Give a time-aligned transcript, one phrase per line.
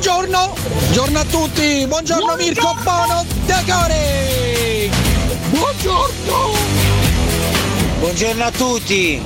[0.00, 4.88] Buongiorno, buongiorno a tutti, buongiorno, Mirko Bono Decore!
[5.50, 6.52] Buongiorno!
[7.98, 9.20] Buongiorno a tutti!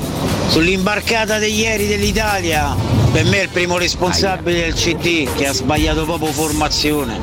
[0.48, 2.74] Sull'imbarcata di ieri dell'Italia,
[3.12, 7.20] per me è il primo responsabile del CD che ha sbagliato proprio formazione.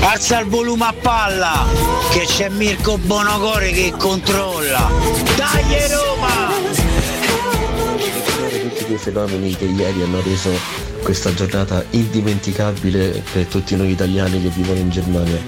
[0.00, 1.66] Alza il volume a palla,
[2.10, 4.90] che c'è Mirko Bonocore che controlla.
[5.36, 6.86] Dai Roma!
[8.66, 10.50] tutti quei fenomeni che ieri hanno reso
[11.06, 15.38] questa giornata indimenticabile per tutti noi italiani che vivono in Germania.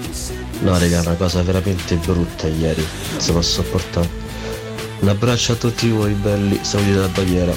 [0.61, 4.09] No raga, una cosa veramente brutta ieri, non si può sopportare.
[4.99, 7.51] Un abbraccio a tutti voi belli, saluti dalla Baviera.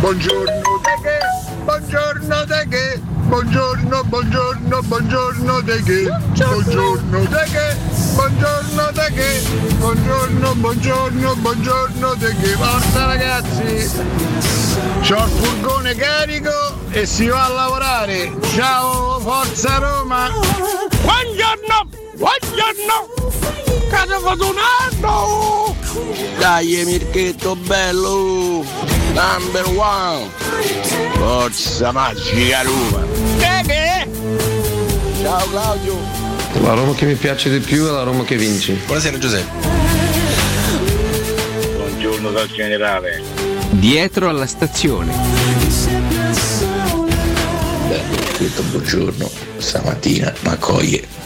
[0.00, 1.18] Buongiorno te che,
[1.62, 6.02] buongiorno te che, buongiorno, buongiorno, buongiorno te che,
[6.34, 7.76] buongiorno te che,
[8.14, 9.40] buongiorno te che,
[9.78, 13.88] buongiorno, buongiorno, buongiorno te che, forza ragazzi!
[15.02, 16.50] C'ho il furgone carico
[16.90, 18.32] e si va a lavorare.
[18.52, 20.28] Ciao, forza Roma!
[21.02, 21.88] Buongiorno!
[22.16, 23.88] Buongiorno!
[23.90, 24.56] Casa fatto un
[24.90, 25.76] anno!
[26.38, 28.99] Dai Mirchetto bello!
[29.12, 30.30] Number one!
[31.14, 33.04] Forza magica Roma!
[33.38, 34.08] Che
[35.20, 35.96] Ciao Claudio!
[36.62, 38.74] La Roma che mi piace di più è la Roma che vince.
[38.86, 39.68] Buonasera Giuseppe.
[41.76, 43.22] Buongiorno dal generale.
[43.70, 45.12] Dietro alla stazione.
[47.88, 48.02] Beh,
[48.38, 51.18] detto buongiorno, stamattina mi accoglie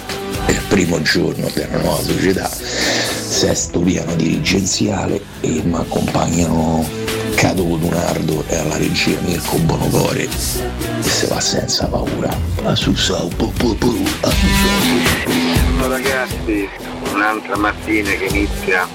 [0.47, 7.04] è il primo giorno della nuova società, sesto piano dirigenziale e mi accompagnano
[7.35, 10.29] Cato Codunardo e alla regia Mirko Bonocore e
[11.01, 12.37] se va senza paura.
[12.65, 13.93] A su sau, po, po, po,
[15.87, 16.69] ragazzi,
[17.13, 18.89] un'altra mattina che inizia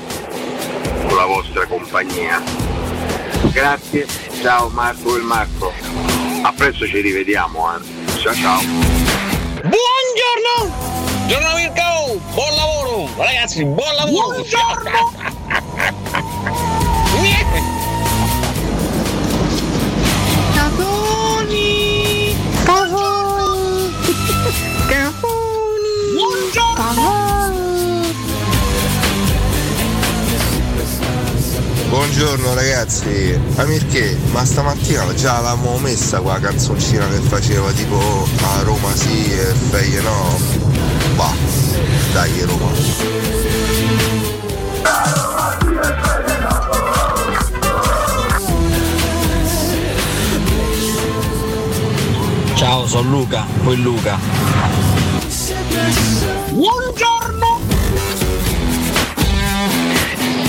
[1.08, 2.42] con la vostra compagnia.
[3.52, 4.06] Grazie,
[4.42, 5.72] ciao Marco e Marco.
[6.42, 7.80] A presto ci rivediamo, eh.
[8.20, 8.62] Ciao ciao.
[9.62, 10.76] Buongiorno!
[11.28, 12.22] Buongiorno Mirko!
[12.34, 13.10] Buon lavoro!
[13.18, 14.28] Ragazzi, buon lavoro!
[14.34, 15.39] Buongiorno!
[32.00, 34.18] Buongiorno ragazzi, ma perché?
[34.32, 40.00] Ma stamattina già l'avevamo messa quella canzoncina che faceva tipo a Roma sì e Feie
[40.00, 40.40] no.
[41.16, 41.30] Va,
[42.14, 42.72] dai Roma.
[52.56, 54.18] Ciao, sono Luca, poi Luca.
[56.52, 57.19] Buongiorno!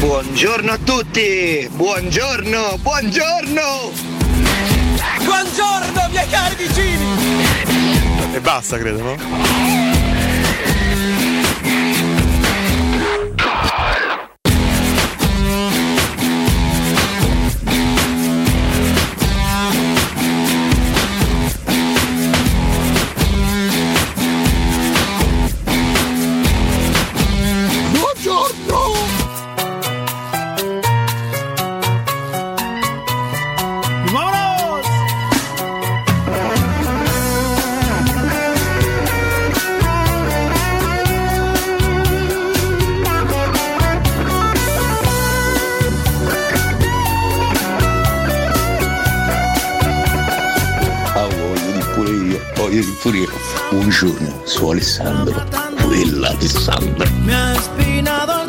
[0.01, 1.69] Buongiorno a tutti!
[1.71, 3.93] Buongiorno, buongiorno!
[5.23, 7.05] Buongiorno miei cari vicini!
[8.33, 10.00] E basta, credo, no?
[54.73, 55.45] Alessandro,
[55.85, 57.05] quella Alessandro.
[57.25, 58.40] Me ha espinado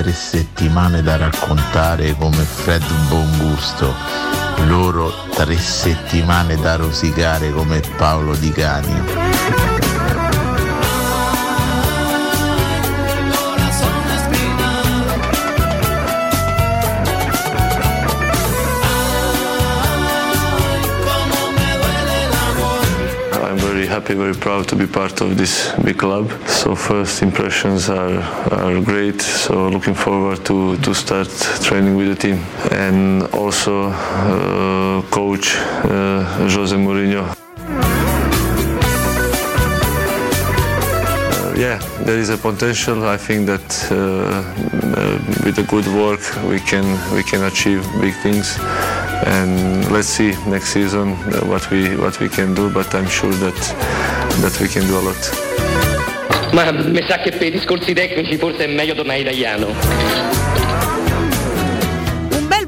[0.00, 3.94] tre settimane da raccontare come Fred Bongusto,
[4.66, 9.29] loro tre settimane da rosicare come Paolo Di Canio.
[23.90, 26.30] Happy, very proud to be part of this big club.
[26.46, 28.20] So first impressions are,
[28.52, 29.20] are great.
[29.20, 31.28] So looking forward to, to start
[31.62, 32.38] training with the team.
[32.70, 36.22] And also uh, coach uh,
[36.54, 37.24] Jose Mourinho.
[41.32, 43.08] Uh, yeah, there is a potential.
[43.08, 48.14] I think that uh, uh, with the good work we can we can achieve big
[48.22, 48.58] things.
[49.26, 52.70] And let's see next season uh, what we what we can do.
[52.70, 53.58] But I'm sure that
[54.40, 55.22] that we can do a lot.
[56.52, 60.49] Ma mi sa che per i discorsi tecnici forse è meglio tornare italiano.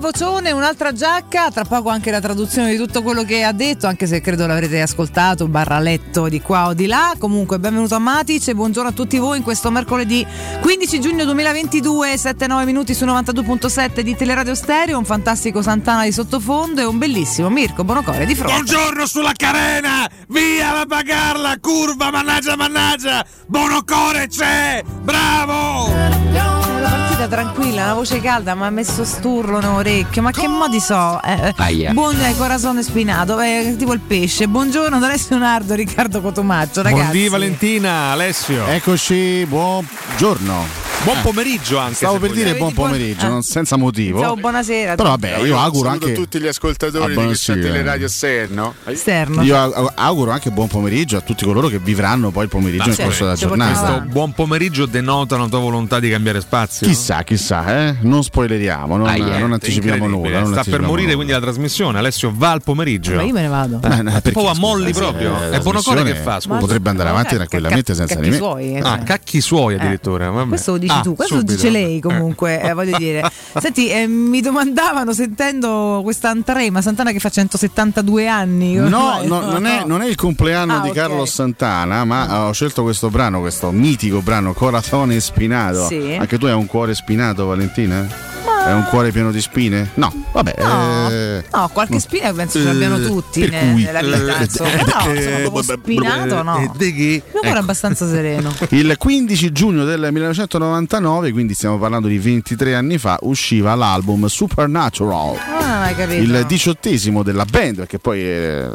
[0.02, 4.08] Vocione, un'altra giacca, tra poco anche la traduzione di tutto quello che ha detto, anche
[4.08, 7.14] se credo l'avrete ascoltato, barra letto di qua o di là.
[7.16, 10.26] Comunque, benvenuto a Matic e buongiorno a tutti voi in questo mercoledì
[10.60, 16.80] 15 giugno 2022, 7-9 minuti su 92.7 di Teleradio Stereo, un fantastico Santana di sottofondo
[16.80, 18.54] e un bellissimo Mirko Bonocore di fronte.
[18.54, 20.10] Buongiorno sulla carena!
[20.26, 21.58] Via la bagarla!
[21.60, 23.24] Curva, mannaggia, mannaggia!
[23.46, 24.82] Bonocore c'è!
[25.00, 26.61] Bravo!
[26.82, 30.20] La partita tranquilla, una voce calda, ma ha messo sturlo nell'orecchio.
[30.20, 31.20] Ma che modi so?
[31.22, 31.92] Eh, Aia.
[31.92, 34.48] buon eh, corazone spinato, eh, tipo il pesce.
[34.48, 37.02] Buongiorno da Alessio Nardo, Riccardo Cotomaccio, ragazzi.
[37.02, 38.66] Buondì Valentina, Alessio.
[38.66, 40.91] Eccoci, buongiorno.
[41.04, 41.94] Buon pomeriggio anche.
[41.96, 43.30] Stavo per dire buon pomeriggio, Ah.
[43.30, 44.20] non- senza motivo.
[44.20, 44.94] Ciao, buonasera.
[44.94, 48.74] Però vabbè, io auguro anche tutti gli ascoltatori Ah, di questa teleradio esterno.
[48.84, 49.42] Esterno.
[49.42, 52.96] Io au- auguro anche buon pomeriggio a tutti coloro che vivranno poi il pomeriggio nel
[52.96, 53.80] corso della giornata.
[53.94, 56.86] Questo buon pomeriggio denota una tua volontà di cambiare spazio.
[56.86, 57.96] Chissà, chissà, eh?
[58.02, 60.40] non spoileriamo, non, Aia, non anticipiamo nulla.
[60.40, 61.14] non Sta per morire nulla.
[61.16, 61.98] quindi la trasmissione.
[61.98, 63.14] Alessio va al pomeriggio.
[63.14, 63.78] Ma io me ne vado.
[63.78, 65.34] Beh, no, perché, Poi a molli proprio.
[65.42, 66.38] eh, È la Bonocore che fa?
[66.38, 66.58] Scusa.
[66.58, 68.38] Potrebbe andare avanti tranquillamente senza di me.
[68.60, 70.30] eh, Ah, cacchi suoi addirittura.
[70.30, 70.48] vabbè.
[70.48, 71.52] Questo lo dici Ah, tu, questo subito.
[71.54, 73.22] dice lei comunque, eh, voglio dire.
[73.60, 78.74] Senti, eh, mi domandavano sentendo questa Antrema, Santana che fa 172 anni.
[78.74, 79.26] No, mai?
[79.26, 80.94] no, non, è, non è il compleanno Ah, di ok.
[80.94, 85.86] Carlos Santana, ma ho scelto questo brano, questo mitico brano Corazone Spinato.
[85.86, 86.16] Sì.
[86.18, 88.30] Anche tu hai un cuore spinato, Valentina?
[88.64, 89.90] È un cuore pieno di spine?
[89.94, 90.54] No, vabbè.
[90.58, 94.42] No, eh, no, qualche spina penso ce l'abbiamo tutti per ne- cui- nella vita, eh,
[94.44, 94.70] insomma.
[94.72, 96.56] eh, Però eh, eh, spinato no.
[96.58, 97.56] eh, Il mio cuore Ecco.
[97.56, 98.54] è abbastanza sereno.
[98.70, 105.36] Il 15 giugno del 1999, quindi stiamo parlando di 23 anni fa, usciva l'album Supernatural.
[105.36, 106.22] Ah, hai capito.
[106.22, 108.68] Il diciottesimo della band, perché poi eh,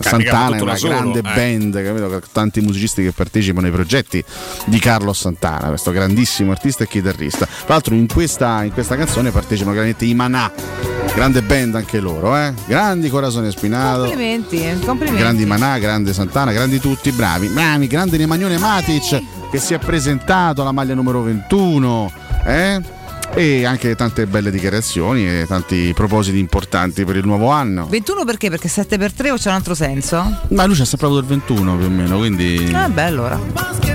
[0.00, 1.22] Santana è una solo, grande eh.
[1.22, 2.08] band, capito?
[2.08, 4.22] Con tanti musicisti che partecipano ai progetti
[4.66, 7.46] di Carlos Santana, questo grandissimo artista e chitarrista.
[7.46, 10.50] Tra l'altro in questa, in questa canzone partecipano chiaramente i Manà,
[11.14, 12.52] grande band anche loro, eh?
[12.66, 14.00] grandi Corazone Spinato.
[14.00, 15.20] Complimenti, complimenti.
[15.20, 20.62] Grandi Manà, grande Santana, grandi tutti, bravi, bravi, grande Nemanione Matic che si è presentato
[20.62, 22.12] alla maglia numero 21,
[22.44, 22.82] eh?
[23.34, 27.86] E anche tante belle dichiarazioni e tanti propositi importanti per il nuovo anno.
[27.88, 28.50] 21 perché?
[28.50, 30.40] Perché 7 per 3 o c'è un altro senso?
[30.48, 33.38] Ma lui c'ha sempre avuto il 21 più o meno, quindi Ah, beh, allora.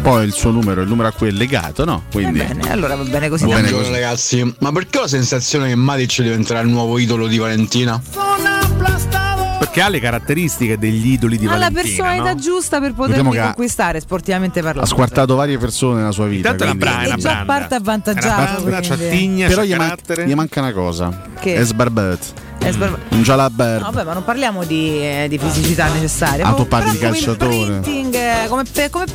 [0.02, 2.04] poi il suo numero, il numero a cui è legato, no?
[2.12, 3.44] Quindi Bene, allora va bene così.
[3.46, 4.02] Va bene Buongiorno così.
[4.02, 8.02] ragazzi, ma perché ho la sensazione che Matic diventerà il nuovo idolo di Valentina?
[9.63, 11.82] Perché ha le caratteristiche degli idoli di Ha la Valentina.
[11.84, 12.39] personalità no?
[12.39, 12.93] giusta per
[13.32, 14.89] che ha- conquistare sportivamente ha parlando.
[14.89, 16.50] squartato varie persone nella sua vita.
[16.51, 18.63] Intanto è una quindi- brana, E già parte avvantaggiato.
[18.63, 19.46] quindi.
[19.48, 21.22] Però gli, man- gli manca una cosa.
[21.39, 21.55] Che?
[21.55, 22.34] È sbarbat.
[22.60, 23.82] È sbar- Un jalabert.
[23.84, 26.46] No, vabbè, ma non parliamo di, eh, di fisicità necessaria.
[26.46, 27.79] Ah, tu parli di calciatore.
[27.86, 29.05] eh, Come, pe- come,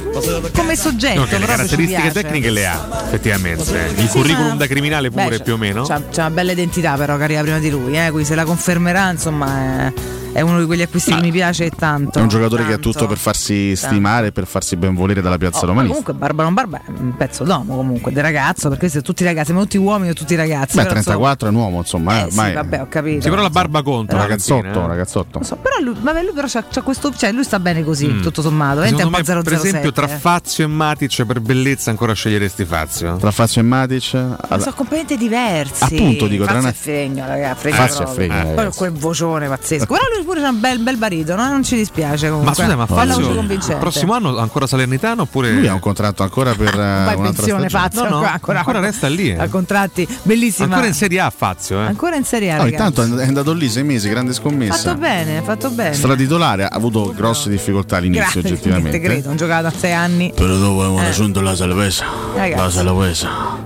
[0.55, 1.21] come soggetto.
[1.21, 3.93] No, che le caratteristiche tecniche le ha, effettivamente.
[3.97, 5.83] Il Sì, curriculum ma- da criminale pure Beh, più o meno.
[5.85, 7.99] C'ha, c'ha una bella identità, però, che arriva prima di lui.
[7.99, 9.93] Eh, quindi se la confermerà, insomma, è,
[10.39, 12.19] è uno di quegli acquisti che mi piace tanto.
[12.19, 12.91] È un giocatore che ha tanto.
[12.93, 15.97] tutto per farsi stimare e per farsi ben volere dalla piazza Oh, ma romanista.
[15.97, 19.47] comunque Barba non Barba è un pezzo d'uomo comunque, del ragazzo, perché siamo tutti ragazzi,
[19.47, 20.77] siamo tutti uomini o tutti ragazzi.
[20.77, 22.15] Beh, però, 34 è un uomo, insomma.
[22.15, 23.21] eh, eh, ormai- sì, vabbè, ho capito.
[23.23, 24.17] Sì, però la barba contro.
[24.17, 24.87] un la ragazzotto, eh.
[24.87, 25.43] ragazzotto.
[25.43, 28.23] So, però lui, vabbè, lui però c'ha, c'ha questo, cioè lui sta bene così, Mm.
[28.23, 28.81] tutto sommato.
[28.83, 29.55] È un po' me, per 007.
[29.69, 30.17] esempio, tra eh.
[30.17, 33.17] Fazio e Matic per bellezza ancora sceglieresti Fazio?
[33.17, 34.15] Tra Fazio e Matic.
[34.15, 35.85] Ma alla- sono completamente diversi.
[35.85, 37.61] Appunto, dico, tra Fazio una- è fregno, ragazzi.
[37.61, 39.87] Fregno Fazio è fregno, Poi quel vocione pazzesco.
[39.87, 42.51] Però lui pure c'ha un bel, bel baritono, eh, non ci dispiace comunque.
[42.51, 45.51] Ma scusa, ma Fazio il prossimo anno ancora Salernitano oppure.
[45.53, 47.69] Lui ha un contratto ancora per eh, Vai in un'altra pensione.
[47.71, 49.39] Fazio, No, no, ancora, ancora, ancora resta lì, eh.
[49.39, 50.67] A contratti, bellissima.
[50.67, 51.87] Ancora in Serie A Fazio, eh?
[51.87, 52.73] Ancora in Serie A, ragazzi.
[52.75, 54.75] intanto è andato lì sei mesi, grande scommessa.
[54.91, 55.95] Fatto bene, fatto bene.
[55.95, 59.01] Stratitolare, ha avuto grosse difficoltà all'inizio, Grazie, te oggettivamente.
[59.01, 60.33] credo, ho giocato a sei anni.
[60.35, 61.05] Però dopo abbiamo Eh.
[61.05, 62.05] raggiunto la salvezza.
[62.35, 62.61] Ragazzi.
[62.61, 63.57] La salvezza.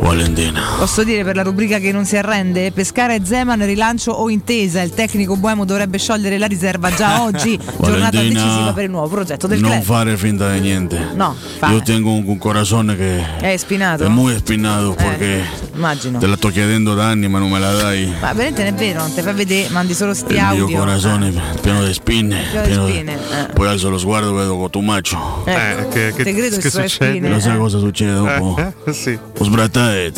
[0.00, 0.62] Valentina.
[0.78, 2.70] Posso dire per la rubrica che non si arrende?
[2.72, 4.80] Pescara e Zeman, rilancio o intesa?
[4.82, 9.46] Il tecnico Buemo dovrebbe sciogliere la riserva già oggi, giornata decisiva per il nuovo progetto
[9.46, 9.82] del non club.
[9.84, 11.08] fare finta di niente.
[11.14, 14.04] No, fa- Io tengo un, un corazón che È spinato?
[14.04, 15.44] è muy spinato perché
[15.74, 16.18] Immagino.
[16.18, 18.06] te la sto chiedendo da anni ma non me la dai.
[18.20, 20.66] Ma veramente non è vero, non ti fai vedere, mandi solo sti Il audio.
[20.66, 22.42] mio corazón è pieno di spine.
[22.50, 23.52] Pieno di pieno di- spine, eh.
[23.52, 25.42] Poi alzo lo sguardo e vedo Cotumaccio.
[25.44, 26.88] Eh, che- che- Te credo che che succede?
[26.88, 27.58] spine, Lo sai eh.
[27.58, 28.56] cosa succede dopo?
[28.58, 29.18] Eh, eh, sì.
[29.38, 29.90] Ho sbrattato.
[29.94, 30.12] Eh,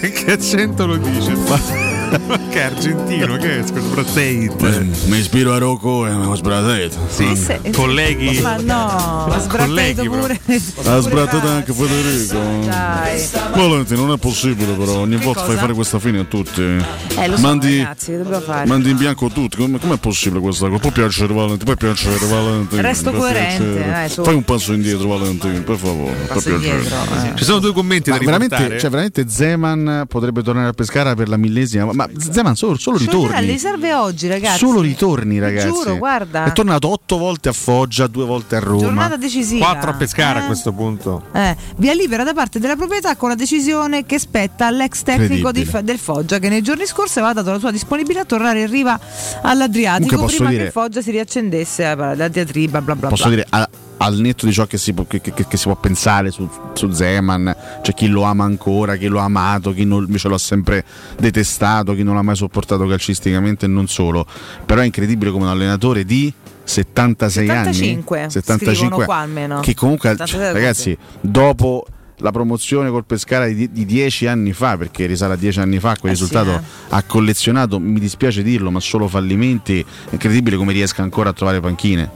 [0.00, 1.93] sì, che accento lo dice?
[2.26, 3.62] Ma che argentino, che è?
[3.64, 4.90] Sbratate.
[5.06, 7.06] Mi ispiro a Rocco e ho sbrattato.
[7.08, 8.40] Sì, se- colleghi.
[8.40, 10.40] Ma no, ha sbrattato Colleghi, pure.
[10.84, 12.66] Ha sbrattato anche Federico.
[12.66, 13.28] Dai.
[13.54, 16.62] Valenti, non è possibile però, ogni volta fai fare questa fine a tutti.
[16.62, 18.66] Eh, lo so, mandi, ragazzi, dobbiamo fare?
[18.66, 20.78] mandi in bianco tutti, come com'è possibile questa cosa?
[20.80, 22.80] Può piacere Valenti, può piacere Valenti.
[22.80, 24.22] Resto coerente, su.
[24.22, 26.12] Fai un passo indietro Valenti, per favore.
[26.12, 27.32] per indietro, eh.
[27.34, 28.80] Ci sono due commenti Ma da veramente, riportare.
[28.80, 33.22] cioè, veramente Zeman potrebbe tornare a Pescara per la millesima, ma Zeman solo, solo Scioglierà
[33.28, 33.46] ritorni.
[33.46, 34.58] le riserve oggi, ragazzi.
[34.58, 35.66] Solo ritorni, ragazzi.
[35.68, 36.44] giuro, guarda.
[36.44, 38.80] È tornato otto volte a Foggia, due volte a Roma.
[38.80, 39.66] Giornata decisiva.
[39.70, 40.42] Quattro a pescare Eh?
[40.42, 41.22] a questo punto.
[41.32, 45.68] Eh, via libera da parte della proprietà con la decisione che spetta all'ex tecnico di-
[45.82, 48.98] del Foggia che nei giorni scorsi aveva dato la sua disponibilità a tornare in riva
[49.42, 53.34] all'Adriatico prima dire- che il Foggia si riaccendesse a- la diatriba bla bla Posso bla.
[53.34, 53.68] dire, a-
[53.98, 56.90] al netto di ciò che si può, che- che- che si può pensare su, su
[56.90, 60.38] Zeman, c'è chi lo ama ancora, chi lo ha amato, chi non- invece lo ha
[60.38, 60.84] sempre
[61.18, 64.26] detestato, chi non l'ha mai sopportato calcisticamente e non solo.
[64.66, 66.32] Però è incredibile come un allenatore di
[66.64, 69.60] 76 75, anni, scrivono qua almeno.
[69.60, 71.84] che comunque, 76 ragazzi, dopo
[72.18, 75.96] la promozione col Pescara di, di dieci anni fa, perché risale a dieci anni fa,
[75.98, 76.62] quel Eh sì, risultato eh.
[76.90, 79.80] ha collezionato, mi dispiace dirlo, ma solo fallimenti.
[79.80, 82.10] È incredibile come riesca ancora a trovare panchine.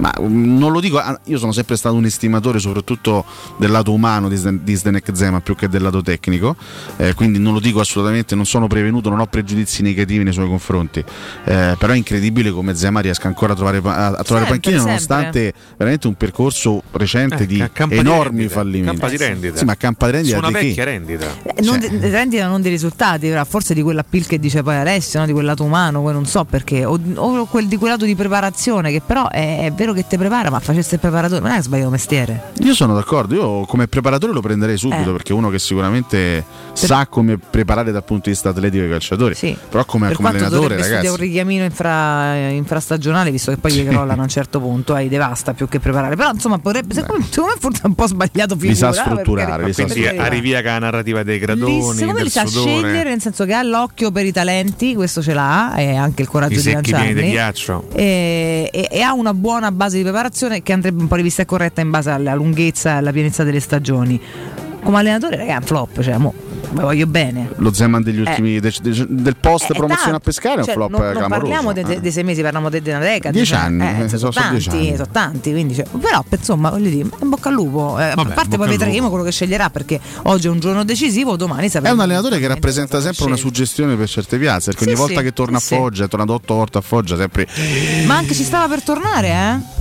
[0.00, 3.24] Ma mm, non lo dico, ah, io sono sempre stato un estimatore soprattutto
[3.56, 6.54] del lato umano di, Zden- di Zdenek Zema più che del lato tecnico,
[6.98, 10.48] eh, quindi non lo dico assolutamente, non sono prevenuto, non ho pregiudizi negativi nei suoi
[10.48, 11.02] confronti,
[11.44, 14.72] Eh, però è incredibile come Zema riesca ancora a trovare, a- a trovare sempre.
[14.74, 18.98] nonostante veramente un percorso recente Eh, di di enormi rendita, fallimenti.
[19.00, 19.56] campa di rendita.
[19.56, 21.26] Sì, ma campa di rendita Su una di vecchia rendita.
[21.42, 24.74] Eh, non Cioè- di- rendita non dei risultati, però forse di quell'appeal che dice poi
[24.76, 25.26] Alessio, no?
[25.26, 28.14] di quel lato umano, poi non so perché, o, o quel, di quel lato di
[28.14, 31.62] preparazione, che però è, è vero che ti prepara, ma facesse il preparatore, non è
[31.62, 32.52] sbagliato mestiere.
[32.60, 35.12] Io sono d'accordo, io come preparatore lo prenderei subito Eh.
[35.12, 39.34] perché è uno che sicuramente sa come preparare dal punto di vista atletico i calciatori,
[39.68, 41.22] però come, per come allenatore dovrebbe studiare un ragazzi.
[41.24, 45.68] richiamino infra, infrastagionale, visto che poi gli crollano a un certo punto, eh, devasta più
[45.68, 46.16] che preparare.
[46.16, 48.70] Però insomma, potrebbe, secondo, me, secondo me forse è un po' sbagliato figura.
[48.70, 49.66] Li sa per strutturare, carità.
[49.66, 52.46] li sa Quindi Per arrivi a la narrativa dei Lì, gradoni, secondo me li sa
[52.46, 56.22] sudore, scegliere, nel senso che ha l'occhio per i talenti, questo ce l'ha, e anche
[56.22, 57.30] il coraggio i di pieni di lanciarli.
[57.30, 57.88] ghiaccio.
[57.94, 61.80] E, e- e ha una buona base di preparazione che andrebbe un po' rivista corretta
[61.80, 64.20] in base alla lunghezza e alla pienezza delle stagioni.
[64.82, 66.34] Come allenatore, ragazzi, è un flop, cioè, mo,
[66.70, 67.50] vi voglio bene.
[67.56, 68.28] Lo Zeman degli Eh.
[68.28, 70.16] ultimi de- de- del post Eh, promozione tanto.
[70.16, 72.00] a pescare è Cioè, un flop non, eh, non parliamo de- de- eh.
[72.00, 73.32] dei sei mesi, parliamo de- di una decade.
[73.32, 74.96] Dieci cioè, anni, eh, eh, sono, sono- sono dieci tanti, anni.
[74.96, 77.98] sono tanti, quindi, cioè, però insomma, voglio dire, in bocca al lupo.
[77.98, 80.84] Eh, a Vabbè, parte bocca poi vedremo quello che sceglierà perché oggi è un giorno
[80.84, 81.94] decisivo, domani È sapremo.
[81.94, 85.22] un allenatore che rappresenta sempre una suggestione per certe piazze, perché Sì, ogni volta sì,
[85.24, 87.46] che torna sì, a Foggia, è tornato otto volte a Foggia, sempre
[88.06, 89.28] Ma anche ci stava per tornare,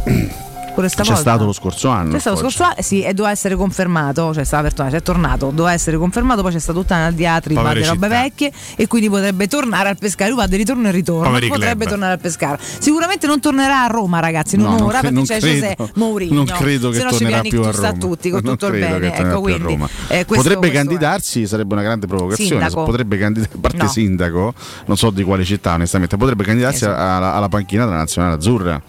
[0.06, 0.44] eh?
[0.76, 1.20] Pure c'è stavolta.
[1.22, 2.12] stato lo scorso anno.
[2.12, 5.02] C'è stato lo scorso anno, sì, e doveva essere confermato, cioè stava per tornare, è
[5.02, 9.10] tornato, doveva essere confermato, poi c'è stata tutta una diatriba di robe vecchie e quindi
[9.10, 11.90] potrebbe tornare al pescare, lui va di ritorno e ritorno, Poveri potrebbe club.
[11.90, 12.60] tornare al pescare.
[12.80, 15.40] Sicuramente non tornerà a Roma, ragazzi, non No, ora perché non c'è.
[15.40, 16.34] José Mourinho.
[16.36, 17.98] Non credo che tornerà più a ictus a Roma.
[18.00, 19.14] tutti, con Non tutto il bene.
[19.16, 19.86] Ecco, quindi Roma.
[20.10, 20.72] eh, questo- potrebbe questo è.
[20.84, 22.50] candidarsi, sarebbe una grande provocazione.
[22.50, 22.84] Sindaco.
[22.84, 23.88] Potrebbe candidarsi, a parte No.
[23.88, 24.54] sindaco,
[24.88, 27.02] non so di quale città onestamente, potrebbe candidarsi Esatto.
[27.02, 28.82] alla, alla panchina della nazionale azzurra.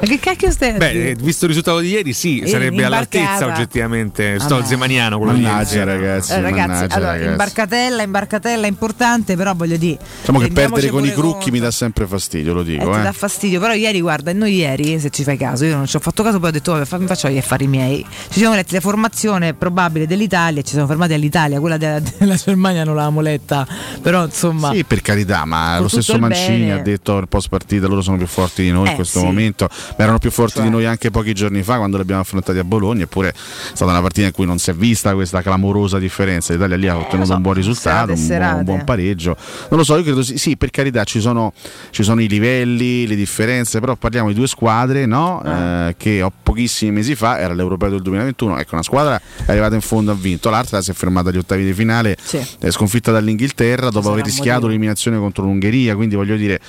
[0.00, 3.46] Ma che cacchio stai Beh, eh, visto il risultato di ieri, sì, Ieri sarebbe all'altezza
[3.46, 4.38] oggettivamente.
[4.38, 4.66] Sto al Vabbè.
[4.66, 5.90] zemaniano Mannaggia ieri.
[5.90, 7.30] ragazzi, Eh, ragazzi, mannaggia allora, ragazzi.
[7.30, 9.98] imbarcatella, imbarcatella importante, però voglio dire.
[10.20, 11.50] Diciamo che perdere con i crucchi conto.
[11.52, 12.90] mi dà sempre fastidio, lo Eh, dico.
[12.92, 13.02] ti eh.
[13.02, 16.00] dà fastidio, però ieri guarda, noi ieri, se ci fai caso, io non ci ho
[16.00, 18.04] fatto caso, poi ho detto vabbè, mi faccio gli affari miei.
[18.30, 22.84] Ci siamo letti la formazione probabile dell'Italia ci siamo fermati all'Italia, quella della, della Germania
[22.84, 23.66] non l'avevamo letta,
[24.00, 24.72] però insomma...
[24.72, 26.72] Sì, per carità, ma Con lo stesso il Mancini bene.
[26.72, 29.24] ha detto nel post partita loro sono più forti di noi Eh, in questo sì.
[29.24, 30.64] momento, ma erano più forti Cioè.
[30.64, 33.90] di noi anche pochi giorni fa quando li abbiamo affrontati a Bologna, eppure è stata
[33.90, 36.52] una partita in cui non si è vista questa clamorosa differenza.
[36.52, 38.84] L'Italia lì ha ottenuto so, un buon risultato, un buon, un buon serate.
[38.84, 39.36] pareggio.
[39.68, 41.52] Non lo so, io credo sì, sì, per carità ci sono,
[41.90, 45.40] ci sono i livelli, le differenze, però parliamo di due squadre no?
[45.40, 45.88] Ah.
[45.88, 49.74] Eh, che ho pochissimi mesi fa era l'Europeo del 2021, ecco una squadra è arrivata
[49.74, 52.16] in fondo ha vinto, l'altra si è fermata agli ottavi di finale,
[52.58, 56.60] è sconfitta dall'Inghilterra dopo sarà aver rischiato l'eliminazione contro l'Ungheria, quindi voglio dire,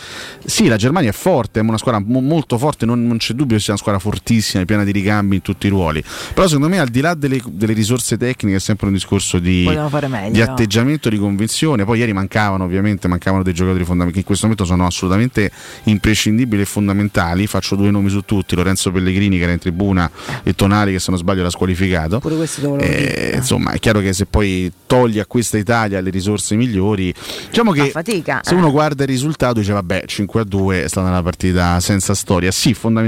[0.45, 3.55] sì, la Germania è forte, è una squadra mo- molto forte, non, non c'è dubbio
[3.55, 6.03] che sia una squadra fortissima, piena di ricambi in tutti i ruoli.
[6.33, 9.65] Però secondo me al di là delle, delle risorse tecniche è sempre un discorso di,
[10.07, 10.31] meglio.
[10.31, 11.85] di atteggiamento, di convinzione.
[11.85, 15.51] Poi ieri mancavano ovviamente, mancavano dei giocatori fondamentali che in questo momento sono assolutamente
[15.83, 17.45] imprescindibili e fondamentali.
[17.47, 20.09] Faccio due nomi su tutti, Lorenzo Pellegrini che era in tribuna
[20.43, 22.19] e Tonali che se non sbaglio era squalificato.
[22.19, 26.09] Pure questo dovevo Eh, insomma, è chiaro che se poi togli a questa Italia le
[26.09, 27.13] risorse migliori,
[27.49, 28.41] diciamo che fatica.
[28.43, 28.57] se eh.
[28.57, 32.51] uno guarda il risultato dice vabbè 5 a 2 è stata una partita senza storia.
[32.51, 33.00] Sì, fondamentalmente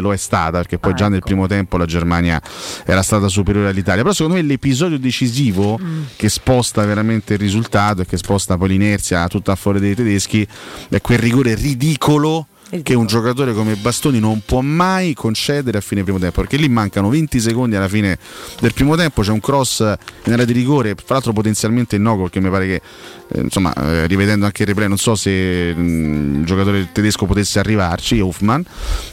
[0.00, 2.40] lo è stata perché poi già nel primo tempo la Germania
[2.84, 4.02] era stata superiore all'Italia.
[4.02, 5.78] Però secondo me l'episodio decisivo
[6.16, 10.46] che sposta veramente il risultato e che sposta poi l'inerzia tutta a fuori dei tedeschi
[10.88, 12.46] è quel rigore ridicolo
[12.82, 16.68] che un giocatore come Bastoni non può mai concedere a fine primo tempo, perché lì
[16.68, 18.18] mancano 20 secondi alla fine
[18.60, 19.80] del primo tempo, c'è un cross
[20.24, 22.82] in area di rigore, fra l'altro potenzialmente no, perché mi pare che,
[23.28, 27.58] eh, insomma, eh, rivedendo anche il replay, non so se mm, un giocatore tedesco potesse
[27.58, 28.62] arrivarci, Hoffman,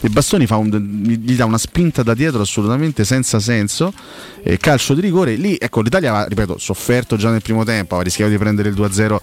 [0.02, 3.94] e Bastoni un, gli dà una spinta da dietro assolutamente senza senso,
[4.44, 8.30] eh, calcio di rigore, lì ecco l'Italia aveva, ripeto, sofferto già nel primo tempo, rischiava
[8.30, 9.18] di prendere il 2-0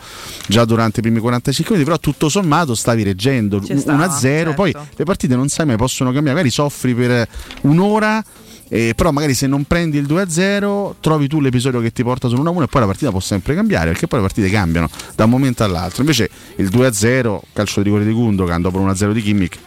[0.47, 4.55] già durante i primi 45 minuti, però tutto sommato stavi reggendo 1-0 zero.
[4.55, 4.62] Certo.
[4.62, 7.29] Poi le partite non sai mai possono cambiare, magari soffri per eh,
[7.62, 8.25] un'ora.
[8.69, 12.62] Eh, però magari se non prendi il 2-0 trovi tu l'episodio che ti porta sull'1-1
[12.62, 15.62] e poi la partita può sempre cambiare perché poi le partite cambiano da un momento
[15.62, 19.59] all'altro invece il 2-0 calcio di rigore di Gundogan dopo l'1-0 di Kimmich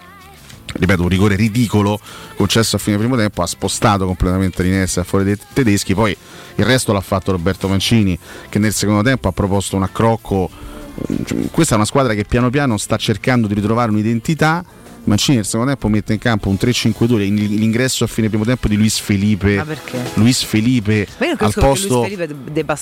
[0.78, 2.00] ripeto, un rigore ridicolo
[2.36, 6.16] concesso a fine primo tempo, ha spostato completamente l'inerzia fuori dei tedeschi, poi
[6.56, 8.18] il resto l'ha fatto Roberto Mancini
[8.50, 10.50] che nel secondo tempo ha proposto un accrocco
[11.52, 14.64] questa è una squadra che piano piano sta cercando di ritrovare un'identità.
[15.06, 18.68] Mancini nel secondo tempo mette in campo un 3-5-2, in- l'ingresso a fine primo tempo
[18.68, 19.56] di Luis Felipe.
[19.58, 20.00] Ma perché?
[20.16, 22.28] Luis Felipe al posto Felipe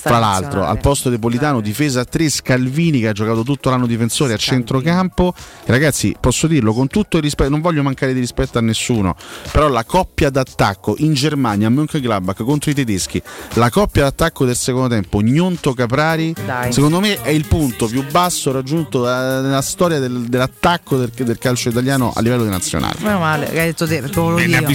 [0.02, 4.32] tra l'altro, al posto di Politano, difesa 3 Scalvini che ha giocato tutto l'anno difensore
[4.32, 5.34] a centrocampo.
[5.66, 9.14] Ragazzi, posso dirlo con tutto il rispetto, non voglio mancare di rispetto a nessuno,
[9.52, 13.20] però la coppia d'attacco in Germania, a Mönchengladbach contro i tedeschi,
[13.54, 16.72] la coppia d'attacco del secondo tempo, Gnonto Caprari, Dai.
[16.72, 21.38] secondo me è il punto più basso raggiunto eh, nella storia del- dell'attacco del, del
[21.38, 22.98] calcio italiano a livello di nazionale.
[23.00, 24.58] Meno male, che hai detto te, perché volevo dire.
[24.60, 24.66] io.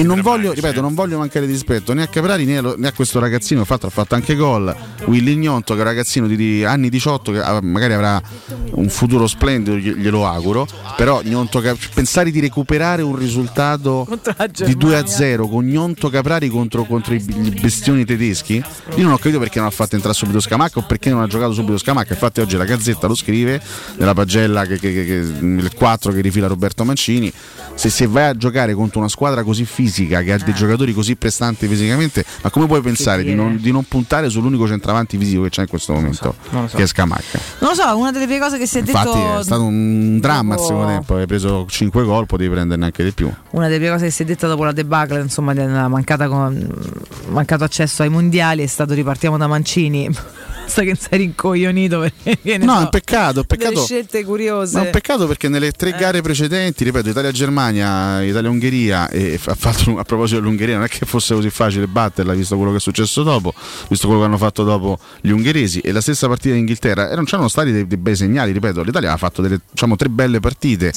[0.00, 2.88] E non voglio, ripeto, non voglio mancare di rispetto né a Caprari né, a- né
[2.88, 3.60] a questo ragazzino.
[3.60, 4.74] Infatti, ha fatto anche gol.
[5.06, 8.20] Willy Gnonto, che è un ragazzino di, di anni 18, che ah, magari avrà
[8.72, 10.66] un futuro splendido, gli- glielo auguro.
[10.96, 11.62] Però Gnonto,
[11.94, 14.06] pensare di recuperare un risultato
[14.64, 18.62] di 2 a 0 con Gnonto Caprari contro, contro i, i bestioni tedeschi.
[18.96, 21.26] Io non ho capito perché non ha fatto entrare subito Scamacca o perché non ha
[21.26, 22.12] giocato subito Scamacca.
[22.14, 23.60] Infatti, oggi la Gazzetta lo scrive
[23.96, 25.12] nella pagella che, che- che- che-
[25.44, 27.32] il 4 che rifila Roberto Mancini.
[27.74, 31.14] Se, se vai a giocare contro una squadra così fisica, che ha dei giocatori così
[31.16, 35.50] prestanti fisicamente, ma come puoi pensare di non, di non puntare sull'unico centravanti fisico che
[35.50, 36.76] c'è in questo momento, lo so.
[36.76, 37.38] che è Scamacca?
[37.60, 39.38] Non lo so, una delle prime cose che si è Infatti detto.
[39.40, 43.12] è stato un dramma dopo- secondo tempo, hai preso 5 gol, potevi prenderne anche di
[43.12, 43.30] più.
[43.50, 46.68] Una delle prime cose che si è detta dopo la debacle, insomma, della mancata con-
[47.28, 50.08] mancato accesso ai mondiali è stato ripartiamo da Mancini.
[50.64, 53.84] Basta che sei rincoglionito perché No, so, è un peccato, è un peccato.
[53.84, 54.76] scelte curiose.
[54.78, 55.98] Ma è un peccato perché nelle tre Eh.
[55.98, 61.34] gare precedenti, ripeto, Italia-Germania, Italia-Ungheria, e ha fatto, a proposito dell'Ungheria, non è che fosse
[61.34, 63.52] così facile batterla, visto quello che è successo dopo,
[63.88, 67.14] visto quello che hanno fatto dopo gli ungheresi, e la stessa partita in Inghilterra, e
[67.14, 70.40] non c'erano stati dei, dei bei segnali, ripeto, l'Italia ha fatto delle, diciamo, tre belle
[70.40, 70.92] partite.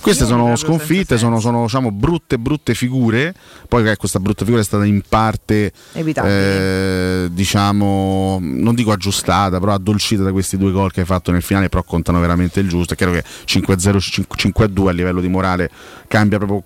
[0.00, 3.34] Queste sono sconfitte, sono, sono, diciamo, brutte, brutte figure.
[3.68, 9.72] Poi eh, questa brutta figura è stata in parte, eh, diciamo, non dico aggiustata, però
[9.72, 12.94] addolcita da questi due gol che hai fatto nel finale, però contano veramente il giusto.
[12.94, 15.70] È chiaro che 5-0, 5-2 a livello di morale
[16.08, 16.62] cambia proprio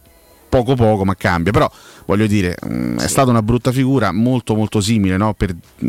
[0.48, 1.52] poco poco, ma cambia.
[1.52, 1.70] Però
[2.06, 5.34] voglio dire, mh, è stata una brutta figura, molto molto simile no?
[5.34, 5.88] per mh,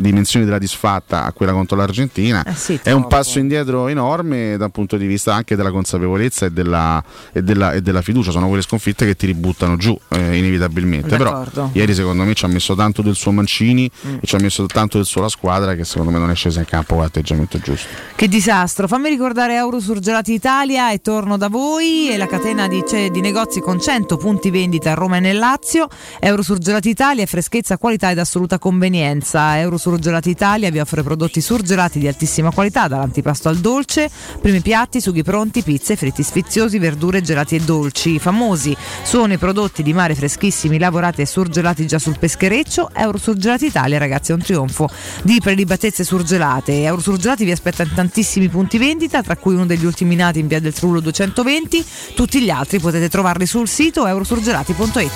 [0.00, 2.42] dimensioni della disfatta a quella contro l'Argentina.
[2.44, 6.50] Eh sì, è un passo indietro enorme dal punto di vista anche della consapevolezza e
[6.50, 8.30] della, e della- e della fiducia.
[8.30, 11.16] Sono quelle sconfitte che ti ributtano giù eh, inevitabilmente.
[11.16, 11.70] Però D'accordo.
[11.74, 14.96] ieri secondo me ci ha messo tanto del suo Mancini e ci ha messo tanto
[14.96, 17.88] del suo la squadra che secondo me non è scesa in campo con l'atteggiamento giusto.
[18.16, 18.88] Che disastro.
[18.88, 23.60] Fammi ricordare Eurosurgelati Italia e torno da voi e la catena di, ce- di negozi
[23.60, 25.88] con 100 punti vendita a Roma e nel Lazio.
[26.18, 29.58] Eurosurgelati Italia, freschezza, qualità ed assoluta convenienza.
[29.90, 34.08] Eurosurgelati Italia vi offre prodotti surgelati di altissima qualità, dall'antipasto al dolce,
[34.40, 38.20] primi piatti, sughi pronti, pizze, fritti sfiziosi, verdure, gelati e dolci.
[38.20, 42.90] Famosi sono i prodotti di mare freschissimi, lavorati e surgelati già sul peschereccio.
[42.94, 44.88] Eurosurgelati Italia, ragazzi, è un trionfo
[45.24, 46.82] di prelibatezze surgelate.
[46.84, 50.60] Eurosurgelati vi aspetta in tantissimi punti vendita, tra cui uno degli ultimi nati in via
[50.60, 51.84] del Trullo 220.
[52.14, 55.10] Tutti gli altri potete trovarli sul sito eurosurgelati.it.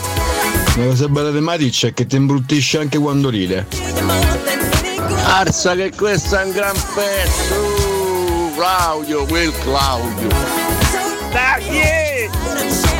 [0.76, 4.63] La cosa bella di Matic è che ti imbruttisce anche quando ride.
[5.24, 8.52] Arsa che questo è un gran pezzo!
[8.54, 10.28] Claudio, quel Claudio!
[11.32, 12.93] Dai!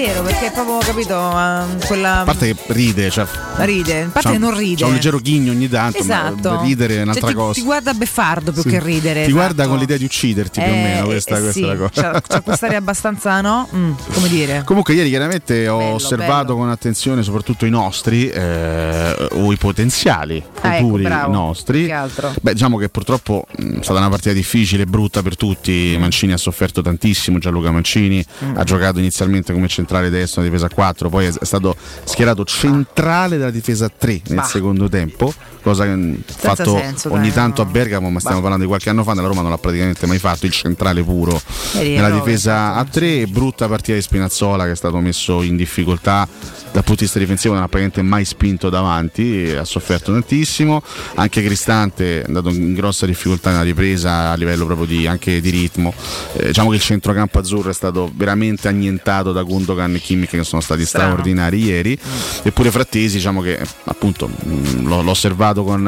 [0.00, 3.26] Vero, perché è proprio capito ehm, quella A parte che ride, cioè.
[3.58, 4.76] ride, a parte che non ride.
[4.82, 6.60] C'ha un leggero ghigno ogni tanto, Esatto.
[6.62, 7.52] ridere è un'altra Cioè, ti, cosa.
[7.60, 8.68] Ti guarda beffardo più Sì.
[8.68, 9.24] che ridere.
[9.24, 9.68] Ti guarda esatto.
[9.68, 11.90] con l'idea di ucciderti più o Eh, meno, questa, eh, questa sì, è la cosa.
[12.12, 13.68] C'ha, c'ha quest'aria abbastanza, no?
[13.74, 14.62] Mm, come dire.
[14.64, 16.56] Comunque ieri chiaramente ho Bello, osservato bello.
[16.58, 21.86] con attenzione soprattutto i nostri eh, o i potenziali Ah, ecco, futuri nostri.
[21.86, 22.32] Che altro?
[22.40, 25.96] Beh, diciamo che purtroppo mh, è stata una partita difficile, brutta per tutti.
[25.98, 28.56] Mancini ha sofferto tantissimo, Gianluca Mancini Mm.
[28.56, 31.74] ha giocato inizialmente come centrale destro nella difesa 4, poi è stato
[32.04, 34.42] schierato centrale della difesa 3 nel Bah.
[34.44, 37.68] secondo tempo, cosa che mh, fatto senso, ogni dai, tanto no.
[37.68, 38.42] a Bergamo, ma stiamo Bah.
[38.42, 41.40] parlando di qualche anno fa, nella Roma non l'ha praticamente mai fatto il centrale puro
[41.74, 45.56] Ieri nella Robert, difesa a 3 brutta partita di Spinazzola che è stato messo in
[45.56, 46.26] difficoltà
[46.70, 50.82] dal punto di vista difensivo non ha praticamente mai spinto davanti ha sofferto tantissimo
[51.14, 55.50] anche Cristante è andato in grossa difficoltà nella ripresa a livello proprio di, anche di
[55.50, 55.92] ritmo
[56.34, 60.44] Eh, diciamo che il centrocampo azzurro è stato veramente annientato da Gundogan e Kimmich che
[60.44, 61.10] sono stati Strano.
[61.10, 61.98] straordinari ieri
[62.42, 65.86] eppure Frattesi diciamo che appunto mh, l'ho, l'ho osservato con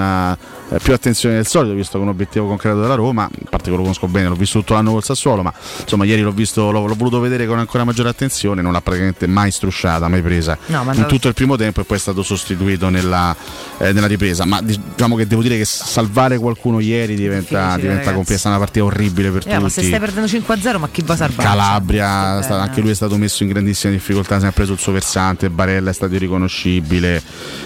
[0.71, 3.77] eh, più attenzione del solito visto che un obiettivo concreto della Roma a parte che
[3.77, 6.87] lo conosco bene l'ho visto tutto l'anno col Sassuolo ma insomma ieri l'ho visto l'ho,
[6.87, 10.85] l'ho voluto vedere con ancora maggiore attenzione non l'ha praticamente mai strusciata mai presa No,
[10.85, 13.35] ma in tutto il primo tempo e poi è stato sostituito nella,
[13.79, 18.49] eh, nella ripresa ma diciamo che devo dire che salvare qualcuno ieri diventa, diventa complessa
[18.49, 21.16] una partita orribile per Eh, ma se tutti stai perdendo 5-0, ma chi va a
[21.16, 21.49] salvare?
[21.49, 22.61] Calabria, sta- eh.
[22.61, 25.90] anche lui è stato messo in grandissima difficoltà, si è preso il suo versante, Barella
[25.90, 27.22] è stato irriconoscibile,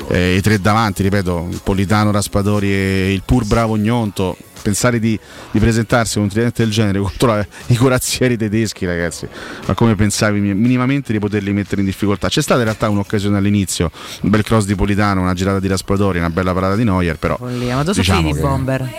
[0.08, 4.36] eh, i tre davanti, ripeto, Politano, Raspadori e il pur bravo Gnonto.
[4.64, 5.18] Pensare di,
[5.50, 9.28] di presentarsi con un tridente del genere contro la- i corazzieri tedeschi, ragazzi,
[9.66, 12.28] ma come pensavi mi- minimamente di poterli mettere in difficoltà?
[12.28, 13.90] C'è stata in realtà un'occasione all'inizio,
[14.22, 17.36] un bel cross di Politano, una girata di Raspadori, una bella parata di Neuer, però
[17.36, 18.90] Follia, ma dove diciamo sono finiti i che- bomber?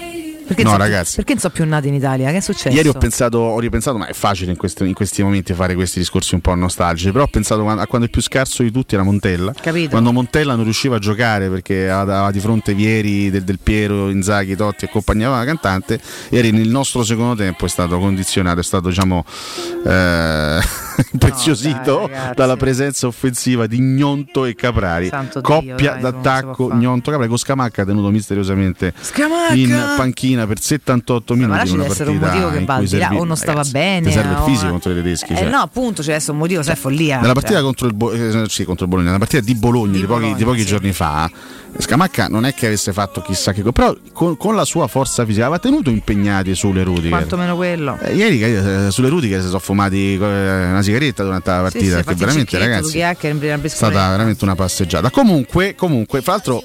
[0.45, 1.15] Perché No, non so- ragazzi.
[1.15, 2.29] Perché non sono più nati in Italia?
[2.31, 2.75] Che è successo?
[2.75, 5.99] Ieri ho pensato, ho ripensato, ma è facile in, questi- in questi momenti fare questi
[5.99, 9.03] discorsi un po' nostalgici, però ho pensato a quando il più scarso di tutti era
[9.03, 9.53] Montella.
[9.59, 9.89] Capito.
[9.89, 14.55] Quando Montella non riusciva a giocare perché aveva di fronte Vieri, del, del Piero, Inzaghi,
[14.55, 18.89] Totti e compagnia la cantante, ieri nel nostro secondo tempo è stato condizionato, è stato
[18.89, 19.25] diciamo
[19.85, 20.59] eh,
[21.11, 25.07] impreziosito dalla presenza offensiva di Gnonto e Caprari.
[25.09, 26.79] Santo Dio, Coppia dai, non si d'attacco può fare.
[26.79, 29.53] Gnonto Caprari con Scamacca tenuto misteriosamente Scamacca!
[29.53, 32.75] in panchina per 78 Ma minuti là in ci deve essere un motivo che va
[32.75, 35.37] al di là, o non stava ragazzi, bene, serve il fisico contro i tedeschi Eh
[35.37, 35.49] cioè.
[35.49, 37.19] no, appunto, c'è adesso un motivo, sai, è follia.
[37.19, 37.63] nella partita cioè.
[37.63, 40.43] contro il, Bo- eh, sì, contro il Bologna nella partita di Bologna di, pochi, di
[40.43, 41.29] pochi giorni fa
[41.77, 45.25] Scamacca non è che avesse fatto chissà che cosa però con, con la sua forza
[45.25, 47.97] fisica aveva tenuto impegnati sulle Rudiger Quanto meno quello.
[48.01, 51.97] Eh, ieri eh, sulle Rudiger si sono fumati eh, una sigaretta durante la Sì, partita
[51.97, 55.09] sì, fatti il veramente ragazzi è stata veramente una passeggiata.
[55.09, 56.63] Comunque, comunque, fra l'altro,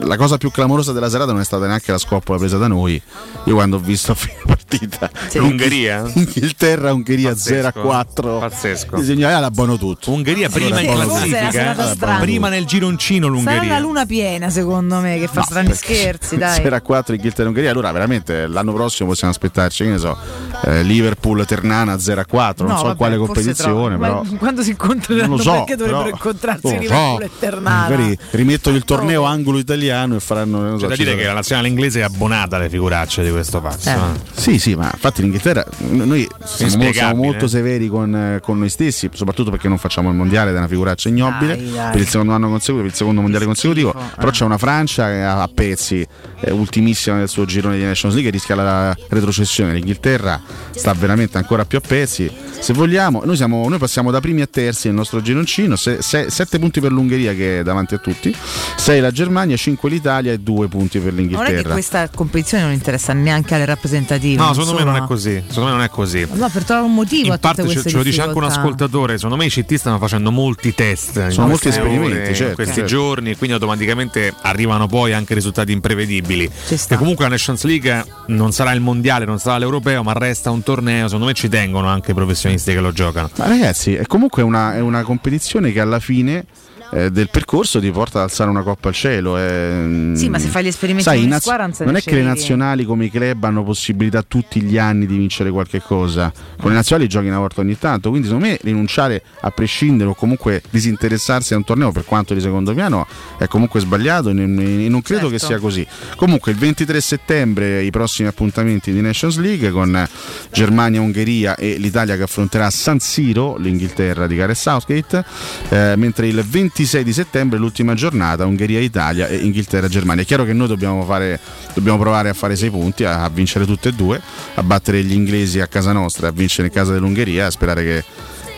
[0.00, 2.81] la cosa più clamorosa della serata non è stata neanche la scoppola presa da noi.
[2.88, 6.04] Io quando ho visto a fine partita L'Ungheria?
[6.14, 7.54] Inghilterra, Ungheria Pazzesco.
[7.54, 8.38] 0 a 4.
[8.38, 8.96] Pazzesco.
[8.98, 10.12] Bisogna la buono tutto.
[10.12, 13.78] Ungheria prima in classifica, prima nel gironcino Sarà la l'Ungheria.
[13.80, 16.54] luna piena, secondo me, che fa strani scherzi, dai.
[16.62, 17.70] 0 a 4 Inghilterra Ungheria.
[17.70, 20.16] Allora, veramente l'anno prossimo possiamo aspettarci, che ne so,
[20.64, 22.64] eh, Liverpool Ternana 0 a 4.
[22.64, 24.22] Non No, so vabbè, quale competizione, però.
[24.22, 27.24] Ma quando si incontreranno Non lo so, perché dovrebbero però- incontrarsi non lo Liverpool so.
[27.24, 27.88] e Ternana?
[27.88, 30.60] Magari rimettono il torneo angolo italiano e faranno.
[30.60, 33.60] non so, C'è da dire che la nazionale inglese è abbonata alle figuracce di questo
[33.60, 33.88] pazzo.
[33.90, 33.92] Eh.
[33.92, 34.40] eh.
[34.40, 38.58] Sì, sì, ma infatti l'Inghilterra, n- noi siamo, mo- siamo molto severi con, eh, con
[38.58, 41.90] noi stessi, soprattutto perché non facciamo il mondiale è una figuraccia ignobile Dai, dai.
[41.92, 43.94] per il secondo anno consecutivo, per il secondo mondiale consecutivo.
[44.16, 46.06] Però c'è una Francia che ha a pezzi,
[46.40, 49.72] è ultimissima nel suo girone di Nations League, rischia la retrocessione.
[49.74, 52.30] L'Inghilterra sta veramente ancora più a pezzi.
[52.58, 56.80] Se vogliamo, noi, siamo- noi passiamo da primi a terzi nel nostro gironcino, 7 punti
[56.80, 58.34] per l'Ungheria che è davanti a tutti,
[58.76, 61.72] 6 la Germania, 5 l'Italia e 2 punti per Non è che l'Inghilterra.
[61.72, 64.36] questa competizione non interessa neanche alle rappresentative.
[64.42, 65.42] No, secondo me non è a- così.
[65.46, 66.26] Secondo me non è così.
[66.32, 68.44] No, per trovare un motivo a In tutte parte ce, ce lo dice anche un
[68.44, 69.14] ascoltatore.
[69.16, 71.28] Secondo me i CT stanno facendo molti test.
[71.28, 72.88] Sono molti esperimenti, ore, certo, in questi certo.
[72.88, 76.50] giorni, e quindi automaticamente arrivano poi anche risultati imprevedibili.
[76.68, 80.62] Che comunque la Nations League non sarà il mondiale, non sarà l'europeo, ma resta un
[80.62, 81.04] torneo.
[81.06, 83.30] Secondo me ci tengono anche i professionisti che lo giocano.
[83.36, 86.44] Ma ragazzi, è comunque una, è una competizione che alla fine
[86.92, 89.36] eh, del percorso ti porta ad alzare una coppa al cielo.
[89.38, 90.12] eh.
[90.14, 92.22] Sì, ma se fai gli esperimenti Sai, in naz- squadra non non è che le
[92.22, 96.32] nazionali come i club hanno possibilità tutti gli anni di vincere qualche cosa.
[96.60, 100.14] Con le nazionali giochi una volta ogni tanto, quindi secondo me rinunciare a prescindere o
[100.14, 103.06] comunque disinteressarsi a un torneo per quanto di secondo piano
[103.38, 105.46] è comunque sbagliato e non, credo che Certo.
[105.46, 105.86] sia così.
[106.16, 110.06] Comunque il 23 settembre i prossimi appuntamenti di Nations League con
[110.52, 115.24] Germania-Ungheria e l'Italia che affronterà San Siro l'Inghilterra di Gareth Southgate,
[115.70, 116.42] eh, mentre il
[116.82, 120.22] 26 di settembre l'ultima giornata Ungheria-Italia e Inghilterra-Germania.
[120.22, 121.38] È chiaro che noi dobbiamo, fare,
[121.74, 124.20] dobbiamo provare a fare sei punti, a, a vincere tutte e due,
[124.54, 128.04] a battere gli inglesi a casa nostra, a vincere in casa dell'Ungheria, a sperare che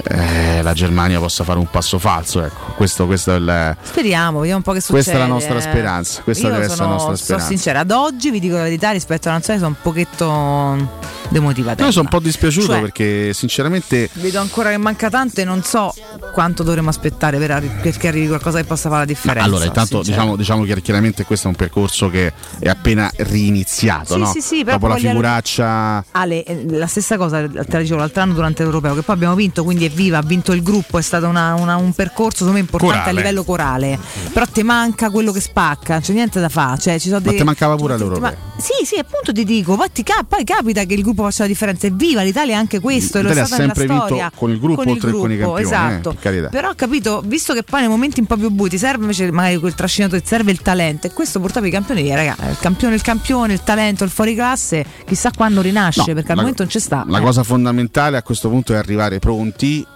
[0.05, 2.43] eh, la Germania possa fare un passo falso.
[2.43, 5.03] Ecco, questo, questo è il, Speriamo, vediamo un po' che succede.
[5.03, 7.47] Questa è la nostra speranza, questa Io deve essere la sono- nostra speranza.
[7.47, 11.85] Sono sincera, ad oggi vi dico la verità rispetto alla nazionale sono un pochetto demotivata.
[11.85, 15.63] Io sono un po' dispiaciuto Cioè- perché sinceramente Vedo ancora che manca tanto e non
[15.63, 15.93] so
[16.33, 19.45] quanto dovremmo aspettare per arri- perché arrivi qualcosa che possa fare la differenza.
[19.45, 24.21] allora intanto diciamo, diciamo che chiaramente questo è un percorso che è appena riniziato, Sì,
[24.21, 24.27] no?
[24.27, 28.33] sì, sì, dopo la figuraccia Ale, eh, la stessa cosa te la dicevo l'altro anno
[28.35, 31.27] durante l'Europeo, che poi abbiamo vinto, quindi è viva, ha vinto il gruppo, è stato
[31.27, 33.11] una- una- un percorso secondo me importante Corale.
[33.11, 33.99] a livello corale.
[34.33, 36.79] Però ti manca quello che spacca, non c'è niente da fare.
[36.79, 38.21] Cioè, ci sono ma dei- ti mancava pure all'Europeo.
[38.21, 41.43] ma- sì, sì, appunto ti dico, poi, ti cap- poi capita che il gruppo faccia
[41.43, 41.87] la differenza.
[41.87, 44.33] È viva l'Italia è anche questo, lo è L'Italia ha stata nella sempre vinto storia.
[44.35, 46.11] con il gruppo oltre che con i campioni, Esatto.
[46.11, 46.49] eh, per carità.
[46.49, 49.31] Però ho capito, visto che poi nei momenti un po' più bui ti serve invece
[49.31, 51.07] magari quel trascinatore, ti serve il talento.
[51.07, 54.85] E questo purtroppo i campioni, raga, il campione, il campione, il talento, il fuori classe,
[55.07, 57.05] chissà quando rinasce, No, perché al la- momento non ci sta.
[57.07, 57.23] La Eh.
[57.23, 59.87] cosa fondamentale a questo punto è arrivare pronti eh,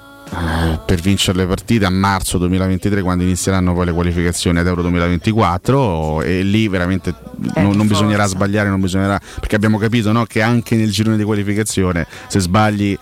[0.85, 6.23] per vincere le partite a marzo 2023 quando inizieranno poi le qualificazioni ad Euro 2024
[6.23, 7.15] e lì veramente
[7.57, 11.25] non, non bisognerà sbagliare, non bisognerà perché abbiamo capito no, che anche nel girone di
[11.25, 12.97] qualificazione se sbagli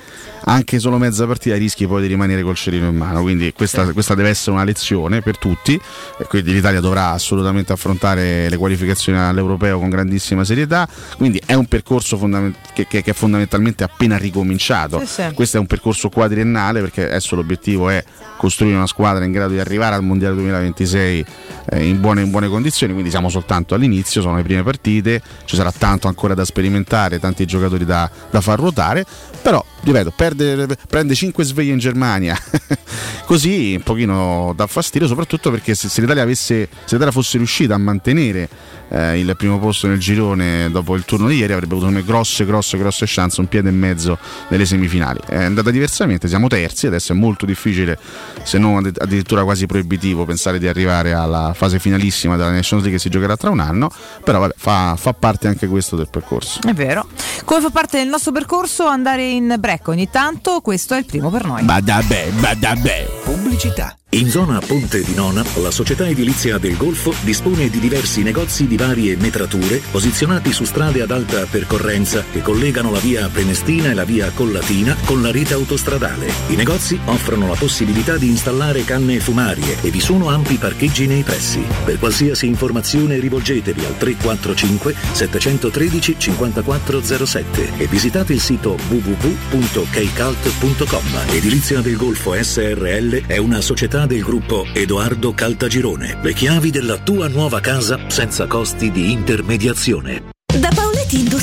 [0.48, 4.14] anche solo mezza partita rischi poi di rimanere col cerino in mano, quindi questa, questa
[4.14, 5.80] deve essere una lezione per tutti
[6.28, 12.16] quindi l'Italia dovrà assolutamente affrontare le qualificazioni all'europeo con grandissima serietà, quindi è un percorso
[12.16, 15.22] fondament- che, che- che è fondamentalmente appena ricominciato, Sì, sì.
[15.35, 18.02] questo è un percorso quadriennale perché adesso l'obiettivo è
[18.37, 21.24] costruire una squadra in grado di arrivare al Mondiale 2026
[21.70, 25.56] eh, in, buone, in buone condizioni, quindi siamo soltanto all'inizio, sono le prime partite, ci
[25.56, 29.04] sarà tanto ancora da sperimentare, tanti giocatori da, da far ruotare,
[29.46, 32.37] però ripeto, perde- prende 5 sveglie in Germania,
[33.26, 37.72] così un pochino dà fastidio, soprattutto perché se, se l'Italia, avesse, se l'Italia fosse riuscita
[37.74, 38.48] a mantenere
[38.88, 42.44] eh, il primo posto nel girone dopo il turno di ieri avrebbe avuto me, grosse,
[42.44, 44.18] grosse, grosse chance, un piede e mezzo
[44.49, 45.20] nelle semifinali.
[45.27, 47.99] È andata diversamente, siamo terzi, adesso è molto difficile,
[48.42, 52.92] se non addi- addirittura quasi proibitivo, pensare di arrivare alla fase finalissima della Nations League
[52.92, 53.90] che si giocherà tra un anno,
[54.22, 56.61] però vabbè, fa, fa parte anche questo del percorso.
[56.66, 57.09] È vero.
[57.44, 61.31] Come fa parte del nostro percorso andare in break ogni tanto, questo è il primo
[61.31, 61.62] per noi.
[61.62, 63.09] Badabè, badabè.
[63.25, 63.96] Pubblicità.
[64.11, 68.75] In zona Ponte di Nona, la società edilizia del Golfo dispone di diversi negozi di
[68.76, 74.04] varie metrature posizionati su strade ad alta percorrenza che collegano la via Prenestina e la
[74.04, 76.30] via Collatina con la rete autostradale.
[76.48, 81.22] I negozi offrono la possibilità di installare canne fumarie e vi sono ampi parcheggi nei
[81.22, 81.64] pressi.
[81.84, 91.04] Per qualsiasi informazione rivolgetevi al 345 713 5407 e visitate il sito www.keicalt.com.
[91.30, 96.18] Edilizia del Golfo SRL è una società del gruppo Edoardo Caltagirone.
[96.22, 100.31] Le chiavi della tua nuova casa senza costi di intermediazione.
[100.59, 100.70] Da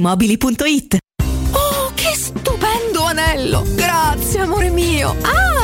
[0.00, 0.98] paolettimobili.it.
[1.52, 3.64] Oh, che stupendo anello!
[3.74, 5.14] Grazie, amore mio!
[5.22, 5.63] Ah,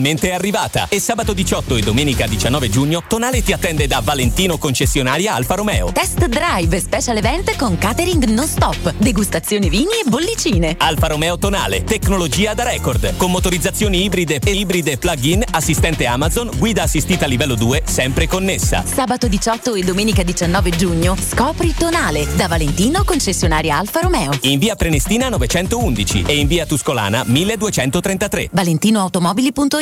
[0.00, 5.34] è arrivata e sabato 18 e domenica 19 giugno Tonale ti attende da Valentino concessionaria
[5.34, 5.92] Alfa Romeo.
[5.92, 10.76] Test drive, special event con catering non stop, degustazioni vini e bollicine.
[10.78, 16.84] Alfa Romeo Tonale, tecnologia da record, con motorizzazioni ibride e ibride plug-in, assistente Amazon, guida
[16.84, 18.84] assistita livello 2, sempre connessa.
[18.86, 24.30] Sabato 18 e domenica 19 giugno scopri Tonale da Valentino concessionaria Alfa Romeo.
[24.42, 28.20] In via Prenestina 911 e in via Tuscolana 1233.
[28.22, 28.50] 333.
[28.52, 29.81] ValentinoAutomobili.it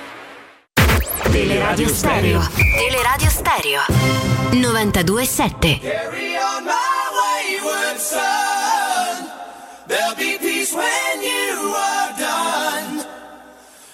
[1.31, 2.41] Teleradio Stereo.
[2.77, 3.81] Teleradio Stereo.
[4.51, 5.79] 92.7.
[5.79, 9.29] Carry on my wayward son.
[9.87, 13.05] There'll be peace when you are done.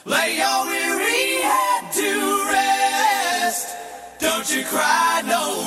[0.05, 3.67] Lay your weary head to rest.
[4.19, 5.66] Don't you cry no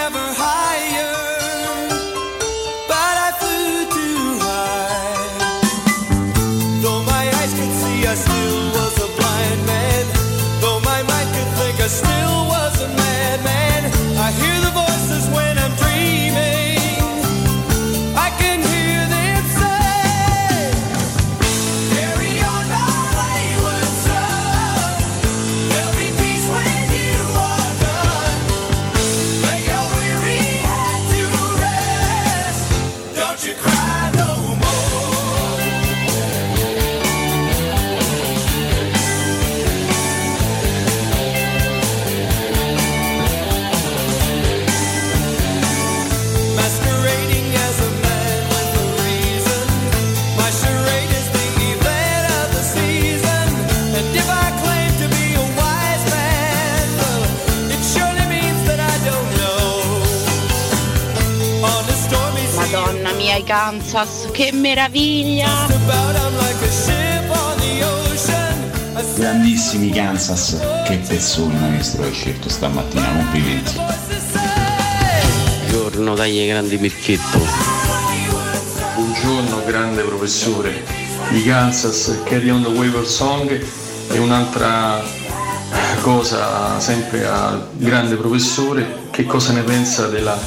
[63.51, 65.67] Kansas, che meraviglia!
[69.17, 73.73] Grandissimi Kansas, che pezzone maestro hai scelto stamattina, complimenti.
[75.67, 77.39] Buongiorno, dai grandi Mirchetto.
[78.95, 80.85] Buongiorno grande professore
[81.31, 83.49] di Kansas, Carry on the Waiver Song
[84.11, 85.03] e un'altra
[85.99, 90.39] cosa sempre al grande professore, che cosa ne pensa della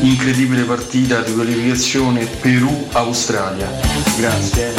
[0.00, 3.68] incredibile partita di qualificazione Perù-Australia?
[4.18, 4.72] Grazie.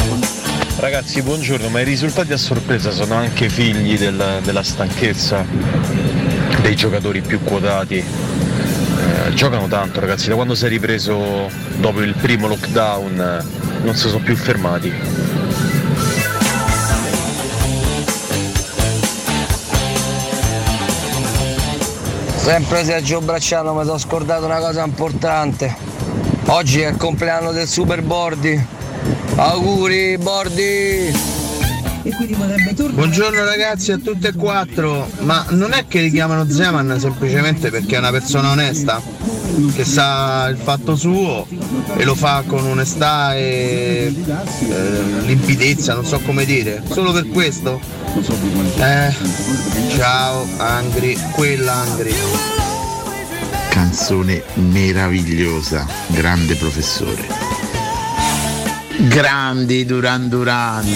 [0.78, 5.44] Ragazzi, buongiorno, ma i risultati a sorpresa sono anche figli del- della stanchezza
[6.62, 7.96] dei giocatori più quotati.
[7.96, 13.94] Eh, giocano tanto ragazzi, da quando si è ripreso dopo il primo lockdown eh, non
[13.96, 14.92] si sono più fermati.
[22.48, 25.76] Sempre Sergio Bracciano, mi sono scordato una cosa importante.
[26.46, 28.58] Oggi è il compleanno del Super Bordi.
[29.34, 31.12] Auguri Bordi!
[32.90, 37.96] Buongiorno ragazzi a tutte e quattro, ma non è che li chiamano Zeman semplicemente perché
[37.96, 38.98] è una persona onesta,
[39.74, 41.46] che sa il fatto suo
[41.96, 47.80] e lo fa con onestà e eh, limpidezza, non so come dire, solo per questo?
[48.76, 49.14] Eh,
[49.96, 52.14] ciao Angri, quella Angri.
[53.68, 57.26] Canzone meravigliosa, grande professore.
[58.96, 60.86] Grandi Duran Duran.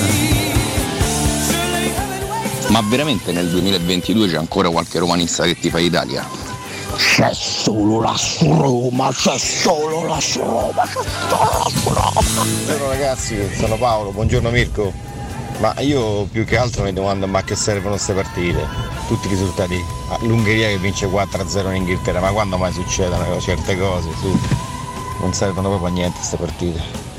[2.69, 6.42] Ma veramente nel 2022 c'è ancora qualche romanista che ti fa Italia?
[6.97, 12.21] C'è solo la Roma, c'è solo la Roma, c'è solo la Roma.
[12.45, 14.93] Buongiorno ragazzi, sono Paolo, buongiorno Mirko.
[15.59, 18.67] Ma io più che altro mi domando ma che servono queste partite?
[19.07, 19.83] Tutti i risultati.
[20.11, 24.09] Ah, L'Ungheria che vince 4-0 in Inghilterra, ma quando mai succedono certe cose?
[24.21, 24.39] Su.
[25.21, 27.12] Non servono proprio a niente queste partite.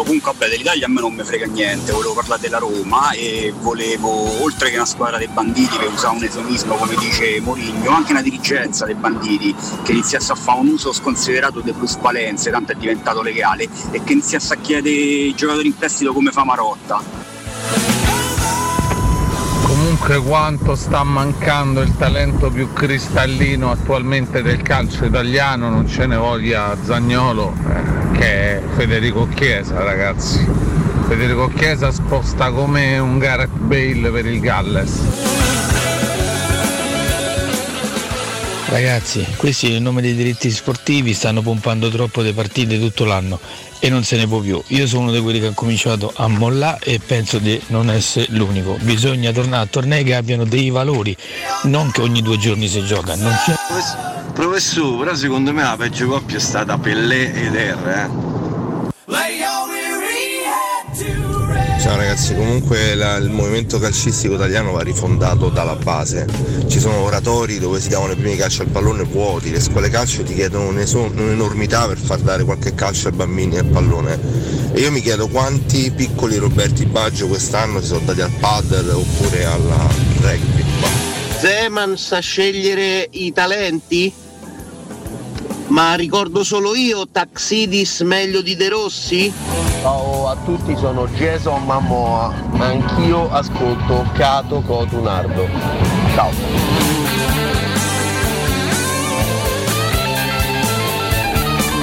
[0.00, 3.52] Certo, comunque vabbè dell'Italia a me non mi frega niente, volevo parlare della Roma e
[3.58, 8.12] volevo, oltre che una squadra dei banditi per usare un esonismo come dice Mourinho, anche
[8.12, 12.74] una dirigenza dei banditi che iniziasse a fare un uso sconsiderato delle plusvalenze, tanto è
[12.76, 17.19] diventato legale, e che iniziasse a chiedere i giocatori in prestito come fa Marotta.
[20.10, 26.16] Comunque quanto sta mancando il talento più cristallino attualmente del calcio italiano, non ce ne
[26.16, 27.54] voglia Zagnolo,
[28.10, 30.44] che è Federico Chiesa ragazzi.
[31.06, 35.00] Federico Chiesa sposta come un Gareth Bale per il Galles.
[38.66, 43.40] Ragazzi, questi in nome dei diritti sportivi stanno pompando troppo le partite tutto l'anno
[43.78, 44.62] e non se ne può più.
[44.66, 48.26] Io sono uno di quelli che ha cominciato a mollare e penso di non essere
[48.32, 48.76] l'unico.
[48.82, 51.16] Bisogna tornare a tornei che abbiano dei valori,
[51.62, 53.14] non che ogni due giorni si gioca.
[53.16, 53.54] Non c'è...
[54.34, 59.39] Professore, però secondo me la peggio coppia è stata Pellè ed R, eh.
[61.80, 66.26] Ciao ragazzi, comunque la- il movimento calcistico italiano va rifondato dalla base.
[66.68, 70.22] Ci sono oratori dove si davano i primi calci al pallone vuoti, le scuole calcio
[70.22, 74.18] ti chiedono un'enormità per far dare qualche calcio ai bambini al pallone.
[74.72, 79.44] E io mi chiedo quanti piccoli Roberti Baggio quest'anno si sono dati al paddle oppure
[79.46, 79.60] al
[80.20, 80.64] rugby.
[81.40, 84.19] Zeman sa scegliere i talenti?
[85.80, 89.32] Ma ricordo solo io Taxidis meglio di De Rossi?
[89.80, 95.48] Ciao a tutti, sono Jason Mammoa, anch'io ascolto Cato Cotunardo.
[96.12, 96.30] Ciao.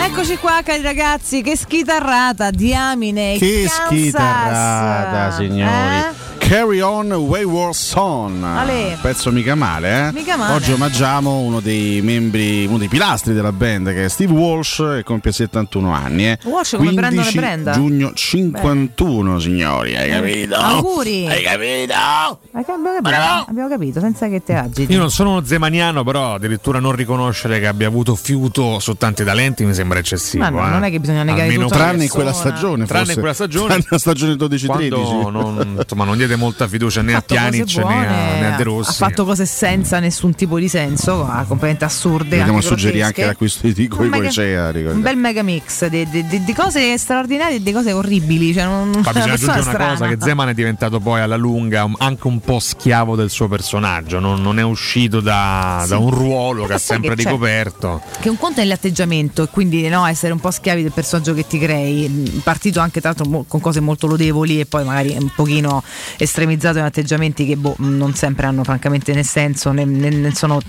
[0.06, 3.36] Eccoci qua, cari ragazzi, che schitarrata, diamine.
[3.40, 3.88] Che Kansas.
[3.88, 5.96] schitarrata, signori.
[5.96, 6.17] Eh?
[6.48, 8.42] Carry on Wayward Son.
[8.42, 8.98] Ale.
[9.02, 10.12] Pezzo mica male, eh?
[10.14, 10.54] Mica male.
[10.54, 15.04] Oggi omaggiamo uno dei membri, uno dei pilastri della band che è Steve Walsh e
[15.04, 16.40] compie 71 anni, eh.
[16.46, 17.72] Walsh come Brandon e 15 Brenda.
[17.74, 20.56] giugno 51, signori, hai capito?
[20.56, 21.28] Auguri.
[21.28, 22.40] Hai capito?
[22.56, 24.94] Eh, abbiamo, capito, abbiamo capito, senza che te agiti.
[24.94, 29.26] Io non sono uno zemaniano, però addirittura non riconoscere che abbia avuto fiuto su tanti
[29.26, 30.44] talenti mi sembra eccessivo.
[30.44, 30.70] Ma no, eh.
[30.70, 33.20] non è che bisogna negare Almeno tutto Tranne in quella stagione, Tranne forse.
[33.20, 33.68] quella stagione.
[33.76, 34.66] Tranne la stagione 12-13.
[34.66, 38.64] Quando non, insomma, non diede molta fiducia né a Pjanic né a, né a De
[38.64, 38.90] Rossi.
[38.92, 41.18] Ha fatto cose senza nessun tipo di senso,
[41.48, 42.40] completamente assurde.
[42.42, 46.26] Anche suggerire anche l'acquisto di Tico Un e Goicea, Un bel mega mix di, di-
[46.28, 48.54] di- di cose straordinarie e di cose orribili.
[48.54, 49.92] Cioè non, Ma bisogna aggiungere una strana.
[49.92, 53.48] cosa: che Zeman è diventato poi alla lunga un- anche un po' schiavo del suo
[53.48, 54.20] personaggio.
[54.20, 55.90] Non, non è uscito da, Sì.
[55.90, 57.30] da un ruolo che ha sempre che c'è?
[57.30, 58.02] ricoperto.
[58.20, 61.46] Che un conto è l'atteggiamento e quindi no, essere un po' schiavi del personaggio che
[61.48, 62.42] ti crei.
[62.44, 65.84] Partito anche tra l'altro con cose molto lodevoli e poi magari un pochino
[66.28, 70.62] estremizzato in atteggiamenti che boh, non sempre hanno francamente né senso né, né- né sono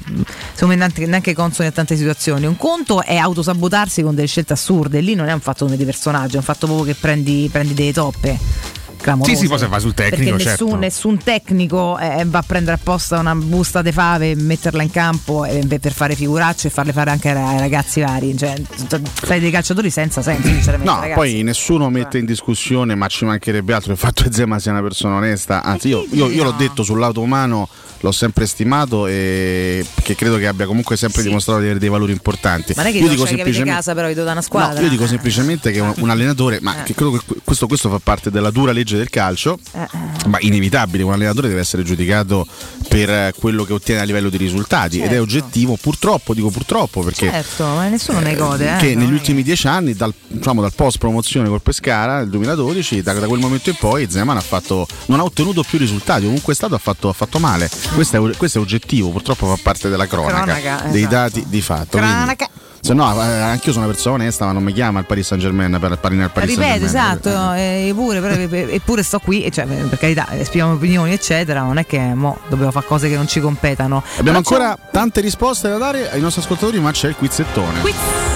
[0.61, 2.47] neanche, neanche consoni a tante situazioni.
[2.47, 5.85] Un conto è autosabotarsi con delle scelte assurde, lì non è un fatto come di
[5.85, 8.87] personaggio, è un fatto proprio che prendi, prendi delle toppe.
[8.99, 9.37] Clamorose.
[9.37, 10.77] Sì, poi se va sul tecnico, Perché nessun, certo.
[10.77, 15.65] nessun tecnico eh, va a prendere apposta una busta di fave, metterla in campo eh,
[15.81, 18.37] per fare figuracce e farle fare anche ai ragazzi vari.
[18.37, 18.55] Cioè,
[19.03, 20.91] fai dei calciatori senza senso, sinceramente.
[20.93, 21.15] No, ragazzi.
[21.15, 24.83] poi nessuno mette in discussione, ma ci mancherebbe altro il fatto che Zema sia una
[24.83, 25.63] persona onesta.
[25.63, 27.69] Anzi, io, io- io l'ho detto sul lato umano,
[28.01, 32.13] l'ho sempre stimato e che credo che abbia comunque sempre dimostrato di avere dei valori
[32.13, 32.73] importanti.
[32.77, 33.71] Ma non è che io dico semplicemente.
[33.75, 34.79] casa, però vi do da una squadra.
[34.79, 36.83] No, io dico semplicemente che un, un allenatore, ma Eh.
[36.85, 39.87] che credo che questo, questo fa parte della dura legge del calcio, Eh,
[40.29, 42.47] ma inevitabile, un allenatore deve essere giudicato
[42.89, 45.23] per eh, quello che ottiene a livello di risultati ed è Certo.
[45.23, 48.75] oggettivo, purtroppo, dico purtroppo perché Certo, ma nessuno ne gode.
[48.75, 53.03] Eh, che negli ultimi dieci anni, dal, diciamo, dal post promozione col Pescara nel 2012,
[53.03, 56.53] da, da quel momento in poi Zeman ha fatto, non ha ottenuto più risultati, ovunque
[56.53, 57.69] è stato ha fatto, ha fatto male.
[57.95, 61.15] Questo è, questo è oggettivo, purtroppo fa parte della cronaca, Cronaca, dei esatto.
[61.15, 61.99] dati di fatto.
[61.99, 62.49] quindi- Cronaca.
[62.81, 65.43] se no, eh, anch'io sono una persona onesta, ma non mi chiama il Paris Saint
[65.43, 67.27] Germain per parare al Paris Ripeto, Saint Germain.
[67.27, 68.35] esatto, eh, pure, però-
[68.73, 72.87] eppure sto qui, cioè, per carità, esprimiamo opinioni, eccetera, non è che mo, dobbiamo fare
[72.87, 74.03] cose che non ci competano.
[74.19, 78.27] Abbiamo Però c'è ancora tante risposte da dare ai nostri ascoltatori, ma c'è il quizzettone.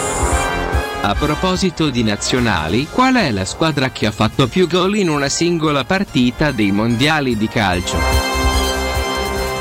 [1.05, 5.29] A proposito di nazionali, qual è la squadra che ha fatto più gol in una
[5.29, 8.41] singola partita dei mondiali di calcio?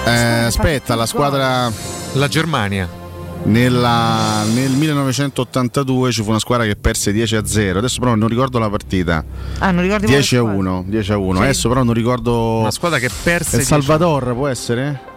[0.06, 0.10] Eh,
[0.45, 1.72] aspetta, la squadra.
[2.14, 2.99] La Germania.
[3.43, 7.80] Nella- nel 1982 ci fu una squadra che perse 10 a 0.
[7.80, 9.24] Adesso però non ricordo la partita.
[9.60, 10.84] Ah, non ricordi 10 a quale 1.
[10.88, 11.38] 10 a 1.
[11.38, 11.43] Sì.
[11.43, 12.60] Adesso però non ricordo.
[12.60, 13.58] Una squadra che perse.
[13.58, 15.10] El Salvador può essere?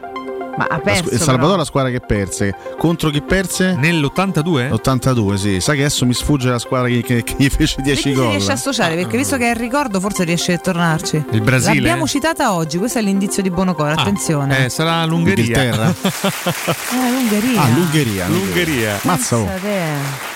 [0.56, 1.10] Ma ha La perso.
[1.10, 2.54] El Salvador è la squadra che perse.
[2.78, 3.74] Contro chi perse?
[3.76, 4.70] Nell'82?
[4.72, 5.60] 82, sì.
[5.60, 8.20] Sai che adesso mi sfugge la squadra che, che- che gli fece 10 Vedi se
[8.22, 8.30] gol.
[8.30, 11.24] riesce a associare, perché visto che è il ricordo, forse riesce a tornarci.
[11.32, 11.74] Il Brasile?
[11.80, 14.66] L'abbiamo citata oggi, questo è l'indizio di Bonocore, attenzione.
[14.66, 15.92] Eh, sarà l'Ungheria.
[16.44, 17.60] Eh, l'Ungheria.
[17.62, 18.26] Ah, l'Ungheria.
[18.28, 18.98] L'Ungheria.
[19.02, 19.48] Mazza oh.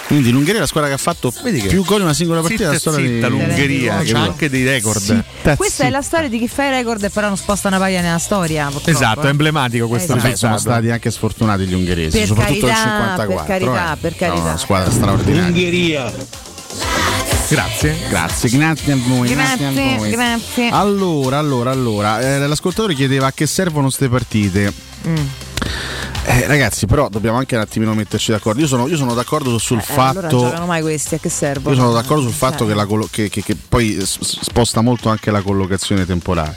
[0.06, 2.78] Quindi l'Ungheria è la squadra che ha fatto più gol in una singola partita della
[2.78, 4.28] storia zitta, di l'Ungheria, Che c'ha vuoi?
[4.28, 4.98] anche dei record.
[4.98, 7.78] Zitta, Questa è la storia di chi fa i record e però non sposta una
[7.78, 8.64] paglia nella storia.
[8.64, 9.30] purtroppo, Esatto, è eh.
[9.30, 13.34] emblematico questo Vabbè, sono stati anche sfortunati gli ungheresi, Per soprattutto nel carità, 54.
[13.36, 13.96] per carità, eh.
[13.96, 14.36] per carità.
[14.40, 15.46] No, una squadra straordinaria.
[15.46, 16.12] Ungheria.
[17.48, 17.96] Grazie.
[18.11, 19.28] Grazie, grazie a voi.
[19.28, 20.11] Grazie, a Grazie, voi.
[20.11, 20.68] grazie.
[20.70, 24.72] Allora, allora, allora, eh, l'ascoltatore chiedeva a che servono queste partite.
[25.06, 25.16] Mm.
[26.26, 28.61] Eh, ragazzi, però dobbiamo anche un attimino metterci d'accordo.
[28.61, 30.38] Io sono, io sono d'accordo sul Eh, allora non fatto.
[30.40, 31.74] giocano mai questi, a che servono?
[31.74, 35.09] Io sono d'accordo sul fatto Cioè, che, la collo- che- che- che poi sposta molto
[35.09, 36.54] anche la collocazione temporale.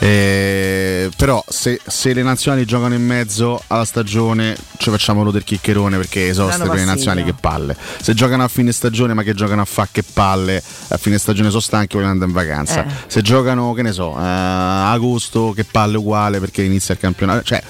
[0.00, 5.44] Eh, però se, se le nazionali giocano in mezzo alla stagione ci facciamo rodere il
[5.44, 7.76] chiccherone perché esoste per le nazionali che palle.
[8.00, 11.48] Se giocano a fine stagione ma che giocano a fa che palle, a fine stagione
[11.48, 12.84] sono stanchi vogliono andare in vacanza.
[12.84, 12.90] Eh.
[13.06, 17.42] Se giocano, che ne so, eh, a agosto che palle uguale perché inizia il campionato.
[17.42, 17.62] Cioè,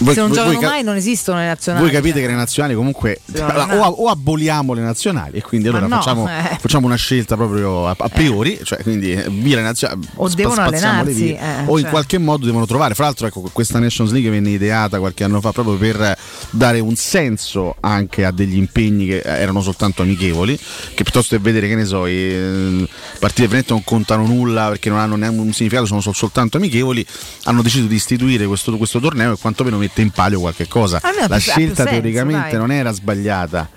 [0.00, 1.84] voi- Se non voi- giocano voi mai non esistono le nazionali.
[1.84, 3.74] voi capite che le nazionali comunque Sì, allora, no.
[3.84, 6.56] o, o aboliamo le nazionali e quindi allora no, facciamo, eh.
[6.60, 10.36] facciamo una scelta proprio a, a priori, cioè quindi eh, via le nazionali O spa-
[10.36, 11.90] devono allenarsi, via, eh, o in cioè.
[11.90, 12.94] qualche modo devono trovare.
[12.94, 16.16] Fra l'altro ecco, questa Nations League venne ideata qualche anno fa proprio per
[16.50, 20.56] dare un senso anche a degli impegni che eh, erano soltanto amichevoli,
[20.94, 22.88] che piuttosto che vedere che ne so, i, eh,
[23.18, 27.04] partite veramente non contano nulla perché non hanno neanche un significato, sono sol- soltanto amichevoli,
[27.44, 31.00] hanno deciso di istituire questo, questo torneo e quantomeno mette in palio qualche cosa.
[31.28, 32.58] La scelta senso, teoricamente dai.
[32.58, 33.68] non era sbagliata.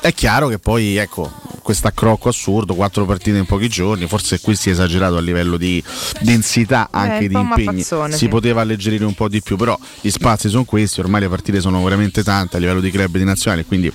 [0.00, 1.30] È chiaro che poi, ecco,
[1.62, 5.58] questo accrocco assurdo, quattro partite in pochi giorni, forse qui si è esagerato a livello
[5.58, 5.82] di
[6.20, 7.82] densità anche un di impegni.
[7.82, 8.28] Si sì.
[8.28, 11.82] poteva alleggerire un po' di più, però gli spazi sono questi, ormai le partite sono
[11.82, 13.92] veramente tante a livello di club e di nazionali, quindi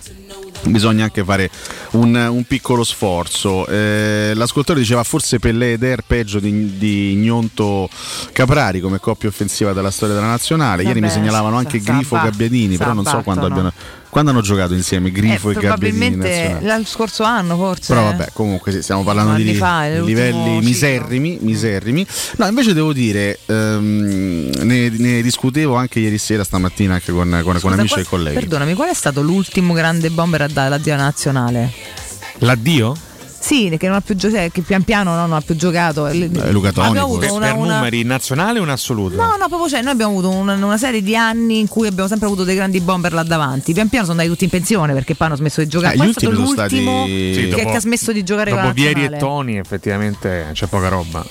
[0.68, 1.50] bisogna anche fare
[1.92, 3.66] un, un piccolo sforzo.
[3.68, 7.90] Eh, l'ascoltatore diceva forse Pellè ed Er peggio di, di Gnonto
[8.32, 10.84] Caprari come coppia offensiva della storia della nazionale.
[10.84, 13.72] Ieri mi Vabbè, segnalavano sa- anche Grifo Gabbiadini, però non so quando abbiano.
[14.16, 17.94] Quando hanno giocato insieme Grifo Eh, e Gabbiadini in probabilmente l'anno scorso anno forse.
[17.94, 22.08] Però vabbè, comunque sì, stiamo parlando Anni di, fa, livelli miserrimi, miserrimi.
[22.38, 27.44] No, invece devo dire, ehm, ne, ne discutevo anche ieri sera, stamattina, anche con, con-
[27.44, 28.40] con Scusa, amici qual- e colleghi.
[28.40, 31.74] Perdonami, qual è stato l'ultimo grande bomber a dare l'addio alla nazionale?
[32.38, 32.96] L'addio?
[33.46, 36.08] Sì, che non ha più giocato, che pian piano no, non ha più giocato.
[36.08, 39.18] Eh, Luca Toni, Abbiamo avuto Per, una, per una- numeri nazionale o in assoluto?
[39.18, 42.08] No, no, proprio cioè, noi abbiamo avuto una, una serie di anni in cui abbiamo
[42.10, 43.72] sempre avuto dei grandi bomber là davanti.
[43.74, 45.94] Pian piano sono andati tutti in pensione perché poi hanno smesso di giocare.
[45.94, 48.60] Eh, Poi gli è stato l'ultimo stati- Sì, che, che ha smesso di giocare con
[48.62, 49.18] Dopo la Vieri e.
[49.18, 51.24] Toni effettivamente c'è poca roba.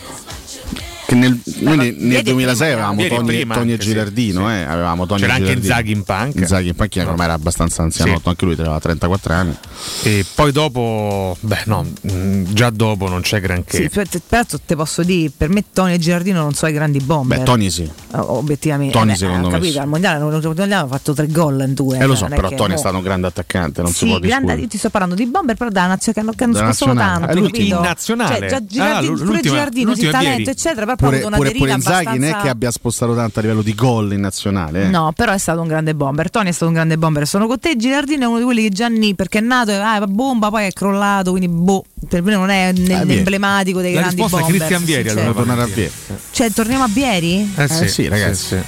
[1.06, 4.50] Che nel, noi nel- nel Vieri 2006 avevamo Tony, prima Tony e anche, sì, Gilardino,
[4.50, 5.52] eh, avevamo Tony C'era e anche.
[5.52, 6.38] Inzaghi in panca.
[6.40, 9.54] Inzaghi in panchina, ormai era abbastanza anzianotto, anche lui aveva 34 anni.
[10.02, 13.82] E poi dopo, beh, no, mh, già dopo non c'è granché.
[13.82, 17.00] Sì, per- peraltro te posso dire, per me Tony e Giardino non sono i grandi
[17.00, 17.38] bomber.
[17.38, 17.82] Beh, Tony sì.
[17.82, 18.92] Eh, Obiettivamente.
[18.94, 19.78] Tony Eh beh, secondo ho me capito, sì.
[19.78, 21.98] al mondiale, al mondiale hanno fatto tre gol in due.
[21.98, 24.18] Eh lo cioè, so, però Tony è stato un grande attaccante, non si Sì, può
[24.18, 24.60] grande, discutere.
[24.62, 27.28] io ti sto parlando di bomber, però da nazionale che hanno, che hanno tanto.
[27.30, 27.46] Eh, l'ultimo.
[27.48, 27.76] capito?
[27.76, 28.38] In nazionale?
[28.38, 31.36] Cioè, già Ah, Girardino, pure l'ultima- Giardino, sì, l'ultima talento, eccetera, poi Pure, avuto una
[31.36, 34.20] pure, pure Inzaghi non è abbastanza- che abbia spostato tanto a livello di gol in
[34.20, 34.84] nazionale.
[34.84, 34.88] eh.
[34.88, 36.30] No, però è stato un grande bomber.
[36.30, 37.26] Tony è stato un grande bomber.
[37.26, 37.76] Sono con te.
[37.76, 40.66] Gilardino è uno di quelli che già lì perché è nato e ah, bomba, poi
[40.66, 41.30] è crollato.
[41.30, 43.16] Quindi, boh, per me non è Ah, Vieri.
[43.18, 44.58] emblematico dei La grandi risposta è bomber.
[44.66, 45.32] Christian Vieri, allora.
[45.32, 45.92] Tornare a Vieri.
[46.30, 47.52] Cioè, torniamo a Bieri?
[47.56, 48.44] Eh sì, sì, ragazzi.
[48.46, 48.62] sì, sì.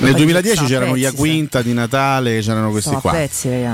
[0.00, 3.12] Nel 2010 Sono a c'erano gli pezzi, Quinta di Natale, c'erano questi a qua.
[3.12, 3.48] pezzi.
[3.48, 3.68] Eh,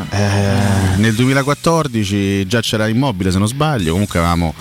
[0.96, 4.52] nel 2014 già c'era Immobile se non sbaglio, comunque avevamo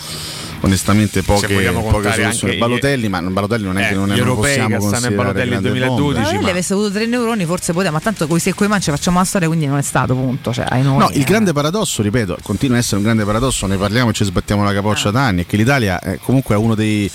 [0.62, 2.58] onestamente poche, vogliamo poche soluzioni.
[2.58, 5.70] Balotelli, ma Balotelli non è Eh, che non, è, europei possiamo in considerare Balotelli grande
[5.70, 6.34] 2012, bomber.
[6.34, 9.20] Ma lui avesse avuto tre neuroni, forse poteva, ma tanto con i coi manci facciamo
[9.20, 10.54] la storia, quindi non è stato, punto.
[10.54, 11.24] Cioè, ai noi, No, il eh.
[11.24, 14.74] grande paradosso, ripeto, continua a essere un grande paradosso, ne parliamo e ci sbattiamo la
[14.74, 17.10] capoccia da anni, è che l'Italia è comunque uno dei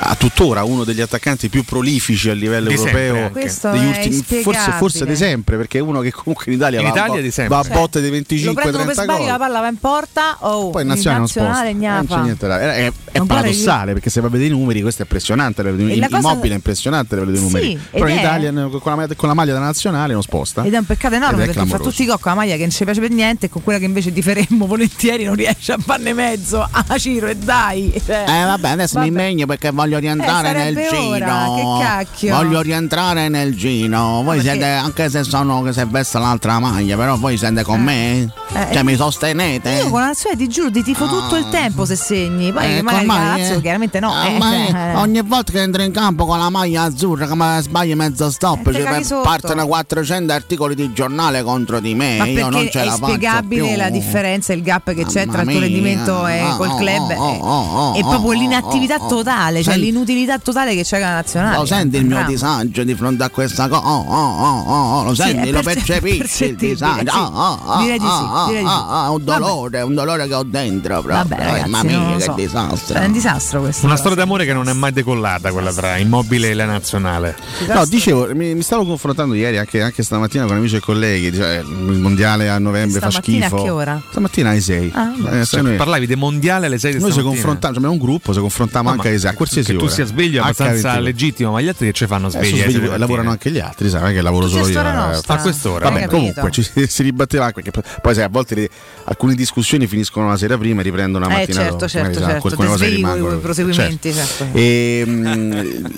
[0.00, 3.40] a tuttora uno degli attaccanti più prolifici a livello Di sempre, europeo
[3.80, 7.06] ultimi, forse, forse di sempre, perché è uno che comunque in Italia, In va, a
[7.06, 7.54] Italia sempre.
[7.54, 9.38] va a Cioè, botte dei Lo 25-30 prendono per sbaglio, la gol.
[9.38, 12.46] palla va in porta, oh, Poi in in nazionale non nazionale sposta, non c'è niente
[12.46, 15.62] da È, è- paradossale perché se va a vedere i numeri, questo è impressionante.
[15.62, 17.80] Il cosa- immobile è impressionante a livello dei Sì, numeri.
[17.90, 20.62] Però in Italia con la, maglia- con la maglia della nazionale non sposta.
[20.64, 21.90] Ed è un peccato enorme perché fa clamoroso.
[21.90, 23.84] tutti i cocco la maglia che non ci piace per niente e con quella che
[23.84, 26.66] invece ti faremmo volentieri non riesce a farne mezzo.
[26.90, 27.92] Ah, Ciro, e dai.
[28.04, 29.22] Cioè, Eh vabbè, adesso mi Vabbè.
[29.22, 32.34] impegno perché voglio rientrare Eh, nel ora, che cacchio.
[32.34, 34.22] Voglio rientrare nel gino.
[34.24, 37.80] Voi perché- siete, anche se sono che se vesto l'altra maglia, però voi siete con
[37.82, 38.22] me?
[38.22, 39.70] Eh, Cioè eh, mi sostenete?
[39.70, 42.50] Io con la nazionale ti giuro ti tifo tutto il tempo se segni.
[42.60, 43.60] Poi Eh, magari la Lazio eh.
[43.60, 44.12] chiaramente no.
[44.24, 44.54] Eh, ma
[44.92, 44.94] eh.
[44.96, 48.72] ogni volta che entro in campo con la maglia azzurra, come sbagli mezzo stop, Eh,
[48.72, 49.22] te ci caghi sotto.
[49.22, 52.16] partono 400 articoli di giornale contro di me.
[52.18, 53.76] Ma Io non ce è la faccio spiegabile più.
[53.76, 56.76] la differenza, il gap che c'è Mamma tra il tuo rendimento e Ah, col oh,
[56.76, 59.08] club oh, oh, oh, e proprio oh, l'inattività oh, oh.
[59.08, 61.56] totale, cioè Senti- l'inutilità totale che c'è con la nazionale.
[61.56, 65.02] Lo senti il mio disagio di fronte a questa cosa?
[65.04, 67.10] Lo Sì, senti, è lo perce- percepisci il disagio?
[67.10, 67.16] sì.
[67.18, 69.10] Ah, ah, ah, Direi di sì, direi di sì.
[69.12, 71.16] un dolore, un dolore che ho dentro proprio.
[71.16, 72.32] Vabbè, Eh, ragazzi, Mamma mia, che so.
[72.50, 72.98] Disastro.
[72.98, 73.86] È un disastro questo.
[73.86, 77.36] Una storia d'amore che non è mai decollata, quella tra Immobile e la nazionale.
[77.68, 81.34] No, dicevo, mi, mi stavo confrontando ieri, anche, anche stamattina con amici e colleghi.
[81.34, 83.60] Cioè, il mondiale a novembre fa Stamattina schifo.
[83.60, 84.02] a che ora?
[84.10, 84.90] Stamattina alle 6.
[84.94, 87.98] Ah, Eh, noi, Parlavi del mondiale alle 6 di noi ci confrontiamo, cioè, abbiamo un
[87.98, 89.30] gruppo, ci confrontiamo No, anche ma alle 6.
[89.30, 89.92] A qualsiasi che tu ora.
[89.94, 91.00] sia sveglio è abbastanza H24.
[91.02, 92.60] legittimo, ma gli altri che ci fanno Eh, svegli?
[92.62, 94.80] alle svegli, lavorano anche gli altri, sai, è che lavoro solo io.
[94.80, 95.20] eh.
[95.26, 95.88] A quest'ora.
[95.90, 98.70] Vabbè, comunque ci si, ribatteva anche perché poi sai, a volte le-
[99.04, 101.88] alcune discussioni finiscono la sera prima e riprendono la Eh, mattina certo, dopo.
[101.88, 103.36] certo, Magari, sai, certo, alcune cose rimangono.
[103.36, 104.46] i proseguimenti, certo.
[104.52, 105.52] E, mm,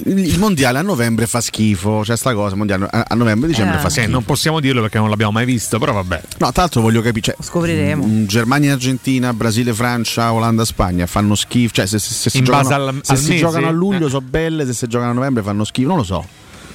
[0.06, 3.80] il mondiale a novembre fa schifo, c'è sta cosa, mondiale a, novembre dicembre Eh.
[3.80, 4.10] fa Sì, schifo.
[4.10, 6.20] non possiamo dirlo perché non l'abbiamo mai visto, però vabbè.
[6.38, 8.04] No, tra l'altro voglio capire, cioè, Scopriremo.
[8.06, 12.44] mm, Germania Argentina, Brasile Francia, Olanda Spagna fanno schifo, cioè se, se- se si, In
[12.44, 14.10] giocano, base al- se al si giocano a luglio Eh.
[14.10, 16.26] sono belle, se si giocano a novembre fanno schifo, non lo so.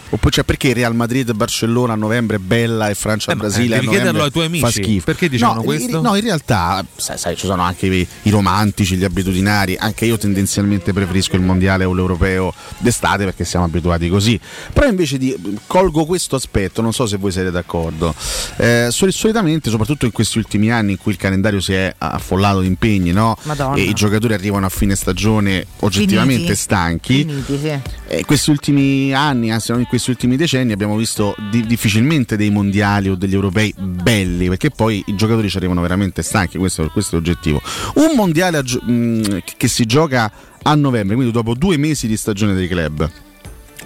[0.09, 3.41] Oppure cioè, perché Real Madrid Barcellona a novembre è bella e Francia Eh, eh, a
[3.43, 4.63] novembre chiederlo ai tuoi amici.
[4.63, 5.03] fa schifo.
[5.05, 5.97] Perché dicevano no, questo?
[5.97, 10.05] in- no, in realtà sai, sai, ci sono anche i, i romantici, gli abitudinari, anche
[10.05, 14.39] io tendenzialmente preferisco il mondiale o l'europeo d'estate perché siamo abituati così.
[14.71, 15.35] Però invece di
[15.67, 18.15] colgo questo aspetto, non so se voi siete d'accordo.
[18.57, 22.61] Eh, soli- solitamente, soprattutto in questi ultimi anni in cui il calendario si è affollato
[22.61, 23.37] di impegni, no?
[23.75, 26.55] E i giocatori arrivano a fine stagione oggettivamente Finiti.
[26.55, 27.13] stanchi.
[27.25, 27.79] Finiti, sì.
[28.07, 32.49] Eh, questi ultimi anni, anzi non in questi ultimi decenni, abbiamo visto di- difficilmente dei
[32.49, 37.15] mondiali o degli europei belli, perché poi i giocatori ci arrivano veramente stanchi, questo, questo
[37.15, 37.61] è l'oggettivo.
[37.95, 40.31] Un mondiale a mh, che si gioca
[40.61, 43.09] a novembre, quindi dopo due mesi di stagione dei club,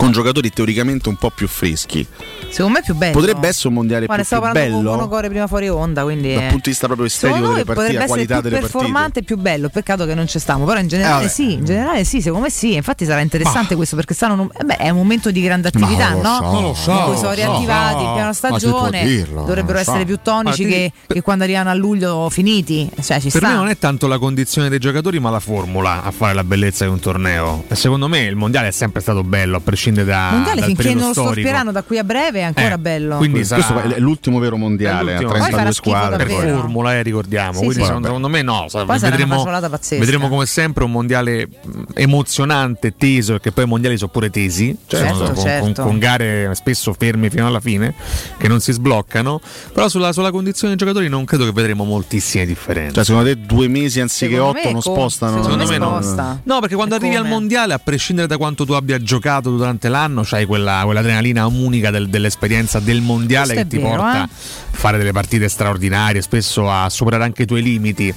[0.02, 2.06] con giocatori teoricamente un po' più freschi,
[2.50, 3.18] Secondo me è più bello.
[3.18, 6.04] potrebbe essere un mondiale Guarda, più, stavo più parlando con bello Monocore prima fuori onda,
[6.04, 8.56] quindi dal punto di vista proprio estetico delle partite, la potrebbe essere qualità più delle
[8.62, 8.78] partite.
[8.80, 9.70] performante e più bello.
[9.70, 12.52] Peccato che non ci stiamo, però in generale Eh, sì, in generale sì, secondo me
[12.52, 12.74] sì.
[12.74, 16.22] Infatti sarà interessante questo perché stanno eh beh, è un momento di grande attività, non
[16.24, 16.36] lo no?
[16.36, 17.32] so, non lo so, In cui sono non so.
[17.34, 19.90] riattivati Ma si può stagione, dirlo, dovrebbero non so.
[19.92, 22.90] essere più tonici Ma ti- che, che quando arrivano a luglio finiti.
[23.02, 23.48] Cioè, ci Per sta.
[23.50, 26.86] me non è tanto la condizione dei giocatori, ma la formula a fare la bellezza
[26.86, 27.64] di un torneo.
[27.72, 31.08] Secondo me il mondiale è sempre stato bello, a prescindere prescinde da, Mondiale finché non
[31.08, 31.72] lo storico.
[31.72, 33.18] da qui a breve è ancora Eh, bello.
[33.18, 35.32] quindi questo sarà- è l'ultimo vero mondiale a l'ultimo.
[35.32, 36.26] Poi 32 farà schifo squadre.
[36.26, 37.54] per formula, eh, ricordiamo.
[37.54, 37.82] Sì, Quindi sì.
[37.84, 38.66] secondo, secondo me no.
[38.72, 39.44] Poi vedremo,
[39.90, 44.76] vedremo come sempre un mondiale mh, emozionante, teso, perché poi i mondiali sono pure tesi,
[44.88, 45.64] cioè Certo, sono con, certo.
[45.82, 47.94] con- con gare spesso ferme fino alla fine,
[48.38, 49.40] che non si sbloccano.
[49.74, 52.94] Però sulla, sulla condizione dei giocatori non credo che vedremo moltissime differenze.
[52.96, 55.42] Cioè, secondo te due mesi anziché Secondo otto non spostano?
[55.44, 56.02] Secondo me no.
[56.02, 56.40] sposta.
[56.44, 59.81] No, perché quando E arrivi al mondiale, a prescindere da quanto tu abbia giocato durante
[59.90, 64.22] l'anno, c'hai quella, quell'adrenalina unica del- dell'esperienza del mondiale Questo che ti vero, porta eh.
[64.22, 64.30] a
[64.72, 68.14] fare delle partite straordinarie, spesso a superare anche i tuoi limiti.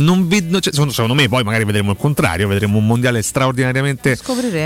[0.00, 4.16] Non vedo, cioè, secondo, secondo me, poi magari vedremo il contrario, vedremo un mondiale straordinariamente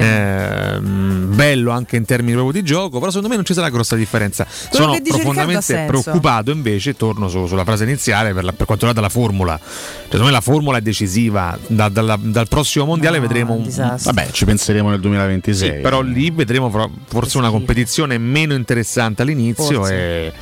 [0.01, 3.97] ehm, bello anche in termini proprio di gioco, però secondo me non ci sarà grossa
[3.97, 4.47] differenza.
[4.71, 9.01] Quello Sono profondamente preoccupato invece, torno su- sulla frase iniziale per, la- per quanto riguarda
[9.01, 9.59] la formula.
[9.59, 13.69] Cioè, secondo me la formula è decisiva, Da- dalla- dal prossimo mondiale vedremo un,
[14.05, 15.69] Vabbè, ci penseremo nel 2026.
[15.69, 16.71] sì, però lì vedremo
[17.09, 19.95] forse una competizione meno interessante all'inizio Forse.
[19.95, 20.33] e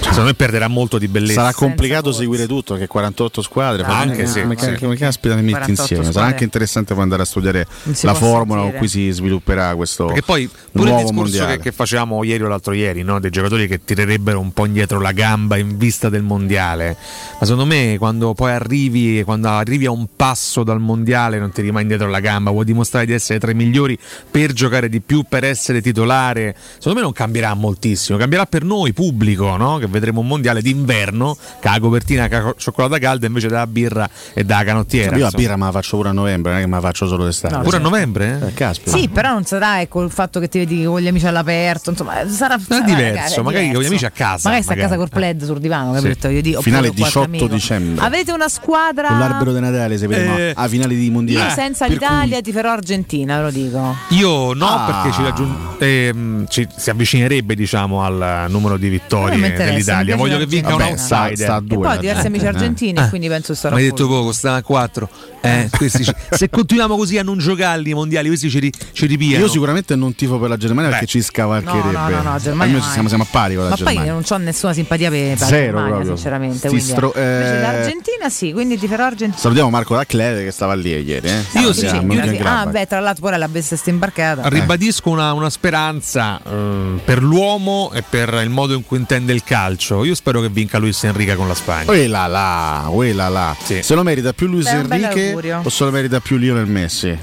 [0.00, 1.40] secondo me perderà molto di bellezza.
[1.40, 3.82] Sarà complicato seguire tutto, che 48 squadre.
[3.84, 4.84] Ah, anche sì, come, sì.
[4.84, 6.12] come caspita ne metti 48 insieme?
[6.12, 7.66] Sarà anche interessante poi andare a studiare
[8.02, 11.56] la formula con cui si svilupperà questo Perché poi pure il nuovo discorso mondiale.
[11.56, 13.20] che, che facevamo ieri o l'altro ieri, no?
[13.20, 16.96] dei giocatori che tirerebbero un po' indietro la gamba in vista del mondiale.
[17.38, 21.62] Ma secondo me quando poi arrivi, quando arrivi a un passo dal mondiale non ti
[21.62, 23.98] rimani indietro la gamba, vuoi dimostrare di essere tra i migliori
[24.30, 26.56] per giocare di più, per essere titolare.
[26.74, 29.78] Secondo me non cambierà moltissimo, cambierà per noi, pubblico, no?
[29.78, 34.08] che vedremo un mondiale d'inverno, che la copertina che ha cioccolata calda invece della birra
[34.32, 35.16] e della canottiera.
[35.16, 37.06] Io la birra me la faccio pure a novembre, non è che me la faccio
[37.06, 37.54] solo d'estate.
[37.56, 38.38] No, Pure a novembre?
[38.42, 38.46] eh?
[38.48, 38.96] Eh, caspita.
[38.96, 42.12] Sì, però non sarà ecco, il fatto che ti vedi con gli amici all'aperto, insomma,
[42.28, 44.96] sarà, sarà diverso, ragazzi, è magari con gli amici a casa, Magari sta a casa
[44.96, 46.02] col plaid sul divano, Sì.
[46.02, 46.28] capito?
[46.28, 47.54] Io dico, Finale oppure con qualche 18 amico.
[47.54, 48.04] dicembre.
[48.04, 51.48] Avete una squadra Con l'albero di Natale se vedremo Eh, a finale di mondiale.
[51.48, 53.94] Io senza l'Italia ti farò Argentina, ve lo dico.
[54.10, 54.84] Io no, Ah.
[55.02, 60.16] perché ci, raggiun- ehm, ci- si avvicinerebbe diciamo, al numero di vittorie dell'Italia.
[60.16, 61.36] Voglio che vinca un Vabbè, sta- outsider.
[61.46, 61.86] sta a E due.
[61.86, 62.48] poi diversi amici eh.
[62.48, 63.96] argentini, e quindi penso sarà Mi hai full.
[64.04, 65.08] Detto poco, sta a 4.
[65.40, 69.44] Eh, questi ci- se continuiamo così a non giocarli i mondiali, questi ci, ci ripiano.
[69.44, 71.90] Io sicuramente non tifo per la Germania perché ci scavalcherebbe.
[71.92, 74.12] No, no, no, no, Germania Almeno siamo, siamo a pari con la Ma poi Germania.
[74.12, 76.14] non ho nessuna simpatia per per la Zero Germania, proprio.
[76.14, 76.68] sinceramente.
[76.68, 79.38] Quindi, stro- invece eh, l'Argentina sì, quindi ti farò Argentina.
[79.40, 81.28] Salutiamo Marco Daclede che stava lì ieri.
[81.28, 81.44] Eh.
[81.60, 82.42] Io Sì, sì, sì.
[82.44, 84.48] Ah, beh, tra l'altro pure la bestia sta imbarcata.
[84.48, 89.42] Ribadisco una, una speranza eh, per l'uomo e per il modo in cui intende il
[89.44, 90.04] calcio.
[90.04, 91.84] Io spero che vinca Luis Enrique con la Spagna.
[91.84, 93.56] Quella là, quella là.
[93.62, 93.82] Sì.
[93.94, 97.16] Se lo merita più Luis Beh, Enrique o se lo merita più Lionel Messi?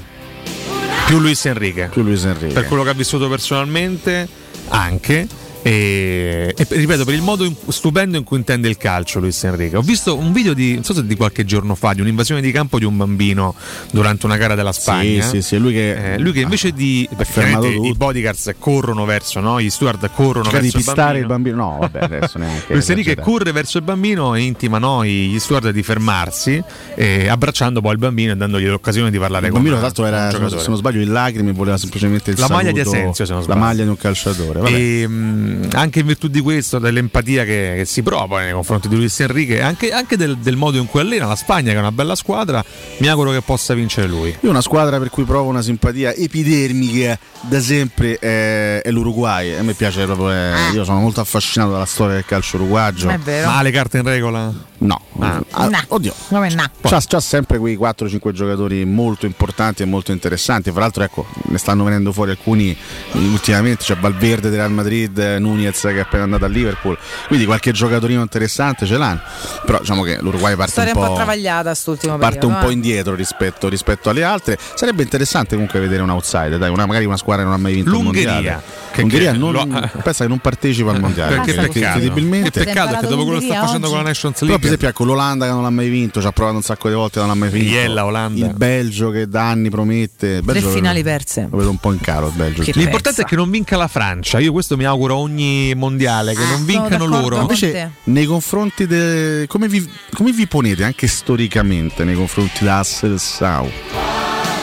[1.04, 1.88] Più Luis Enrique.
[1.88, 2.54] Più Luis Enrique.
[2.54, 4.26] Per quello che ha vissuto personalmente,
[4.68, 5.28] anche.
[5.64, 9.78] E, e ripeto, per il modo in- stupendo in cui intende il calcio Luis Enrique.
[9.78, 12.50] Ho visto un video di, non so se di qualche giorno fa, di un'invasione di
[12.50, 13.54] campo di un bambino
[13.92, 15.22] durante una gara della Spagna.
[15.22, 19.40] Sì, sì, sì, lui che Eh, lui che invece di perché i bodyguards corrono verso
[19.40, 19.60] no?
[19.60, 21.56] gli steward corrono di verso il pistare il bambino.
[21.56, 21.72] bambino.
[21.74, 22.72] No, vabbè, adesso neanche.
[22.74, 26.62] Luis Enrique corre verso il bambino e intima no, gli steward di fermarsi
[26.96, 30.12] eh, abbracciando poi il bambino e dandogli l'occasione di parlare Il con bambino, l'altro, con
[30.12, 33.24] un era, se non- sbaglio, in lacrime voleva semplicemente il La maglia di saluto, Asensio,
[33.24, 33.60] se non La sbaglio.
[33.60, 34.58] maglia di un calciatore.
[34.60, 34.74] Vabbè.
[34.74, 38.96] E, mh, anche in virtù di questo, dell'empatia che, che si prova nei confronti di
[38.96, 41.92] Luis Enrique, anche, anche del, del modo in cui allena la Spagna, che è una
[41.92, 42.64] bella squadra,
[42.98, 44.36] mi auguro che possa vincere lui.
[44.40, 49.54] Io una squadra per cui provo una simpatia epidermica da sempre è, è l'Uruguay.
[49.54, 50.30] A me piace proprio.
[50.30, 53.08] eh, io sono molto affascinato dalla storia del calcio uruguagio.
[53.08, 53.48] È vero.
[53.48, 54.52] Ma ha le carte in regola?
[54.78, 55.40] No, Ah.
[55.50, 56.12] Ah, oddio.
[56.28, 56.64] Come no?
[56.82, 60.70] C'ha, c'ha sempre quei 4-5 giocatori molto importanti e molto interessanti.
[60.72, 62.76] Fra l'altro, ecco, ne stanno venendo fuori alcuni
[63.12, 63.84] ultimamente.
[63.84, 66.96] C'è Valverde del Real Madrid, Nunez che è appena andato a Liverpool.
[67.26, 69.20] Quindi qualche giocatorino interessante ce l'hanno.
[69.66, 71.10] Però diciamo che l'Uruguay parte Storia un un po'.
[71.10, 72.54] po' travagliata st'ultimo Parte periodo.
[72.56, 72.72] un po' eh.
[72.72, 74.58] indietro rispetto, rispetto alle altre.
[74.74, 77.74] Sarebbe interessante comunque vedere un outsider, dai, una- magari una squadra che non ha mai
[77.74, 78.62] vinto il L'Ungheria, mondiale.
[78.92, 79.66] che- L'Ungheria che non, lo-
[80.02, 81.36] pensa che non partecipa al mondiale.
[81.36, 81.98] Perché perché peccato.
[81.98, 82.50] incredibilmente.
[82.50, 84.08] Che peccato che dopo quello che sta facendo con la oggi?
[84.12, 84.66] Nations Però per League.
[84.66, 87.18] esempio ecco, l'Olanda che non l'ha mai vinto, ci ha provato un sacco di volte
[87.18, 87.70] non l'ha mai vinto.
[87.72, 88.46] Iella, Olanda.
[88.46, 90.26] Il Belgio che da anni promette.
[90.26, 91.48] Il Tre Belgio lo- finali perse.
[91.50, 92.62] Lo vedo un po' in calo il Belgio.
[92.74, 94.38] L'importante è che non vinca la Francia.
[94.38, 97.40] Io questo mi auguro a ogni mondiale, che Ah, non vincano loro.
[97.40, 99.46] Invece nei confronti de...
[99.48, 99.88] come, vi...
[100.12, 102.84] come vi ponete anche storicamente nei confronti da?
[103.00, 103.20] Vedete,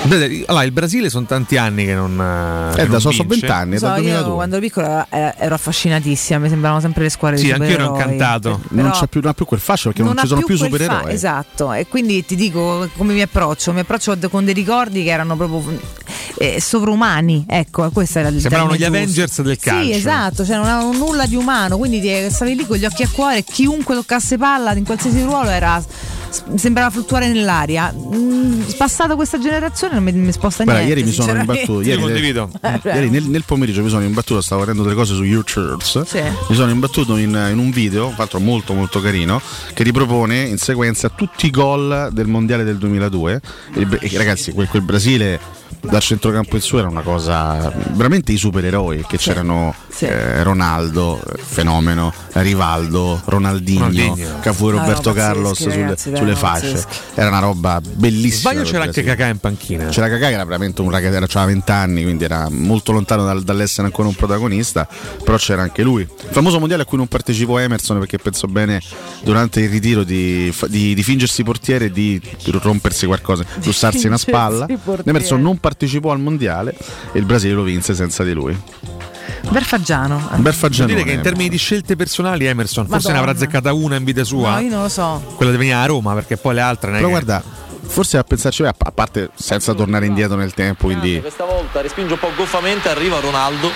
[0.01, 2.13] Allora, il Brasile sono tanti anni che non.
[2.13, 3.47] Eh, da non so, so vince.
[3.47, 4.33] 20 anni, è So, dal io 2002.
[4.33, 7.85] quando ero piccola eh, ero affascinatissima, mi sembravano sempre le squadre Sì, di anch'io ero
[7.87, 8.13] supereroi.
[8.13, 8.61] incantato.
[8.69, 10.57] Però non, c'è più, non ha più quel fascio perché non, ha ci sono più,
[10.57, 11.11] fa- supereroi.
[11.13, 13.73] esatto, e quindi ti dico come mi approccio.
[13.73, 15.79] Mi approccio con dei ricordi che erano proprio
[16.37, 17.45] eh, sovrumani.
[17.47, 18.93] Ecco, questo era il Sembravano gli giusto.
[18.93, 19.83] Avengers del calcio.
[19.91, 23.03] Sì, esatto, cioè non avevano nulla di umano, quindi ti- stavi lì con gli occhi
[23.03, 25.83] a cuore, chiunque toccasse palla in qualsiasi ruolo era
[26.55, 27.93] sembrava fluttuare nell'aria.
[27.93, 30.99] Mm, passata questa generazione non mi, mi sposta Guarda, niente.
[30.99, 31.81] ieri mi sono imbattuto.
[31.81, 32.49] Ieri, condivido.
[32.61, 35.83] Eh, cioè, ieri nel, nel pomeriggio mi sono imbattuto, stavo vedendo delle cose su YouTube.
[35.83, 36.01] Sì.
[36.49, 39.41] Mi sono imbattuto in, in un video, tra l'altro molto molto carino,
[39.73, 43.41] che ripropone in sequenza tutti i gol del mondiale del 2002.
[43.73, 45.39] E, e ragazzi, quel, quel Brasile
[45.81, 52.13] dal centrocampo in su era una cosa veramente i supereroi che c'erano eh, Ronaldo, fenomeno,
[52.33, 54.39] Rivaldo, Ronaldinho, Ronaldinho.
[54.41, 56.71] Cafu e No, Roberto no, pazzeschi, Carlos sulle, ragazzi, sulle no, fasce.
[56.71, 56.97] pazzeschi.
[57.15, 58.51] Era una roba bellissima.
[58.51, 59.03] Sbaglio c'era anche.
[59.03, 59.85] Kakà in panchina.
[59.87, 63.43] C'era Kakà che era veramente un ragazzo, aveva 20 anni, quindi era molto lontano dal-
[63.43, 64.87] dall'essere ancora un protagonista,
[65.23, 66.01] però c'era anche lui.
[66.01, 68.81] Il famoso mondiale a cui non partecipò Emerson perché pensò bene
[69.23, 74.65] durante il ritiro di, di- di fingersi portiere e di rompersi qualcosa, bussarsi una spalla.
[75.05, 76.75] Emerson non partecipò al mondiale
[77.11, 78.57] e il Brasile lo vinse senza di lui.
[79.49, 80.29] Berfaggiano.
[80.31, 83.31] Un bel Devo dire che in termini di scelte personali Emerson forse ne Madonna.
[83.31, 84.55] avrà azzeccata una in vita sua.
[84.55, 85.21] No, io non lo so.
[85.35, 87.43] Quella di venire a Roma perché poi le altre Però che- guarda,
[87.89, 92.13] forse a pensarci, a a parte senza tornare indietro nel tempo, quindi Questa volta respinge
[92.13, 93.69] un po' goffamente, arriva Ronaldo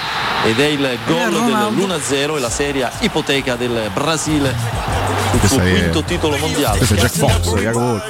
[0.45, 4.53] ed è il gol dell'1-0 e la seria ipoteca del Brasile
[5.31, 6.77] sul suo Questa è- quinto titolo mondiale.
[6.77, 8.01] Questo è Jack Fox, Jacopo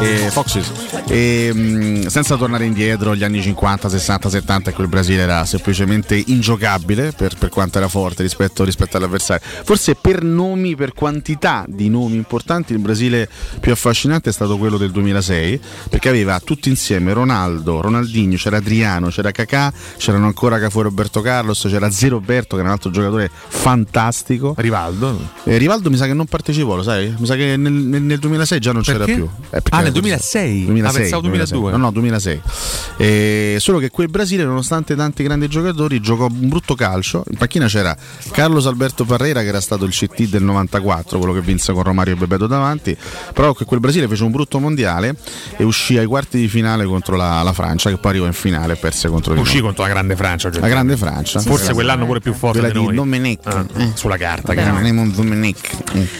[0.00, 0.70] e Foxes.
[1.06, 6.20] E, mh, senza tornare indietro, gli anni 50, 60, 70, ecco il Brasile era semplicemente
[6.26, 9.46] ingiocabile per, per quanto era forte rispetto, rispetto all'avversario.
[9.64, 13.28] Forse per nomi, per quantità di nomi importanti, il Brasile
[13.60, 15.41] più affascinante è stato quello del 2006,
[15.88, 21.20] perché aveva tutti insieme Ronaldo, Ronaldinho, c'era Adriano, c'era Kakà, c'erano ancora Cafu e Roberto
[21.20, 24.54] Carlos, c'era Zero Roberto che era un altro giocatore fantastico.
[24.56, 25.18] Rivaldo?
[25.44, 27.14] Eh, Rivaldo mi sa che non partecipò, lo sai?
[27.18, 29.14] Mi sa che nel, nel- nel 2006 già non c'era Perché?
[29.14, 29.28] più.
[29.50, 30.00] Eh, Ah, nel così.
[30.00, 30.64] 2006?
[30.66, 31.58] 2006, Ah, pensavo 2006.
[31.58, 31.70] 2002.
[31.70, 32.40] No, no, 2006.
[32.96, 37.24] Eh, solo che quel Brasile, nonostante tanti grandi giocatori, giocò un brutto calcio.
[37.30, 37.96] In panchina c'era
[38.32, 42.14] Carlos Alberto Parreira, che era stato il CT del 94, quello che vinse con Romario
[42.14, 42.96] e Bebeto davanti.
[43.32, 45.16] Però che quel Brasile fece un brutto mondiale
[45.56, 48.74] e uscì ai quarti di finale contro la, la Francia, che poi arrivò in finale
[48.74, 49.62] e perse contro di Uscì noi.
[49.66, 50.50] contro la grande Francia.
[50.58, 51.40] La grande Francia.
[51.40, 52.94] Forse Quella- quell'anno pure più forte quella di di noi.
[52.94, 53.46] Domenech.
[53.46, 54.54] Ah, sulla carta.
[54.54, 55.08] Vabbè, che- no.
[55.08, 55.70] Domenech.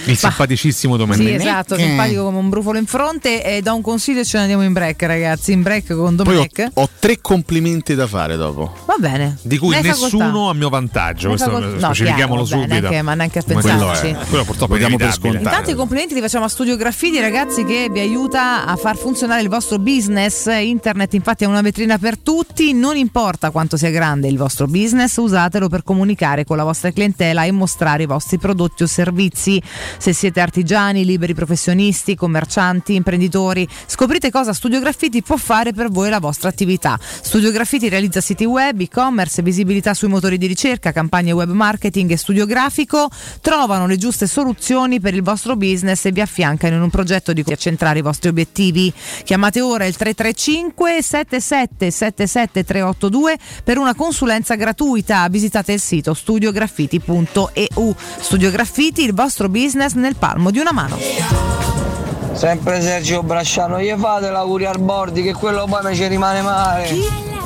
[0.06, 1.26] Il simpaticissimo Domenech.
[1.28, 3.44] Sì, esatto, simpatico come un brufolo in fronte.
[3.44, 5.52] E do un consiglio e ce ne andiamo in break, ragazzi.
[5.52, 8.74] In break con Poi ho, ho tre complimenti da fare dopo.
[8.86, 9.38] Va bene.
[9.42, 10.50] Di cui Ne nessuno facoltà.
[10.50, 11.28] a mio vantaggio.
[11.28, 12.66] Ne Questo facol- no, specifichiamolo subito.
[12.68, 14.06] neanche- ma neanche a Ma quello pensarci.
[14.10, 15.36] è- Quello purtroppo è per scontato.
[15.44, 19.42] Intanto i complimenti li facciamo a Studio Graffiti, ragazzi, che vi aiuta a far funzionare
[19.42, 20.46] il vostro business.
[20.46, 22.72] Internet, infatti, è una vetrina per tutti.
[22.72, 27.42] Non importa quanto sia grande il vostro business, usatelo per comunicare con la vostra clientela
[27.42, 29.60] e mostrare i vostri prodotti o servizi.
[29.98, 36.06] Se siete artigiani, liberi professionisti, commercianti, imprenditori, scoprite cosa Studio Graffiti può fare per voi
[36.06, 36.96] e la vostra attività.
[37.00, 42.16] Studio Graffiti realizza siti web, e-commerce, visibilità sui motori di ricerca, campagne web marketing e
[42.16, 43.10] studio grafico.
[43.40, 47.42] Trovano le giuste soluzioni per il vostro business e vi affiancano in un progetto di
[47.42, 48.90] cui accentrare i vostri obiettivi.
[49.24, 55.26] Chiamate ora il 335 77 77 382 per una consulenza gratuita.
[55.28, 57.94] Visitate il sito studiograffiti.eu.
[58.20, 60.98] Studio Graffiti, il vostro business nel palmo di una mano.
[62.32, 67.41] Sempre Sergio Brasciano, gli fate l'auguri al Bordi che quello poi mi ci rimane male.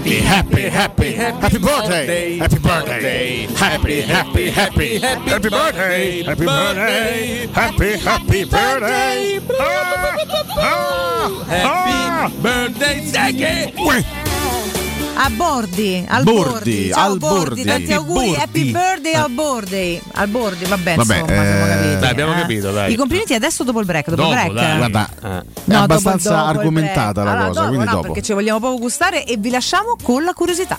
[0.00, 7.98] Happy, happy, happy, happy birthday, happy birthday, happy, happy, happy, happy birthday, happy birthday, happy,
[7.98, 9.40] happy birthday.
[11.50, 13.74] Happy birthday, Zaggy!
[13.76, 14.29] Ah, ah.
[15.14, 17.62] A Bordi, al Bordi, Bordi, ciao al Bordi.
[17.64, 18.40] tanti Happy auguri, Bordi.
[18.42, 21.98] happy birthday al Bordi, al Bordi, vabbè, Vabbè, insomma, abbiamo eh, capito.
[21.98, 22.40] dai, abbiamo eh.
[22.40, 22.92] capito, dai.
[22.92, 24.52] I complimenti adesso dopo il break, dopo, Dopo, il break.
[24.54, 24.76] dai.
[24.78, 25.38] Guarda, Eh.
[25.40, 28.06] è dopo- abbastanza dopo il argomentata la Allora, cosa, dopo, quindi no, dopo.
[28.06, 30.78] perché ci vogliamo proprio gustare e vi lasciamo con la curiosità.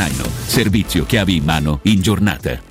[0.47, 2.70] Servizio chiavi in mano in giornata.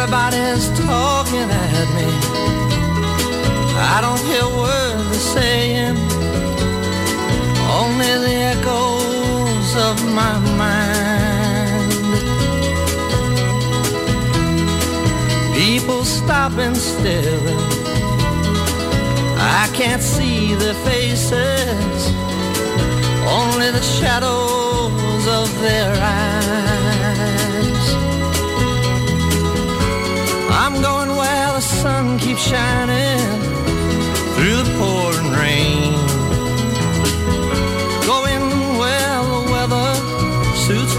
[0.03, 2.09] Everybody's talking at me.
[3.95, 5.97] I don't hear words they're saying,
[7.79, 11.93] only the echoes of my mind.
[15.55, 17.63] People stop and staring.
[19.39, 22.01] I can't see their faces,
[23.25, 26.32] only the shadows of their eyes.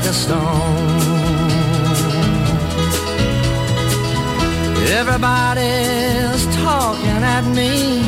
[0.00, 1.50] Like a stone.
[5.00, 8.02] Everybody's talking at me.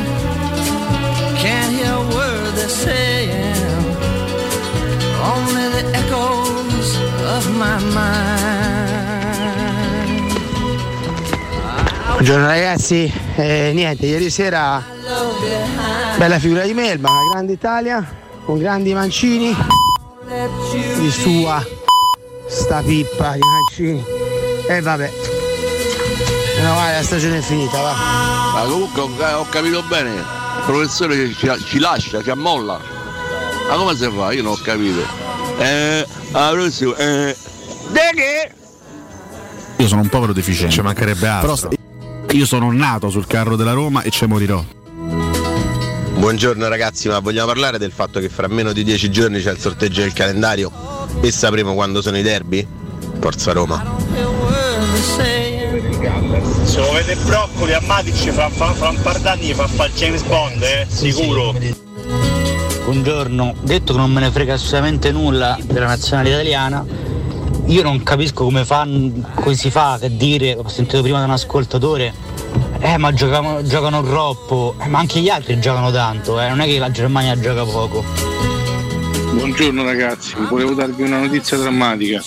[1.36, 3.56] Can't hear a word they're saying.
[5.32, 6.88] Only the echoes
[7.36, 9.10] of my mind.
[12.12, 14.84] Buongiorno ragazzi, Eh, niente, ieri sera
[16.18, 18.06] bella figura di Melba, una grande Italia,
[18.44, 19.56] con grandi mancini,
[20.98, 21.71] di sua
[22.72, 24.02] sta pippa di mancini.
[24.66, 25.12] E vabbè,
[26.62, 27.94] no, vai, la stagione è finita, va.
[28.54, 32.80] Ma comunque ho, ho capito bene, il professore ci, ci lascia, ci ammolla.
[33.68, 34.32] Ma come si fa?
[34.32, 35.00] Io non ho capito.
[35.58, 37.36] Eh, alla prossima, eh.
[37.90, 38.50] De che?
[39.76, 40.72] Io sono un povero deficiente.
[40.72, 41.68] Ci mancherebbe altro.
[41.68, 41.76] Però
[42.30, 44.64] io sono nato sul carro della Roma e ci morirò.
[46.14, 49.58] Buongiorno ragazzi, ma vogliamo parlare del fatto che fra meno di dieci giorni c'è il
[49.58, 52.66] sorteggio del calendario e sapremo quando sono i derby?
[53.20, 54.00] Forza Roma.
[56.64, 59.90] Se lo vede broccoli a Matic fra, fra, fra un par d'anni gli fa fare
[59.90, 60.86] il James Bond, eh?
[60.88, 61.54] Sicuro.
[62.84, 66.84] Buongiorno, detto che non me ne frega assolutamente nulla della nazionale italiana,
[67.66, 71.30] io non capisco come, fan, come si fa a dire, ho sentito prima da un
[71.30, 72.12] ascoltatore,
[72.80, 76.66] eh ma giocano, giocano troppo, eh, ma anche gli altri giocano tanto, eh, non è
[76.66, 78.51] che la Germania gioca poco.
[79.32, 82.22] Buongiorno ragazzi, volevo darvi una notizia drammatica.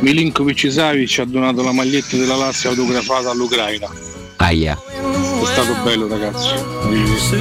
[0.00, 3.88] Milinkovic Savic ha donato la maglietta della Lazio autografata all'Ucraina.
[4.36, 4.76] Aia.
[4.76, 6.48] È stato bello ragazzi.
[6.48, 7.36] Ragazzi,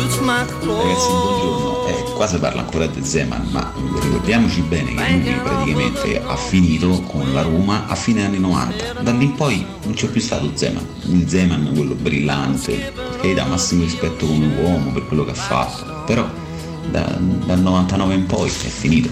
[0.64, 1.88] buongiorno.
[1.88, 7.02] Eh, qua si parla ancora di Zeman, ma ricordiamoci bene che lui praticamente ha finito
[7.02, 9.02] con la Roma a fine anni 90.
[9.02, 10.86] Da lì in poi non c'è più stato Zeman.
[11.08, 16.04] Il Zeman, quello brillante, che dà massimo rispetto come uomo per quello che ha fatto.
[16.06, 16.26] Però
[16.90, 19.10] da- dal 99 in poi è finito.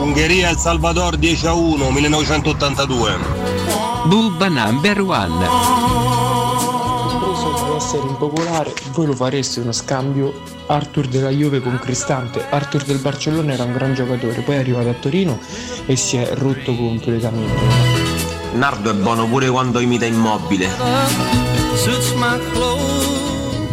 [0.00, 3.18] Ungheria El Salvador 10 a 1 1982.
[4.06, 5.46] Bubba number one.
[7.08, 10.32] Sposo deve essere impopolare, voi lo fareste uno scambio
[10.66, 12.44] Arthur della Juve con Cristante.
[12.48, 15.38] Arthur del Barcellona era un gran giocatore, poi è arrivato a Torino
[15.86, 17.62] e si è rotto completamente.
[18.54, 21.57] Nardo è buono pure quando imita immobile.
[21.76, 23.06] Suits my clothes.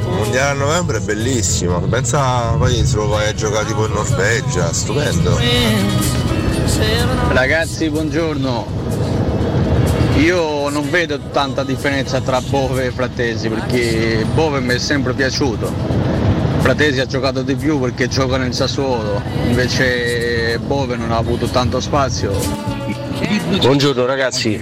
[0.02, 1.80] Il mondiale a novembre è bellissimo.
[1.82, 5.38] Pensa poi se lo vai a giocare tipo in Norvegia, stupendo.
[7.30, 8.66] Ragazzi, buongiorno.
[10.18, 15.72] Io non vedo tanta differenza tra Bove e Frattesi perché Bove mi è sempre piaciuto.
[16.60, 21.80] Frattesi ha giocato di più perché gioca nel Sassuolo, invece Bove non ha avuto tanto
[21.80, 22.75] spazio.
[23.60, 24.62] Buongiorno ragazzi,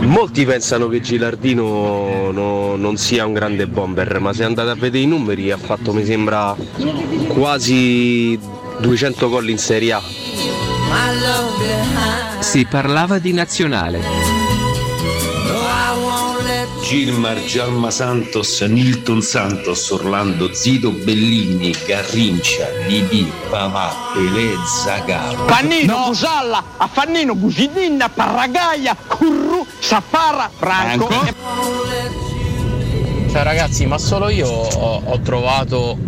[0.00, 5.04] molti pensano che Gilardino no- non sia un grande bomber, ma se andate a vedere
[5.04, 6.54] i numeri ha fatto mi sembra
[7.28, 8.38] quasi
[8.78, 10.02] 200 gol in Serie A.
[12.40, 14.35] Si parlava di nazionale.
[16.86, 24.54] Gilmar, Gialma Santos, Nilton Santos, Orlando Zito, Bellini, Garrincia, Didi, Pavà, Pelé,
[24.84, 25.46] Zagallo.
[25.46, 31.08] Pannino, Busalla, Affannino, Busidinna, Parragaia, Curru, Saffara, Franco.
[33.32, 35.98] Cioè ragazzi, ma solo io ho, ho trovato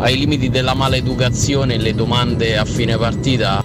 [0.00, 3.64] ai limiti della maleducazione le domande a fine partita.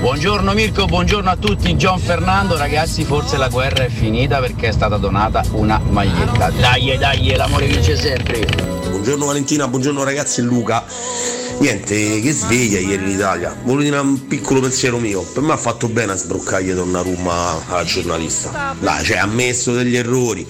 [0.00, 4.72] Buongiorno Mirko, buongiorno a tutti, Gian Fernando, ragazzi forse la guerra è finita perché è
[4.72, 6.48] stata donata una maglietta.
[6.48, 8.46] Dai, dai, l'amore vince sempre.
[8.88, 10.86] Buongiorno Valentina, buongiorno ragazzi, è Luca.
[11.58, 13.54] Niente, che sveglia ieri in Italia.
[13.62, 15.20] Volevo dire un piccolo pensiero mio.
[15.20, 18.74] Per me ha fatto bene a sbroccargli Donnarumma alla giornalista.
[18.80, 20.48] Dai, cioè ha ammesso degli errori.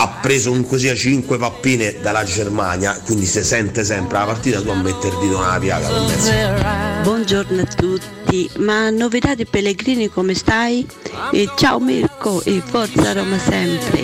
[0.00, 4.62] Ha preso un così a 5 pappine dalla Germania, quindi si sente sempre la partita
[4.62, 7.02] tu a mettere il dito nella piaga per mezzo.
[7.02, 10.86] Buongiorno a tutti, ma novità di Pellegrini come stai?
[11.32, 14.02] E ciao Mirko e forza Roma sempre.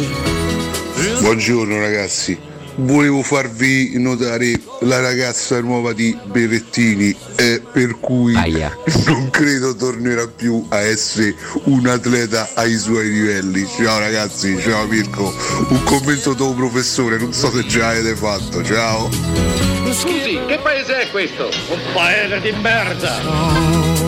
[1.21, 2.37] Buongiorno ragazzi,
[2.77, 8.35] volevo farvi notare la ragazza nuova di Berrettini, eh, per cui
[9.07, 11.35] non credo tornerà più a essere
[11.65, 13.67] un atleta ai suoi livelli.
[13.67, 15.35] Ciao ragazzi, ciao Mirko,
[15.69, 19.11] un commento tuo professore, non so se già avete fatto, ciao.
[19.93, 21.51] Scusi, che paese è questo?
[21.69, 24.05] Un paese di merda!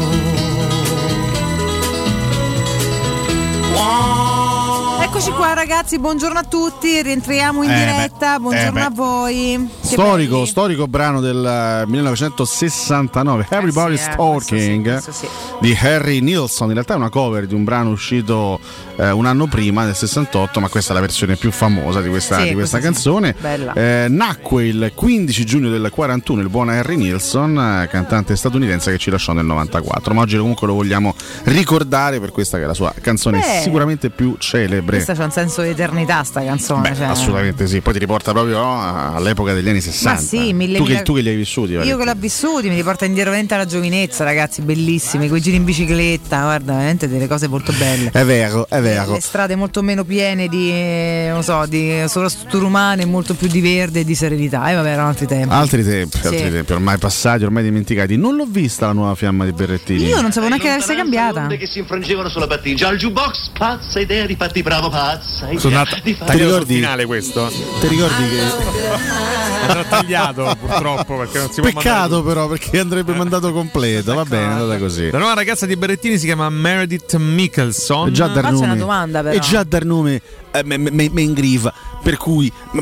[5.19, 8.95] Eccoci qua ragazzi, buongiorno a tutti, rientriamo in Eh, beh, diretta, buongiorno eh, a beh.
[8.95, 9.71] voi.
[9.87, 16.69] Storico, storico brano del eh, 1969, Everybody's eh, Talking questo sì, questo di Harry Nilsson.
[16.69, 18.59] In realtà è una cover di un brano uscito
[18.97, 22.41] eh, un anno prima, nel 68, ma questa è la versione più famosa di questa,
[22.41, 22.83] Sì, di questa sì.
[22.83, 23.35] canzone.
[23.75, 28.99] Eh, nacque il 15 giugno del 41 il buon Harry Nilsson, eh, cantante statunitense che
[28.99, 30.15] ci lasciò nel 94.
[30.15, 31.15] Ma oggi comunque lo vogliamo
[31.45, 33.61] ricordare per questa che è la sua canzone Beh.
[33.63, 34.97] sicuramente più celebre.
[34.97, 36.95] Questa c'ha un senso di eternità sta canzone.
[36.95, 37.07] cioè.
[37.07, 40.21] Assolutamente sì, poi ti riporta proprio no, all'epoca degli anni 60.
[40.23, 41.73] sì, mille tu, che, tu che li hai vissuti?
[41.73, 42.05] Io Valentina?
[42.05, 46.41] che l'ho vissuti mi riporta indietro veramente alla giovinezza, ragazzi, bellissimi, quei giri in bicicletta,
[46.43, 48.11] guarda, veramente delle cose molto belle.
[48.13, 49.13] È vero, è vero.
[49.13, 53.61] Le strade molto meno piene di, eh, non so, di sovrastrutture umane, molto più di
[53.61, 54.71] verde e di serenità.
[54.71, 55.53] E vabbè, erano altri tempi.
[55.55, 56.27] Altri tempi, Sì.
[56.27, 58.17] altri tempi, ormai passati, ormai dimenticati.
[58.17, 60.05] Non l'ho vista la nuova fiamma di Berrettini.
[60.05, 61.47] Io non sapevo neanche che avesse cambiata.
[61.47, 65.77] che si infrangevano sulla battigia al jukebox pazza idea di fatti bravo pazza idea Sono
[65.77, 67.49] nata- di fatti Ti ricordi- finale questo?
[67.81, 69.66] Ti ricordi che.
[69.67, 74.15] Andrà tagliato purtroppo perché non si può Peccato però perché andrebbe mandato completo.
[74.15, 75.11] Va bene, è andata così.
[75.11, 78.09] La nuova ragazza di Berrettini si chiama Meredith Mickelson.
[78.09, 79.35] E già dar nome, una domanda, però.
[79.35, 80.21] E già dar nome
[80.53, 81.73] eh, me, me, me ingriva.
[82.03, 82.51] Per cui.
[82.73, 82.81] eh,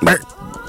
[0.00, 0.20] beh,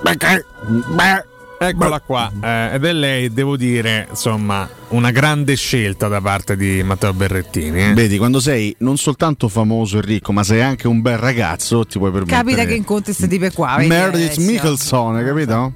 [0.03, 0.45] perché-
[0.88, 1.26] beh,
[1.59, 6.84] Eccola qua, eh, ed è lei, devo dire, insomma, una grande scelta da parte di
[6.84, 7.89] Matteo Berrettini.
[7.89, 7.93] eh.
[7.93, 11.97] Vedi, quando sei non soltanto famoso e ricco, ma sei anche un bel ragazzo, ti
[11.97, 12.38] puoi permettere.
[12.43, 13.77] Capita che incontri queste tipe qua.
[13.79, 14.38] Meredith?
[14.38, 15.73] Mickelson, hai capito?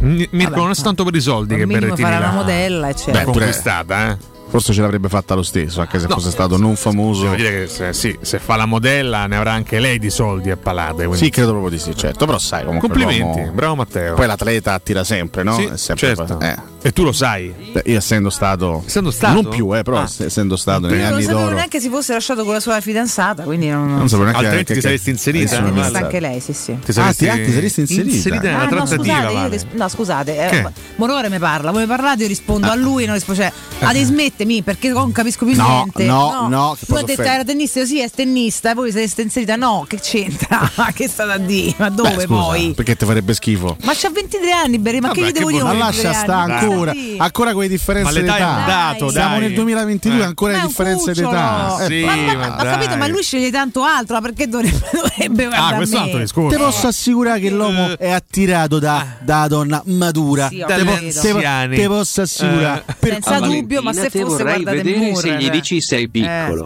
[0.00, 3.18] Mirko, Vabbè, non è tanto per i soldi che Berrettini farà una modella, eccetera.
[3.18, 4.16] Beh, conquistata, eh.
[4.50, 7.22] Forse ce l'avrebbe fatta lo stesso, anche se No, fosse stato non famoso.
[7.22, 10.50] Devo dire che se, sì, se fa la modella ne avrà anche lei di soldi
[10.50, 11.04] a palate.
[11.06, 12.26] quindi- Sì, credo proprio di sì, certo.
[12.26, 12.88] Però sai, comunque.
[12.88, 14.14] Complimenti, l'uomo- bravo Matteo.
[14.14, 15.54] Poi l'atleta attira sempre, no?
[15.54, 16.40] Sì, sempre- certo.
[16.40, 16.56] eh.
[16.82, 17.52] E tu lo sai.
[17.72, 18.82] Beh, Io essendo stato.
[18.86, 19.34] Essendo stato?
[19.42, 20.04] Non più, eh, però Ah.
[20.04, 21.54] ess- essendo stato negli Io non anni sapevo d'oro.
[21.54, 24.74] neanche si fosse lasciato con la sua fidanzata, quindi non, Non sapevo neanche Altrimenti che-
[24.74, 26.78] ti che- saresti inserita, che eh, vista anche lei, sì, sì.
[26.82, 28.40] Ti saresti, Ah, ti- ti saresti inserita?
[28.40, 29.02] nella Ah, no, trattativa.
[29.04, 29.48] scusate, io Vale.
[29.48, 30.66] ris- no, scusate, eh, Che?
[30.96, 32.72] Monore mi parla, voi mi parlate, io rispondo Ah.
[32.72, 36.04] a lui, non rispondo, cioè, ade smettemi perché non capisco più No, niente.
[36.04, 38.90] no, no, che Tu posso hai detto era tennista, io sì, è tennista, e voi
[38.90, 40.70] siete inserita, no, che c'entra?
[40.94, 41.74] che state a dire?
[41.76, 42.72] Ma dove poi?
[42.74, 43.76] Perché ti farebbe schifo?
[43.84, 45.62] Ma c'ha 23 anni, Berry, ma che gli che devo dire?
[45.62, 46.68] Ma 23 lascia sta anni?
[46.70, 47.14] Ancora, Sì.
[47.18, 48.44] ancora quelle differenze Ma l'età d'età.
[48.44, 49.40] è un dato, Siamo dai.
[49.40, 50.24] nel 2022, Eh.
[50.24, 51.28] ancora Ma è un differenze cucciolo.
[51.30, 51.76] d'età.
[51.80, 54.80] Eh, Sì, ma, ma- ma ho capito, ma lui sceglie tanto altro, ma perché dovrebbe,
[54.92, 56.56] dovrebbe Ah, questo è un a altro discorso.
[56.56, 60.48] Ti posso assicurare che l'uomo è attirato da, da donna matura.
[60.48, 62.84] Sì, te, po- te po- te posso assicurare.
[62.86, 62.94] Eh.
[62.98, 65.50] Per Senza dubbio, ma se te fosse guardate vedere se gli eh.
[65.50, 66.64] dici sei piccolo.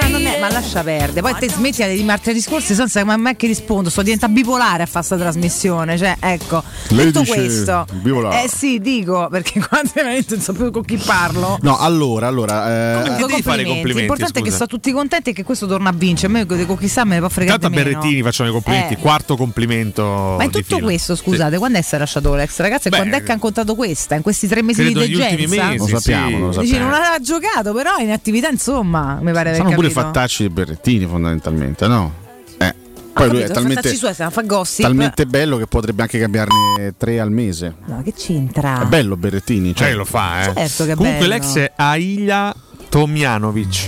[0.00, 1.20] Ma non è, ma lascia perdere.
[1.20, 3.90] Poi te smetti di martire discorsi senza ma me che rispondo.
[3.90, 5.96] Sto diventando bipolare a fare sta trasmissione.
[5.96, 6.62] Cioè, ecco.
[6.88, 7.86] Lei detto dice questo.
[7.92, 8.44] bipolare.
[8.44, 11.58] Eh sì, dico, perché quando veramente non so più con chi parlo.
[11.62, 12.98] No, allora, allora.
[12.98, 15.66] eh, Comunque, devi fare i complimenti, L'importante è che sono tutti contenti e che questo
[15.66, 16.26] torna a vincere.
[16.32, 17.82] A me di conquistare me ne può fregare Intanto a.
[17.84, 18.94] Berrettini facciamo i complimenti.
[18.94, 18.98] Eh.
[18.98, 20.34] Quarto complimento.
[20.38, 22.88] Ma in tutto questo, scusate, quando è è lasciato l'ex ragazzi?
[22.88, 24.14] Beh, quando è che ha incontrato questa?
[24.16, 25.64] In questi tre mesi Credo di degenza?
[25.68, 25.78] mesi.
[25.78, 26.40] lo sappiamo, sì.
[26.40, 26.84] lo Dici, sappiamo.
[26.84, 30.00] non aveva giocato, però in attività, insomma, mi pare Sono pure capito.
[30.00, 32.24] fattacci di Berrettini, fondamentalmente, no?
[33.16, 33.18] Eh.
[33.18, 34.84] Poi lui è talmente, fa gossip.
[34.84, 37.74] talmente bello che potrebbe anche cambiarne tre al mese.
[37.86, 38.82] No, che c'entra?
[38.82, 40.54] È bello Berrettini, cioè, Cioè, lo fa, eh.
[40.54, 41.34] Certo che Comunque, bello.
[41.34, 42.54] l'ex è Aila
[42.90, 43.86] Tomjanovic.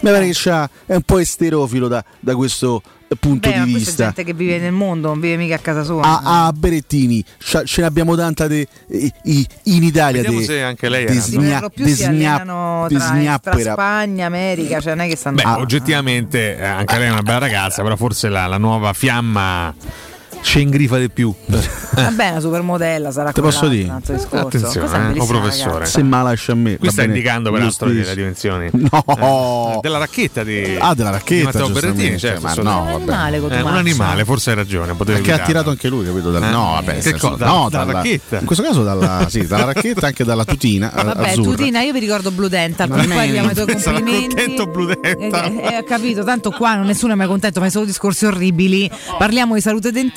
[0.00, 0.50] mi pare che
[0.86, 2.80] è un po' esterofilo da, da questo
[3.20, 4.04] punto Beh, ma di vista.
[4.04, 6.02] gente che vive nel mondo, non vive mica a casa sua.
[6.02, 11.04] A, a Berettini ce ne abbiamo tanta de- in Italia Vediamo de- se anche lei
[11.04, 11.14] de
[11.60, 13.72] lo più de allenano de tra, tra.
[13.72, 17.38] Spagna, America, cioè non è che stanno Beh, oggettivamente eh, anche lei è una bella
[17.38, 19.74] ragazza, però forse la, la nuova fiamma
[20.42, 21.32] ci ingrifa di più.
[21.46, 23.88] Vabbè, una supermodella sarà Te posso dire?
[23.90, 24.36] un discorso.
[24.46, 25.72] Attenzione, eh, oh, professore.
[25.72, 25.90] ragazza.
[25.98, 26.76] Se me la lascia a me.
[26.76, 28.58] Qui sta bene, indicando peraltro le, le giustissimo.
[28.58, 28.88] dimensioni.
[28.90, 29.74] No!
[29.76, 32.40] Eh, della racchetta di, Ah, della racchetta, di Berrettini, certo.
[32.42, 33.12] ma sono- no, vabbè.
[33.12, 34.94] Animale, Eh, un animale, forse hai ragione.
[34.94, 36.30] potevi Perché ha tirato anche lui, capito?
[36.30, 36.50] Dal- Eh?
[36.50, 37.44] No, vabbè, Che cosa?
[37.46, 38.38] no, Dalla dalla- racchetta?
[38.40, 41.50] In questo caso dalla, sì, dalla racchetta e anche dalla tutina Vabbè, azzurra.
[41.56, 44.26] Tutina, io vi ricordo Blue Dental, Ma poi me- abbiamo i tuoi complimenti.
[44.34, 45.44] contento Blue Dental.
[45.58, 48.90] Eh, eh, ho capito, tanto qua non- nessuno è mai contento, fai solo discorsi orribili.
[49.18, 50.14] Parliamo di salute dentale,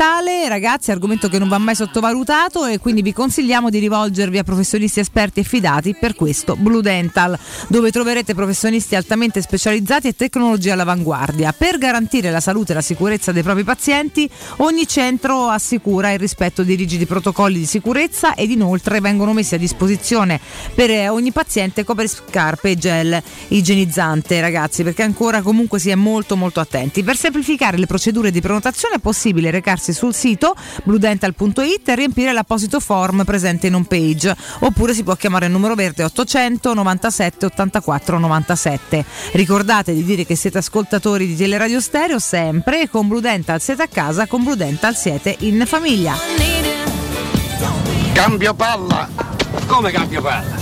[0.49, 4.99] ragazzi, argomento che non va mai sottovalutato e quindi vi consigliamo di rivolgervi a professionisti
[4.99, 11.53] esperti e fidati per questo Blue Dental, dove troverete professionisti altamente specializzati e tecnologie all'avanguardia.
[11.53, 16.63] Per garantire la salute e la sicurezza dei propri pazienti, ogni centro assicura il rispetto
[16.63, 20.39] di rigidi protocolli di sicurezza ed inoltre vengono messi a disposizione
[20.73, 26.35] per eh, ogni paziente coperscarpe e gel igienizzante, ragazzi, perché ancora comunque si è molto
[26.35, 27.03] molto attenti.
[27.03, 32.79] Per semplificare le procedure di prenotazione è possibile recarsi sul sito bludental.it e riempire l'apposito
[32.79, 38.17] form presente in home page, oppure si può chiamare il numero verde 800 97 84
[38.17, 39.05] 97.
[39.33, 43.83] Ricordate di dire che siete ascoltatori di Teleradio Stereo sempre e con Blue Dental siete
[43.83, 46.15] a casa, con Blue Dental siete in famiglia.
[48.13, 49.07] Cambio palla!
[49.65, 50.57] Come cambio palla?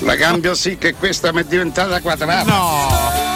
[0.00, 2.44] La cambio sì che questa mi è diventata quadrata.
[2.44, 3.33] No!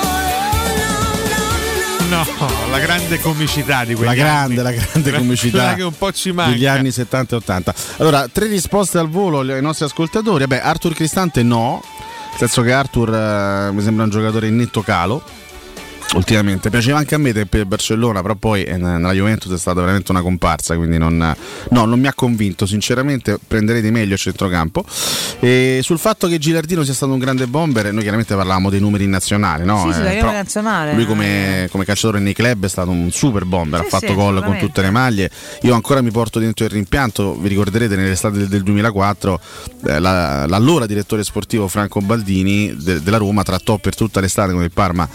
[2.08, 2.24] No,
[2.70, 4.62] la grande comicità di quegli La grande, anni.
[4.62, 6.52] la grande Quella comicità che un po' ci manca.
[6.52, 7.74] degli anni 70 e 80.
[7.98, 10.46] Allora, tre risposte al volo ai nostri ascoltatori.
[10.46, 11.82] Vabbè, Arthur Cristante no,
[12.30, 15.22] nel senso che Arthur eh, mi sembra un giocatore in netto calo.
[16.14, 20.10] Ultimamente piaceva anche a me per Barcellona, però poi eh, nella Juventus è stata veramente
[20.10, 21.16] una comparsa, quindi non,
[21.70, 22.64] no, non mi ha convinto.
[22.64, 24.84] Sinceramente, prenderei di meglio a centrocampo.
[25.40, 29.04] E sul fatto che Gilardino sia stato un grande bomber, noi chiaramente parlavamo dei numeri
[29.04, 29.84] in nazionale, no?
[29.86, 30.94] sì, sì, Eh, nazionale.
[30.94, 34.14] lui come, come calciatore nei club è stato un super bomber, Sì, ha fatto sì,
[34.14, 35.30] gol con tutte le maglie.
[35.62, 39.40] Io ancora mi porto dentro il rimpianto, vi ricorderete nell'estate del, del 2004
[39.86, 44.62] eh, la- l'allora direttore sportivo Franco Baldini de- della Roma trattò per tutta l'estate con
[44.62, 45.06] il Parma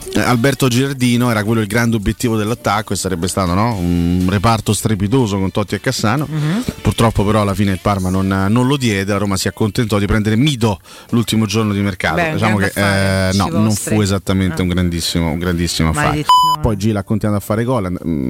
[0.13, 3.75] Alberto Giardino era quello il grande obiettivo dell'attacco e sarebbe stato no?
[3.75, 6.27] un reparto strepitoso con Totti e Cassano.
[6.29, 6.63] Mhm.
[6.81, 10.05] Purtroppo però alla fine il Parma non, non lo diede, la Roma si accontentò di
[10.05, 10.79] prendere Mido
[11.11, 12.15] l'ultimo giorno di mercato.
[12.15, 14.63] Beh, diciamo che affare, eh, no, non fu esattamente Ah.
[14.63, 16.25] un grandissimo, un grandissimo affare.
[16.61, 17.97] Poi Gila ha continuato a fare gol.
[18.05, 18.29] mm,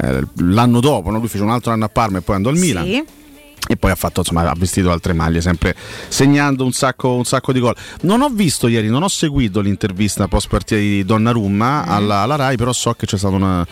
[0.00, 1.18] eh, l'anno dopo, no?
[1.18, 2.86] lui fece un altro anno a Parma e poi andò al Milan.
[3.58, 3.72] Sì.
[3.72, 5.74] E poi ha fatto, insomma, ha vestito altre maglie, sempre
[6.08, 7.74] segnando un sacco, un sacco di gol.
[8.02, 11.90] Non ho visto ieri, non ho seguito l'intervista post partita di Donnarumma Mm.
[11.90, 13.66] alla, alla Rai, però so che c'è stato una,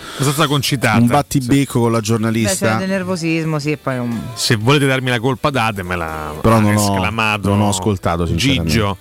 [0.47, 0.99] concitata.
[0.99, 2.75] un battibecco con la Beh, giornalista.
[2.77, 4.19] del nervosismo, sì, e poi un...
[4.35, 6.35] Se volete darmi la colpa datemela.
[6.41, 8.71] Però non ho, esclamato non ho ascoltato sinceramente.
[8.71, 8.97] Gigio.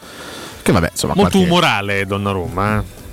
[0.62, 2.78] Che vabbè, insomma, Molto qualche- umorale Donnarumma.
[2.80, 3.04] Eh?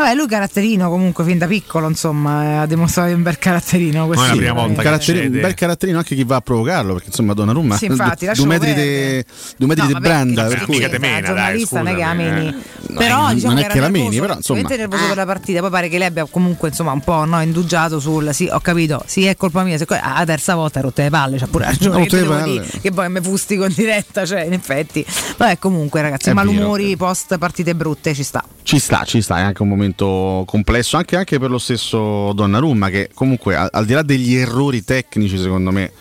[0.00, 4.06] Vabbè, lui caratterino comunque fin da piccolo, insomma, eh, ha dimostrato un bel caratterino.
[4.06, 5.36] questo Non è la prima sì, volta che succede.
[5.36, 8.72] un bel caratterino anche chi va a provocarlo perché insomma Donnarumma Sì, infatti, due metri
[8.72, 9.24] di
[9.58, 12.00] due metri No, branda che per cui mica te mena, dai, giornalista non è che
[12.02, 12.48] scusami, ameni.
[12.48, 12.94] eh.
[12.94, 14.58] Però Non- diciamo non è che che la meni, nervoso, però, insomma.
[14.58, 17.40] sicuramente nervoso per la partita, poi pare che lei abbia comunque insomma un po' no,
[17.42, 20.84] indugiato sul sì, ho capito, sì, è colpa mia, se ah, la terza volta hai
[20.86, 22.50] rotte le palle, c'ha pure ragione, Ha che, rotto le devo palle.
[22.52, 25.04] dire, che poi mi fustico in diretta, cioè in effetti.
[25.36, 28.42] Vabbè, comunque ragazzi, È malumori post partite brutte ci sta.
[28.62, 32.88] Ci sta, ci sta, è anche un momento complesso, anche, anche per lo stesso Donnarumma
[32.88, 35.92] che comunque al, al di là degli errori tecnici secondo me,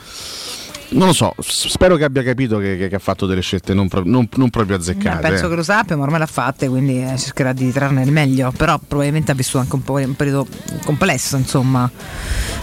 [0.91, 3.88] non lo so, spero che abbia capito che, che- che ha fatto delle scelte non,
[3.88, 5.28] pro- non- non proprio Eh, azzeccate.
[5.28, 8.52] penso che lo sappia, ma ormai l'ha fatte, quindi eh, cercherà di trarne il meglio.
[8.57, 10.48] Però probabilmente ha vissuto anche un po' un periodo
[10.86, 11.90] complesso, insomma,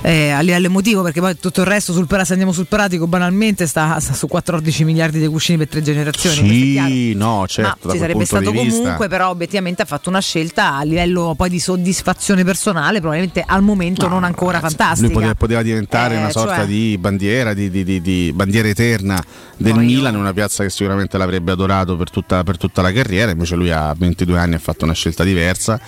[0.02, 3.66] eh, a livello emotivo, perché poi tutto il resto sul, se andiamo sul pratico banalmente
[3.66, 6.48] sta, sta su 14 miliardi di cuscini per tre generazioni.
[6.48, 8.78] Sì, no, certo, Ma ci sarebbe stato di vista.
[8.80, 13.62] comunque, però obiettivamente ha fatto una scelta a livello poi di soddisfazione personale, probabilmente al
[13.62, 15.06] momento non ancora fantastica.
[15.06, 18.68] Lui poteva, poteva diventare Eh, una sorta cioè- di bandiera, di, di- di- di bandiera
[18.68, 19.22] eterna
[19.56, 23.30] del io- Milan, una piazza che sicuramente l'avrebbe adorato per tutta, per tutta la carriera,
[23.30, 25.80] invece lui a 22 anni ha fatto una scelta diversa,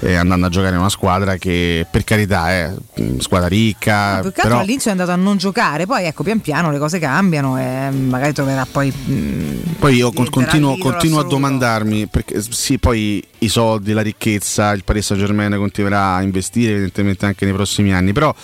[0.00, 4.30] eh, andando a giocare in una squadra che per carità è mh, squadra ricca, Più
[4.32, 6.98] che altro però all'inizio è andato a non giocare, poi ecco pian piano le cose
[6.98, 8.90] cambiano e magari troverà poi.
[8.90, 14.84] mh, Poi io continuo, continuo a domandarmi, perché sì, poi i soldi, la ricchezza, il
[14.84, 18.34] Paris Saint Germain continuerà a investire evidentemente anche nei prossimi anni, però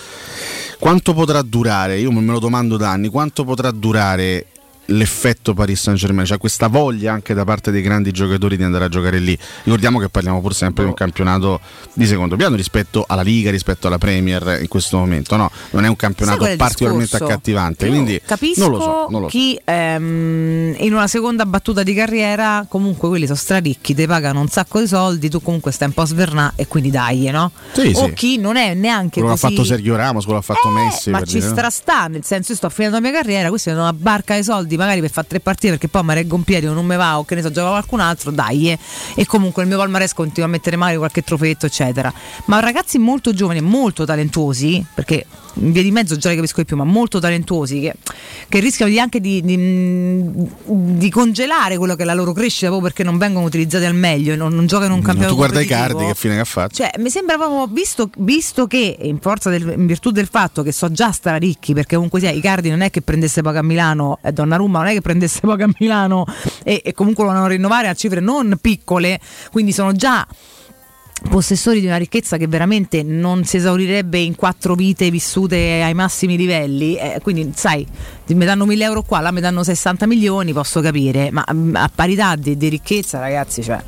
[0.78, 1.98] quanto potrà durare?
[1.98, 4.47] Io me lo domando da anni, quanto potrà durare
[4.86, 8.84] l'effetto Paris Saint Germain, c'è questa voglia anche da parte dei grandi giocatori di andare
[8.84, 9.36] a giocare lì.
[9.64, 11.60] Ricordiamo che parliamo pur sempre di un campionato
[11.92, 15.50] di secondo piano rispetto alla Liga, rispetto alla Premier in questo momento, no?
[15.70, 17.32] Non è un campionato particolarmente discorso?
[17.32, 19.26] accattivante, quindi capisco non lo so, non so.
[19.28, 24.48] chi ehm, in una seconda battuta di carriera comunque quelli sono straricchi, ti pagano un
[24.48, 27.50] sacco di soldi, tu comunque stai un po' a svernà e quindi dai, no?
[27.72, 28.12] Sì, o sì.
[28.12, 31.08] chi non è neanche Quello così fatto Sergio Ramos, quello che ha fatto Messi.
[31.08, 31.52] Eh, ma per ci dire, no?
[31.52, 34.76] strasta, nel senso io sto finendo la mia carriera, questi hanno una barca di soldi
[34.77, 37.35] magari per fare tre partite perché poi un piede o non mi va o che
[37.35, 38.70] ne so, gioca qualcun altro, dai.
[38.70, 38.78] eh.
[39.15, 42.12] E comunque il mio palmarès continua a mettere magari qualche trofeetto, eccetera.
[42.47, 45.27] Ma ragazzi molto giovani e molto talentuosi, perché
[45.61, 47.95] in via di mezzo già li capisco di più, ma molto talentuosi che,
[48.49, 50.31] che rischiano di anche di, di-
[50.65, 54.33] di congelare quello che è la loro crescita proprio perché non vengono utilizzati al meglio
[54.33, 56.45] e non, non giocano un No, campionato tu guarda i cardi che fine che ha
[56.45, 56.74] fatto.
[56.74, 60.91] Cioè, mi sembra proprio, visto, visto che in del, in virtù del fatto che so
[60.91, 64.78] già straricchi, perché comunque sia, Icardi non è che prendesse poco a Milano, e Donnarumma
[64.78, 66.24] non è che prendesse poco a Milano
[66.62, 69.20] e, e comunque lo vanno a rinnovare a cifre non piccole,
[69.51, 70.27] quindi sono già
[71.28, 76.36] possessori di una ricchezza che veramente non si esaurirebbe in quattro vite vissute ai massimi
[76.36, 76.97] livelli.
[76.97, 77.86] eh, quindi, sai,
[78.26, 81.90] mi danno 1000 euro qua, là mi danno 60 milioni, posso capire, ma mm, a
[81.93, 83.82] parità di, di ricchezza, ragazzi, cioè,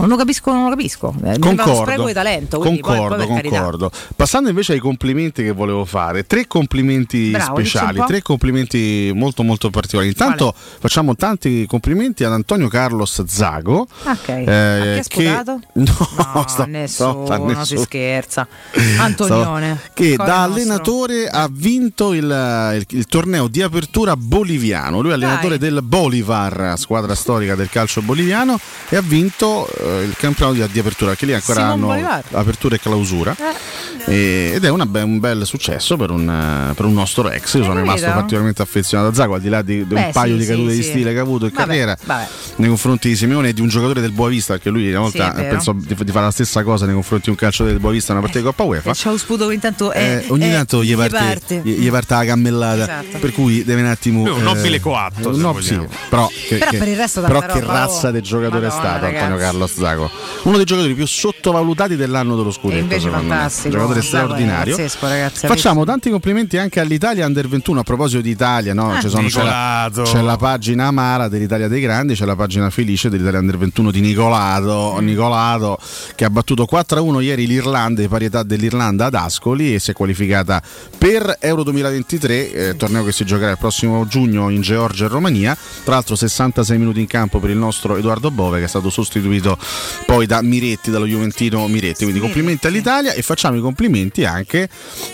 [0.00, 1.14] non lo capisco, non lo capisco.
[1.24, 2.58] Eh, Concordo, spreco di talento.
[2.58, 3.56] quindi poi- concordo, poi per carità.
[3.56, 3.90] concordo.
[4.16, 9.70] Passando invece ai complimenti che volevo fare, tre complimenti Bravo, speciali, tre complimenti molto molto
[9.70, 10.08] particolari.
[10.08, 13.86] Intanto facciamo tanti complimenti ad Antonio Carlos Zago.
[14.04, 18.46] Ok, eh, che no, No, sta- nessuno, sta- si scherza.
[18.98, 19.80] Antonione.
[19.94, 20.42] Che da nostro.
[20.42, 25.00] allenatore ha vinto il, il- il torneo di apertura boliviano.
[25.00, 28.58] Lui è allenatore del Bolivar, squadra storica del calcio boliviano,
[28.88, 29.66] e ha vinto
[30.02, 32.24] il campionato di, apertura, perché lì ancora Simon hanno Bolivar.
[32.32, 33.36] apertura e clausura.
[33.38, 33.97] Eh.
[34.08, 37.54] E- ed è una un bel successo per un, eh, per un nostro ex.
[37.54, 40.32] Io sono rimasto particolarmente affezionato a Zago, al di là di, di un Beh, paio
[40.32, 40.88] sì, di sì, cadute di sì.
[40.90, 42.26] stile che ha avuto in Vabbè, carriera vabbè.
[42.56, 45.72] nei confronti di Simeone e di un giocatore del Boavista, perché lui una volta pensò
[45.72, 48.26] di, di fare la stessa cosa nei confronti di un calciatore del Boavista in una
[48.26, 48.90] partita di Coppa UEFA.
[48.90, 52.14] E c'ha lo sputo che intanto è, Eh, ogni tanto gli parte, gli- gli parte
[52.14, 53.18] la cammellata, Esatto.
[53.18, 54.22] per cui deve un attimo.
[54.24, 55.78] Lui è un nobile coatto, no, sì,
[56.08, 58.10] però, che, Però che- per il resto però che razza oh.
[58.10, 59.36] del giocatore Madonna, è stato Antonio.
[59.36, 60.10] Carlos Zago.
[60.44, 62.80] Uno dei giocatori più sottovalutati dell'anno dello scudetto.
[62.80, 63.34] Invece secondo me.
[63.34, 63.68] fantastico.
[63.74, 64.76] Giocatore È straordinario.
[64.76, 68.92] pazzesco, ragazzi, Facciamo tanti complimenti anche all'Italia Under 21 a proposito di Italia, no?
[68.92, 69.00] Ah.
[69.08, 73.38] Sono- c'è, la, c'è la pagina amara dell'Italia dei Grandi, c'è la pagina felice dell'Italia
[73.40, 75.04] Under 21 di Nicolato, Mm.
[75.04, 75.78] Nicolato
[76.14, 80.60] che ha battuto 4-1 ieri l'Irlanda, di parità dell'Irlanda ad Ascoli e si è qualificata
[80.96, 85.56] per Euro 2023, eh, torneo che si giocherà il prossimo giugno in Georgia e Romania.
[85.84, 89.56] Tra l'altro 66 minuti in campo per il nostro Edoardo Bove che è stato sostituito
[90.06, 92.02] poi da Miretti, dallo Juventino Miretti.
[92.04, 93.87] Quindi complimenti all'Italia e facciamo i complimenti
[94.24, 94.68] anche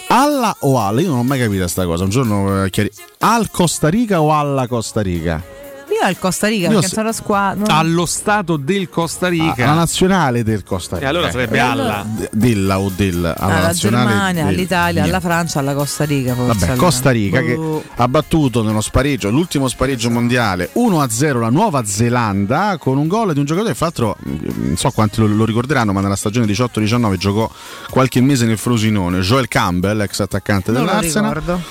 [0.08, 2.90] alla o alla, io non ho mai capito questa cosa, un giorno eh, chiari-
[3.20, 5.63] al Costa Rica o alla Costa Rica?
[6.04, 7.74] Io al Costa Rica, Io perché se- la squadra.
[7.76, 9.64] Allo stato del Costa Rica.
[9.64, 11.06] Alla nazionale del Costa Rica.
[11.06, 12.04] E allora sarebbe Eh, alla.
[12.06, 16.34] d- Della o del alla, alla nazionale Germania, del- all'Italia, alla Francia, alla Costa Rica.
[16.34, 16.78] Forse Vabbè, allora.
[16.86, 17.82] Costa Rica che Boh.
[17.96, 23.38] ha battuto nello spareggio, l'ultimo spareggio mondiale 1-0 la Nuova Zelanda con un gol di
[23.38, 27.16] un giocatore fra l'altro mm, non so quanti lo, lo ricorderanno ma nella stagione 18-19
[27.16, 27.50] giocò
[27.90, 31.62] qualche mese nel Frosinone Joel Campbell ex attaccante Non lo dell'Arsenal ricordo.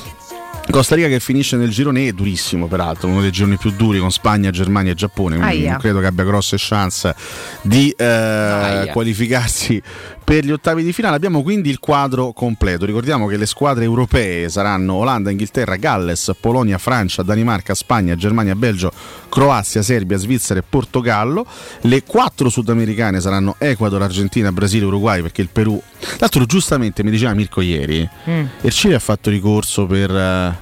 [0.70, 4.12] Costa Rica che finisce nel girone E durissimo peraltro, uno dei gironi più duri con
[4.12, 5.72] Spagna, Germania e Giappone, quindi Aia.
[5.72, 7.14] non credo che abbia grosse chance
[7.62, 9.82] di eh, qualificarsi
[10.24, 11.18] per gli ottavi di finale.
[11.18, 12.86] Abbiamo quindi il quadro completo.
[12.86, 18.92] Ricordiamo che le squadre europee saranno Olanda, Inghilterra, Galles, Polonia, Francia, Danimarca, Spagna, Germania, Belgio,
[19.30, 21.46] Croazia, Serbia, Svizzera e Portogallo.
[21.82, 25.80] Le quattro sudamericane saranno Ecuador, Argentina, Brasile, Uruguay perché il Perù...
[26.20, 28.46] L'altro giustamente mi diceva Mirko ieri, Mm.
[28.62, 30.56] il Cile ha fatto ricorso per, eh,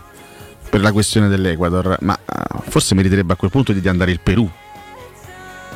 [0.72, 4.50] per la questione dell'Ecuador, ma eh, forse meriterebbe a quel punto di andare il Perù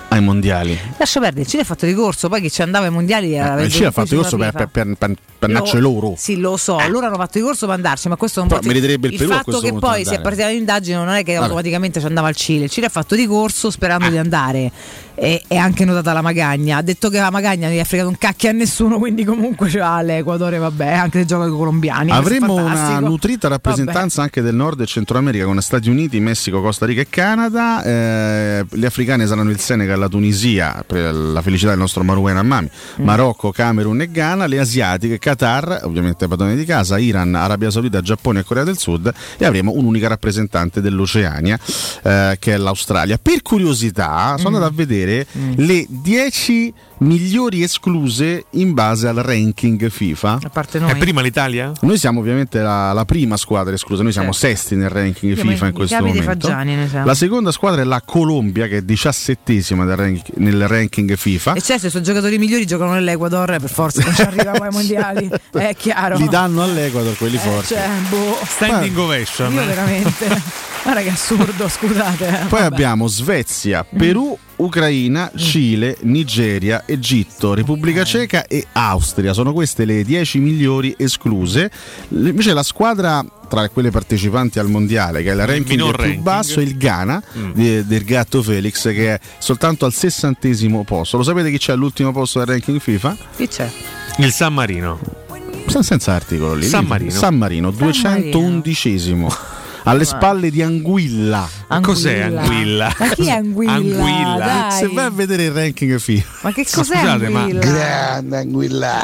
[0.10, 0.78] ai mondiali.
[0.98, 3.66] Lascia perdere, il Cile ha fatto ricorso, poi chi ci andava ai mondiali era Eh,
[3.66, 6.14] il Cile ha fatto ricorso per, per, per, per, per loro.
[6.18, 9.08] Sì, lo so, loro hanno fatto ricorso per andarci, ma questo non può dire- meriterebbe
[9.10, 10.22] il Perù fatto che poi di si è andare.
[10.22, 11.44] partita l'indagine non è che Vabbè.
[11.44, 12.66] automaticamente ci andava al Cile.
[12.66, 13.72] Il Cile ha fatto ricorso Ah.
[13.72, 14.72] sperando di andare.
[15.18, 16.76] E è anche notata la Magagna.
[16.78, 19.70] Ha detto che la Magagna non gli ha fregato un cacchio a nessuno, quindi comunque
[19.70, 22.12] ce l'ha l'Equatore, vabbè, anche se gioca con i colombiani.
[22.12, 26.86] Avremo una nutrita rappresentanza anche del Nord e Centro America con Stati Uniti, Messico, Costa
[26.86, 27.82] Rica e Canada.
[27.84, 32.70] Eh, le africane saranno il Senegal, la Tunisia, per la felicità del nostro Marouane Ammami,
[33.00, 33.04] Mm.
[33.04, 34.46] Marocco, Camerun e Ghana.
[34.48, 39.12] Le asiatiche, Qatar, ovviamente padrone di casa, Iran, Arabia Saudita, Giappone e Corea del Sud
[39.38, 41.60] e avremo un'unica rappresentante dell'Oceania
[42.04, 43.18] eh, che è l'Australia.
[43.22, 50.40] Per curiosità sono andato a vedere le 10 migliori escluse in base al ranking FIFA.
[50.44, 50.92] A parte noi.
[50.92, 51.72] È prima l'Italia?
[51.82, 54.48] Noi siamo ovviamente la, la prima squadra esclusa, noi siamo Certo.
[54.58, 56.50] sesti nel ranking Io FIFA in questo momento.
[57.04, 61.54] La seconda squadra è la Colombia che è diciassettesima nel, rank- nel ranking FIFA.
[61.54, 65.30] E certo, se sono giocatori migliori giocano nell'Equador, per forza non ci arriviamo ai mondiali.
[65.52, 66.18] È chiaro.
[66.18, 67.68] Li danno all'Equador quelli Eh, forti.
[67.74, 68.38] cioè, boh.
[68.46, 69.54] Standing ovation.
[69.54, 70.42] Io veramente.
[70.86, 72.28] Guarda che assurdo, scusate.
[72.28, 72.46] eh.
[72.46, 72.64] Poi Vabbè.
[72.66, 79.34] abbiamo Svezia, Perù, Ucraina, Cile, Nigeria, Egitto, Repubblica Ceca e Austria.
[79.34, 81.70] Sono queste le 10 migliori escluse.
[82.10, 86.22] Invece la squadra tra quelle partecipanti al mondiale, che è il ranking più ranking.
[86.24, 87.52] basso, è il Ghana Mm.
[87.52, 91.18] di- del gatto Felix, che è soltanto al sessantesimo posto.
[91.18, 93.18] Lo sapete chi c'è all'ultimo posto del ranking FIFA?
[93.36, 93.70] Chi c'è?
[94.18, 95.00] Il San Marino.
[95.68, 96.66] Sen- Senza articolo lì.
[96.66, 97.12] San Marino.
[97.12, 99.28] San Marino, 211esimo.
[99.88, 101.48] Alle spalle di Anguilla.
[101.82, 102.94] Cos'è Anguilla?
[102.98, 103.74] Ma chi è Anguilla?
[103.74, 104.38] Anguilla.
[104.46, 104.72] Dai.
[104.72, 106.38] Se vai a vedere il ranking FIFA.
[106.42, 107.60] Ma che cos'è scusate, ma- Anguilla?
[107.62, 109.04] Grande Anguilla.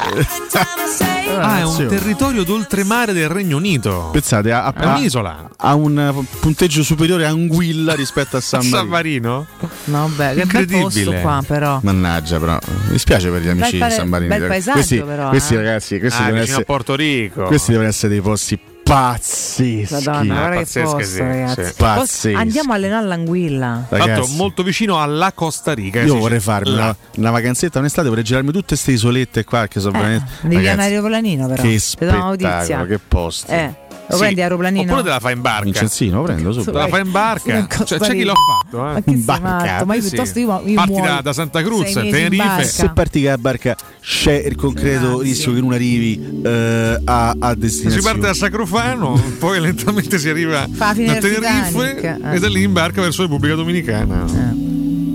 [1.40, 4.10] Ah, è un territorio d'oltremare del Regno Unito.
[4.12, 5.50] Pensate, ha, È ha- un'isola.
[5.56, 9.48] ha un eh, punteggio superiore a Anguilla rispetto a San San Marino.
[9.60, 9.70] Marino?
[9.86, 11.22] No, beh, che bel posto Incredibile.
[11.22, 11.80] qua, però.
[11.84, 12.58] Mannaggia, però
[12.90, 14.36] mi spiace per gli amici di San Marino.
[14.36, 15.58] bel paesaggio, questi, però, questi eh.
[15.58, 17.44] ragazzi, questi Ah, devono essere, a Porto Rico.
[17.44, 18.60] questi devono essere dei posti
[18.92, 19.88] pazzeschi.
[19.90, 22.36] Madonna, guarda che pazzesche, posto, sì, Pazzeschi.
[22.36, 23.86] Andiamo a allenare l'anguilla.
[23.88, 24.36] Tra l'altro Ragazzi.
[24.36, 26.02] molto vicino alla Costa Rica.
[26.02, 26.52] Io si vorrei dice.
[26.52, 30.26] farmi una, una vacanzetta un'estate, vorrei girarmi tutte queste isolette qua che sono veramente.
[30.26, 31.62] Eh, Devi Ragazzi, andare aeroplanino, però.
[31.62, 33.52] Che spettacolo, che posto.
[33.52, 33.74] Eh,
[34.12, 34.22] lo Sì.
[34.24, 34.84] prendi aeroplanino?
[34.84, 35.64] Oppure te la fai in barca.
[35.64, 36.72] Vincenzino, lo prendo Te subito.
[36.78, 37.68] la fai in barca.
[37.86, 38.78] Cioè, c'è chi l'ha fatto.
[38.90, 38.94] Eh.
[38.94, 39.86] Ma che In barca?
[39.86, 42.64] Ma io piuttosto io, io Parti da, da Santa Cruz, Tenerife.
[42.64, 47.52] Se parti che la barca c'è il concreto rischio che non arrivi eh, a, a
[47.54, 48.02] Si destinazione.
[48.04, 52.36] parte da Sacrofano, poi lentamente si arriva Fa a Tenerife eh.
[52.36, 54.60] e da lì in barca verso Repubblica Dominicana.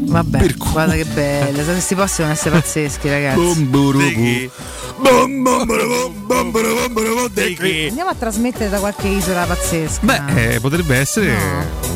[0.09, 1.63] Vabbè, guarda che bello.
[1.65, 3.69] Questi posti devono essere pazzeschi, ragazzi.
[7.89, 10.01] Andiamo a trasmettere da qualche isola pazzesca.
[10.05, 11.35] Beh, eh, potrebbe essere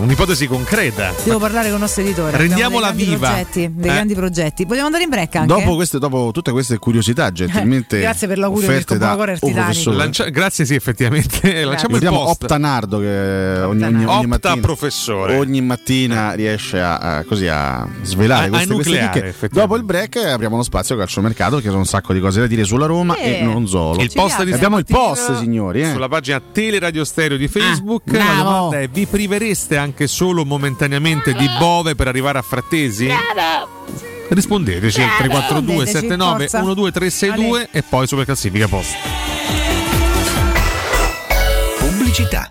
[0.01, 1.13] un'ipotesi concreta.
[1.25, 2.37] Devo parlare con il nostro editore.
[2.37, 3.29] Rendiamola dei viva.
[3.29, 3.93] Progetti, dei Eh.
[3.95, 4.65] grandi progetti.
[4.65, 5.47] Vogliamo andare in break anche?
[5.47, 9.17] Dopo, queste, dopo tutte queste curiosità gentilmente Eh, Grazie per l'augurio, oh, Titanic.
[9.51, 9.97] professore.
[9.97, 11.65] Lancia- grazie, sì, effettivamente.
[11.65, 12.43] Lanciamo il post.
[12.43, 15.37] Optanardo che ogni, ogni, ogni Opta mattina, professore.
[15.37, 19.29] ogni mattina riesce a, a- così a svelare A- a queste, queste enucleare, chicche.
[19.29, 19.61] effettivamente.
[19.61, 22.65] Dopo il break apriamo lo spazio calciomercato perché sono un sacco di cose da dire
[22.65, 24.01] sulla Roma Eh, e non solo.
[24.03, 25.83] Il post di Abbiamo il post, signori.
[25.83, 25.91] eh.
[25.93, 28.03] Sulla pagina Teleradio Stereo di Facebook.
[28.07, 28.43] la bravo.
[28.43, 33.09] domanda è: vi privereste anche solo momentaneamente di Bove per arrivare a Frattesi?
[34.29, 36.61] Rispondeteci al 342 79 forza.
[36.61, 38.95] 12362 e poi Superclassifica Post.
[41.79, 42.51] Pubblicità.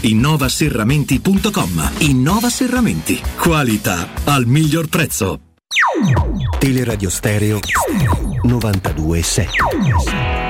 [0.00, 1.90] innovaserramenti.com.
[1.98, 3.20] Innova Serramenti.
[3.36, 5.40] Qualità al miglior prezzo.
[6.58, 7.58] Teleradio Stereo
[8.42, 10.47] 927.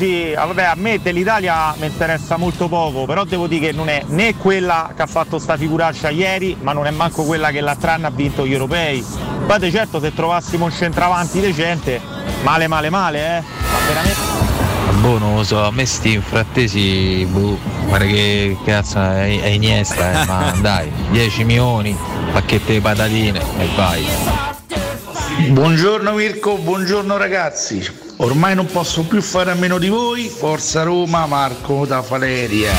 [0.00, 3.90] Gianluigi, ah, vabbè, a me dell'Italia mi interessa molto poco, però devo dire che non
[3.90, 7.60] è né quella che ha fatto sta figuraccia ieri, ma non è manco quella che
[7.60, 9.04] l'altro anno ha vinto gli europei.
[9.46, 12.00] Poi certo se trovassimo un centravanti decente,
[12.42, 13.40] male male male, eh.
[13.40, 14.38] Ma veramente.
[15.00, 20.22] Boh, non lo so, a me sti infrattesi, boh, guarda che cazzo è, è Iniesta,
[20.22, 21.96] eh, ma dai, 10 milioni,
[22.32, 24.04] pacchette di patatine e vai.
[25.50, 28.08] Buongiorno Mirko, buongiorno ragazzi.
[28.22, 30.28] Ormai non posso più fare a meno di voi.
[30.28, 32.70] Forza Roma, Marco da Valeria.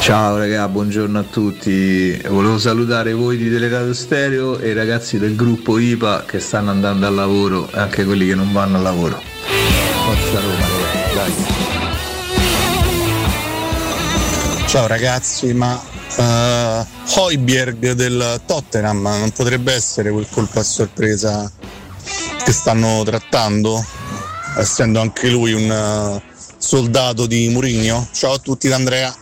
[0.00, 2.20] Ciao raga, buongiorno a tutti.
[2.28, 7.06] Volevo salutare voi di Teleradio Stereo e i ragazzi del gruppo IPA che stanno andando
[7.06, 9.22] al lavoro e anche quelli che non vanno al lavoro.
[10.04, 10.66] Forza Roma,
[11.14, 11.32] dai.
[14.66, 15.80] Ciao ragazzi, ma
[16.16, 21.48] uh, Hoiberg del Tottenham non potrebbe essere quel colpo a sorpresa
[22.44, 23.82] che stanno trattando,
[24.58, 26.20] essendo anche lui un uh,
[26.58, 28.06] soldato di Mourinho?
[28.12, 29.14] Ciao a tutti da Andrea.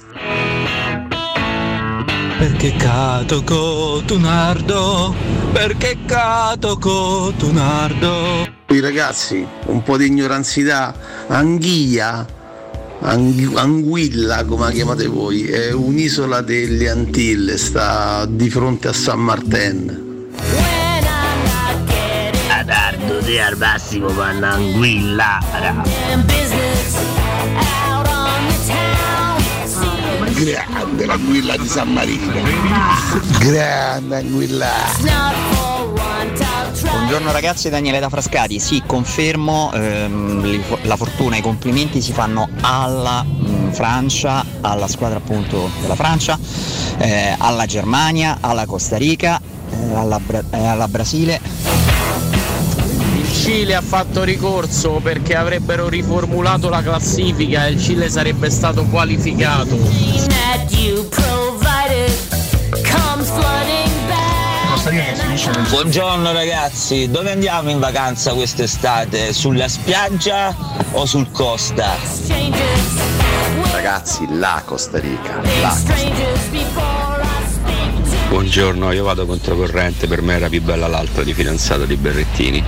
[2.39, 5.15] Perché cato cotunardo,
[5.53, 8.45] perché cato cotunardo.
[8.69, 10.93] I ragazzi, un po' di ignoranzità,
[11.29, 12.27] anghia,
[13.03, 19.21] ang- anguilla come la chiamate voi, è un'isola delle Antille, sta di fronte a San
[19.21, 20.11] Martin.
[23.33, 25.39] Te al massimo vanno anguilla.
[30.35, 32.31] Grande l'anguilla di San Marino.
[33.39, 34.69] Grande anguilla.
[36.83, 38.59] Buongiorno ragazzi, Daniele da Frascati.
[38.59, 45.17] Sì, confermo, ehm, la fortuna e i complimenti si fanno alla mh, Francia, alla squadra
[45.17, 46.39] appunto della Francia,
[46.99, 49.41] eh, alla Germania, alla Costa Rica,
[49.71, 51.92] eh, alla, Bra- eh, alla Brasile.
[53.33, 58.85] Il Cile ha fatto ricorso perché avrebbero riformulato la classifica e il Cile sarebbe stato
[58.85, 59.75] qualificato.
[65.71, 69.33] Buongiorno ragazzi, dove andiamo in vacanza quest'estate?
[69.33, 70.55] Sulla spiaggia
[70.93, 71.97] o sul Costa?
[73.73, 75.41] Ragazzi, la Costa Rica.
[75.63, 76.92] La
[78.33, 82.65] Buongiorno, io vado controcorrente, per me era più bella l'altra di fidanzato di Berrettini.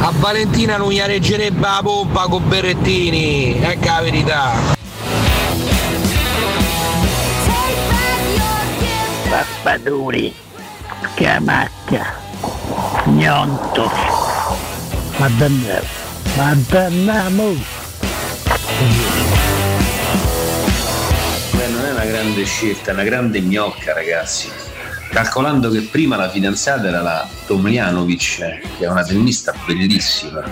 [0.00, 4.52] A Valentina non gli reggerebbe la pompa con Berrettini, ecco la verità.
[9.30, 10.34] Pappaduri,
[11.14, 12.20] Camacca,
[13.06, 13.90] Gnonto.
[15.16, 15.80] Madonna,
[16.36, 17.54] Madonnamo.
[22.04, 24.50] Una grande scelta, una grande gnocca, ragazzi.
[25.08, 28.36] Calcolando che prima la fidanzata era la Tomljanovic,
[28.76, 30.44] che è una tennista bellissima.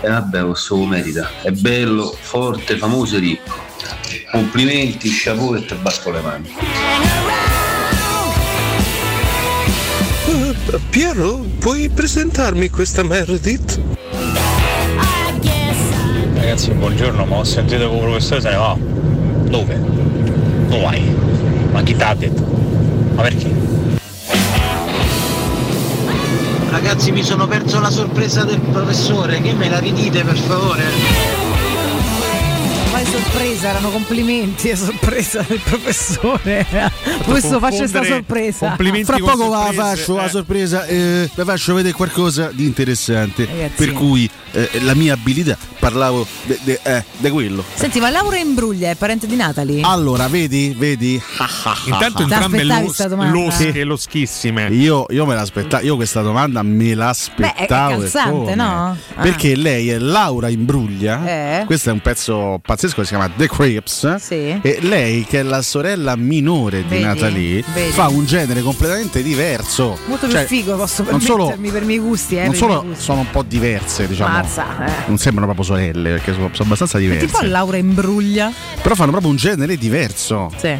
[0.00, 1.28] E vabbè, questo lo merita.
[1.42, 3.54] È bello, forte, famoso e ricco.
[4.32, 6.56] Complimenti, chapeau e te batto le mani.
[10.88, 13.78] Piero, puoi presentarmi questa Meredith?
[16.34, 18.76] Ragazzi, buongiorno, ma ho sentito che il professore se ne va.
[19.50, 20.15] Dove?
[20.68, 21.16] Dove vai?
[21.72, 22.42] Ma chi t'ha detto?
[23.14, 23.54] Ma perché?
[26.70, 31.35] Ragazzi mi sono perso la sorpresa del professore, che me la ridite per favore?
[32.96, 36.66] È sorpresa, erano complimenti, è sorpresa del professore.
[37.24, 38.74] Questo faccio sta sorpresa.
[39.04, 43.44] Fra poco la faccio la sorpresa, eh, la faccio vedere qualcosa di interessante.
[43.44, 43.74] Ragazzi.
[43.76, 47.62] Per cui eh, la mia abilità, parlavo di eh, quello.
[47.74, 49.82] Senti, ma Laura Imbruglia è parente di Natalie?
[49.82, 51.20] Allora, vedi, vedi.
[51.84, 53.38] Intanto entrambe domanda?
[53.38, 54.68] losche, loschissime.
[54.68, 57.92] Io, io me l'aspettavo, io questa domanda me Beh, è, è l'aspettavo.
[57.92, 58.96] e calzante, no?
[59.14, 59.20] Ah.
[59.20, 61.60] Perché lei è Laura Imbruglia.
[61.60, 61.64] Eh.
[61.66, 64.14] Questo è un pezzo pazzesco che si chiama The Crips.
[64.16, 64.58] Sì.
[64.62, 67.02] E lei, che è la sorella minore di Vedi?
[67.04, 67.90] Natalie, Vedi?
[67.92, 69.98] fa un genere completamente diverso.
[70.06, 72.44] Molto Cioè, più figo, posso non solo- permettermi per i miei gusti, eh.
[72.44, 73.02] non solo gusti.
[73.02, 74.32] sono un po' diverse, diciamo.
[74.32, 74.92] Mazza, eh.
[75.06, 77.26] Non sembrano proprio sorelle, perché sono, sono abbastanza diverse.
[77.26, 78.52] Tipo Laura Imbruglia.
[78.82, 80.50] Però fanno proprio un genere diverso.
[80.56, 80.74] Sì.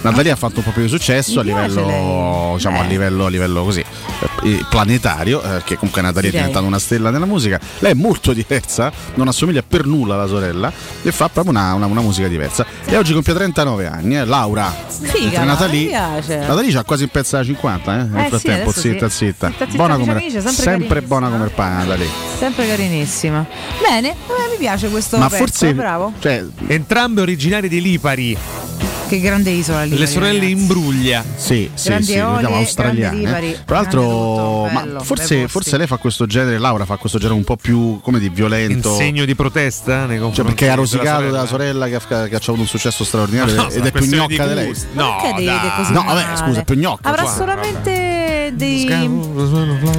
[0.00, 2.88] Natalia ha fatto un po' più di successo a livello, diciamo, a Eh.
[2.88, 3.84] livello, a livello così,
[4.44, 7.58] eh, planetario, eh, perché comunque Natalia Sì, è diventata una stella nella musica.
[7.80, 10.72] Lei è molto diversa, non assomiglia per nulla alla sorella
[11.02, 12.64] e fa proprio una, una- una musica diversa.
[12.84, 14.72] E oggi compie 39 anni, eh, Laura.
[15.02, 15.42] Figa?
[15.42, 16.36] Natalie, mi piace.
[16.38, 19.16] Natalie ha quasi il pezzo da 50, eh, nel Eh sì, frattempo, adesso zitta, sì.
[19.26, 19.52] zitta.
[19.58, 22.06] Zitta, Buona come, amici, sempre sempre buona come il pane, Natalie.
[22.38, 23.44] Sempre carinissima.
[23.82, 24.14] Bene, eh,
[24.50, 26.12] mi piace questo Ma pezzo, forse bravo.
[26.20, 28.36] cioè, Entrambe originari di Lipari.
[29.08, 31.24] Che grande isola Le sorelle Imbruglia.
[31.36, 33.62] Sì, sì, Grandi sì, eolie, grandi australiane.
[33.64, 37.44] Tra l'altro, ma bello, forse, forse lei fa questo genere, Laura fa questo genere un
[37.44, 38.90] po' più, come di violento.
[38.90, 41.30] In segno di protesta nei Cioè, confronti perché è della rosicato sorella?
[41.30, 44.26] dalla sorella che ha, che ha avuto un successo straordinario No, ed è più gnocca
[44.44, 44.74] di di lei.
[44.92, 47.08] No, perché No, vabbè, scusa, è più gnocca.
[47.08, 47.32] Avrà qua.
[47.32, 48.86] solamente dei,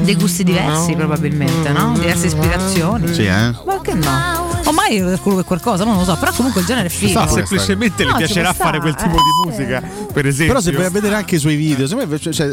[0.01, 1.93] dei gusti diversi, probabilmente, no?
[1.93, 3.13] Diverse ispirazioni.
[3.13, 3.53] Sì, eh?
[3.65, 4.48] Ma che no?
[4.69, 6.15] O mai per quello qualcosa, non lo so.
[6.15, 7.19] Però comunque il genere è figo.
[7.19, 9.17] Ma semplicemente No, le piacerà fare quel tipo eh.
[9.17, 9.81] di musica,
[10.13, 10.53] per esempio.
[10.53, 12.47] Però se vai a vedere anche i suoi video, secondo me cioè,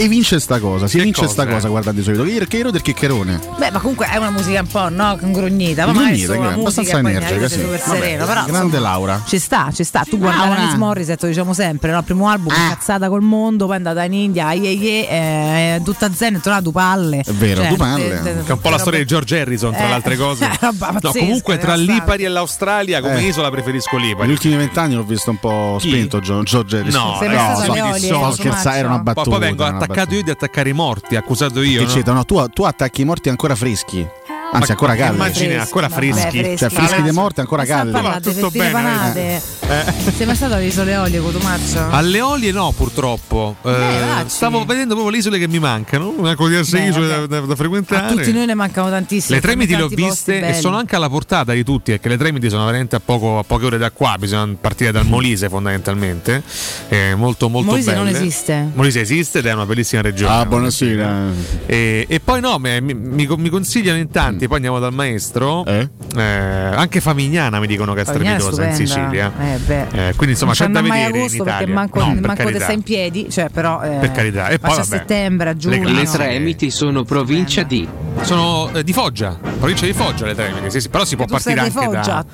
[0.00, 1.70] mh, evince sta cosa, si Che evince cosa, sta cosa eh?
[1.70, 2.38] guardando i suoi video.
[2.38, 3.40] Che Chero del chiccherone.
[3.58, 5.86] Beh, ma comunque è una musica un po' no, ingrugnita.
[5.86, 7.54] Ma Ingrugnita, musica abbastanza e energica, sì.
[7.60, 8.26] super Vabbè, sereno.
[8.26, 9.22] Però, grande insomma, Laura.
[9.26, 10.04] Ci sta, ci sta.
[10.08, 10.54] Tu guardi Laura.
[10.56, 11.98] Alanis Morissette, lo diciamo sempre, no?
[11.98, 16.10] Il primo album, cazzata col mondo, poi è andata in India, ai ai, eh, tutta
[16.12, 17.22] zen, è tornata a Dupalle.
[17.24, 18.20] È vero, Cioè, Dupalle.
[18.22, 20.48] Che è un po' la storia di George Harrison, tra Eh, le altre cose.
[21.00, 21.74] no, comunque tra.
[21.74, 23.26] Lipari e l'Australia, come Eh.
[23.28, 24.30] isola preferisco Negli Lipari.
[24.30, 27.00] ultimi vent'anni l'ho visto un po' spento Giorgio Harrison.
[27.00, 28.18] No, no.
[28.20, 29.30] No, scherzare, era una battuta.
[29.30, 31.84] Poi, vengo attaccato io di attaccare i morti, accusato io.
[31.86, 32.12] Che no?
[32.12, 34.06] No, tu, tu attacchi i morti ancora freschi.
[34.52, 35.14] Anzi, Ma ancora caldi.
[35.14, 36.56] immagine ancora Vabbè, freschi.
[36.56, 39.42] Cioè, freschi di morte ancora Ma parlando di tutto bene, panate.
[39.70, 39.84] Eh.
[40.16, 41.86] Sei mai stato alle isole Olie, Cotumaccio?
[41.90, 43.54] Alle olie no, purtroppo.
[43.62, 44.28] Eh, vacci.
[44.28, 46.12] stavo vedendo proprio le isole che mi mancano.
[46.16, 48.14] Una codiarse Beh, isole da, da- da A frequentare.
[48.14, 49.36] tutti noi ne mancano tantissime.
[49.36, 52.48] Le Tremiti le ho viste e sono anche alla portata di tutti, perché le Tremiti
[52.50, 56.42] sono veramente a, poco- a poche ore da qua, bisogna partire dal Molise fondamentalmente.
[56.88, 58.18] È molto molto Molise non belle.
[58.18, 58.70] esiste.
[58.74, 60.34] Molise esiste ed è una bellissima regione.
[60.34, 61.22] Ah, buonasera.
[61.66, 65.64] E, e poi no, me- mi, mi- mi consigliano in tanti, poi andiamo dal maestro.
[65.64, 65.88] Eh?
[66.16, 68.74] Eh, anche Famigliana mi dicono che è strepitosa in.
[68.74, 69.32] Sicilia.
[69.38, 69.80] Eh, beh.
[70.08, 71.74] Eh, quindi insomma non ci c'è da vedere in agosto perché Italia.
[71.74, 74.48] manco, No, per manco te stai in piedi, cioè però eh, Per carità.
[74.48, 75.88] E poi, a settembre, a giugno.
[75.88, 76.04] le.
[76.04, 77.86] Tremiti sono provincia di.
[78.22, 81.54] Sono eh, di Foggia, provincia di Foggia le Tremiti, sì, sì, però si può partire
[81.68, 82.24] di anche da,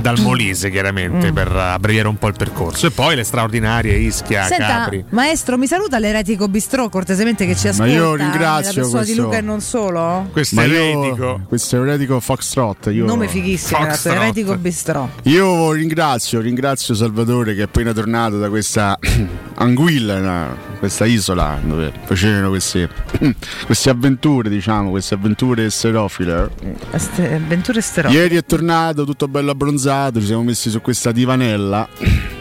[0.00, 1.34] dal Molise chiaramente Mm.
[1.34, 5.04] per abbreviare un po' il percorso e poi le straordinarie Ischia, Senta, Capri.
[5.10, 7.92] maestro, mi saluta l'eretico bistrò cortesemente che ci Ma ascolta.
[7.92, 10.28] io nella ringrazio persona di questo- Luca e non solo.
[10.32, 11.40] Questo Ma è io, eretico.
[11.56, 12.90] Questo eretico Foxtrot.
[12.92, 15.08] Io, Nome fighissimo, ragazzi, eretico bistrò.
[15.22, 18.98] io ringrazio, ringrazio Salvatore che è appena tornato da questa
[19.56, 22.88] anguilla, questa isola dove facevano queste,
[23.64, 26.50] queste avventure, diciamo, queste avventure sterofile.
[26.96, 28.10] Ste- Avventure sterò.
[28.10, 31.88] Ieri è tornato tutto bello abbronzato, ci siamo messi su questa divanella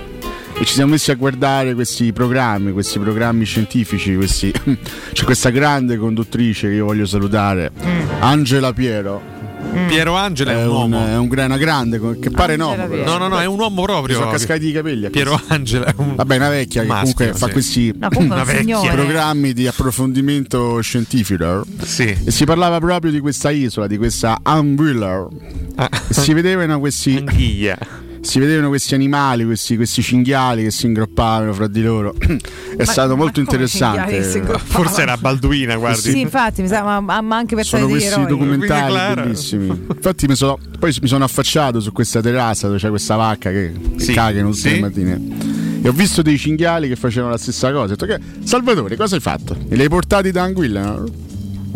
[0.58, 4.52] e ci siamo messi a guardare questi programmi, questi programmi scientifici, questi...
[5.12, 7.72] c'è questa grande conduttrice che io voglio salutare,
[8.20, 9.34] Angela Piero.
[9.88, 11.06] Piero Angela è, È, un uomo.
[11.06, 12.76] è un una grande che pare no.
[12.76, 14.18] No, no, no, è un uomo Mi proprio.
[14.18, 15.10] sono cascati i capelli.
[15.10, 15.40] Piero.
[15.48, 17.52] Angela è un Vabbè, una vecchia che Maschio, comunque fa sì.
[17.52, 18.44] questi No, comunque
[18.94, 21.66] programmi di approfondimento scientifico.
[21.82, 22.16] Sì.
[22.24, 25.28] E si parlava proprio di questa isola, di questa Umbrella.
[25.76, 27.78] Ah, si vedevano questi, anch'ia.
[28.26, 32.16] Si vedevano questi animali, questi, questi cinghiali che si ingroppavano fra di loro.
[32.20, 34.22] È Ma- stato ma molto interessante.
[34.58, 36.10] Forse era Balduina, guardi.
[36.12, 38.26] Sì, infatti, mi sa, ma, ma- anche per Sono questi eroi.
[38.26, 39.68] documentari bellissimi.
[39.96, 43.72] Infatti, mi sono, poi mi sono affacciato su questa terrazza dove c'è questa vacca che,
[43.98, 44.70] che Sì, cagano tutte sì.
[44.72, 45.22] le mattine.
[45.84, 47.94] E ho visto dei cinghiali che facevano la stessa cosa.
[47.94, 49.56] Ho detto, che, Salvatore, cosa hai fatto?
[49.70, 50.82] E li hai portati da Anguilla?
[50.82, 51.06] no?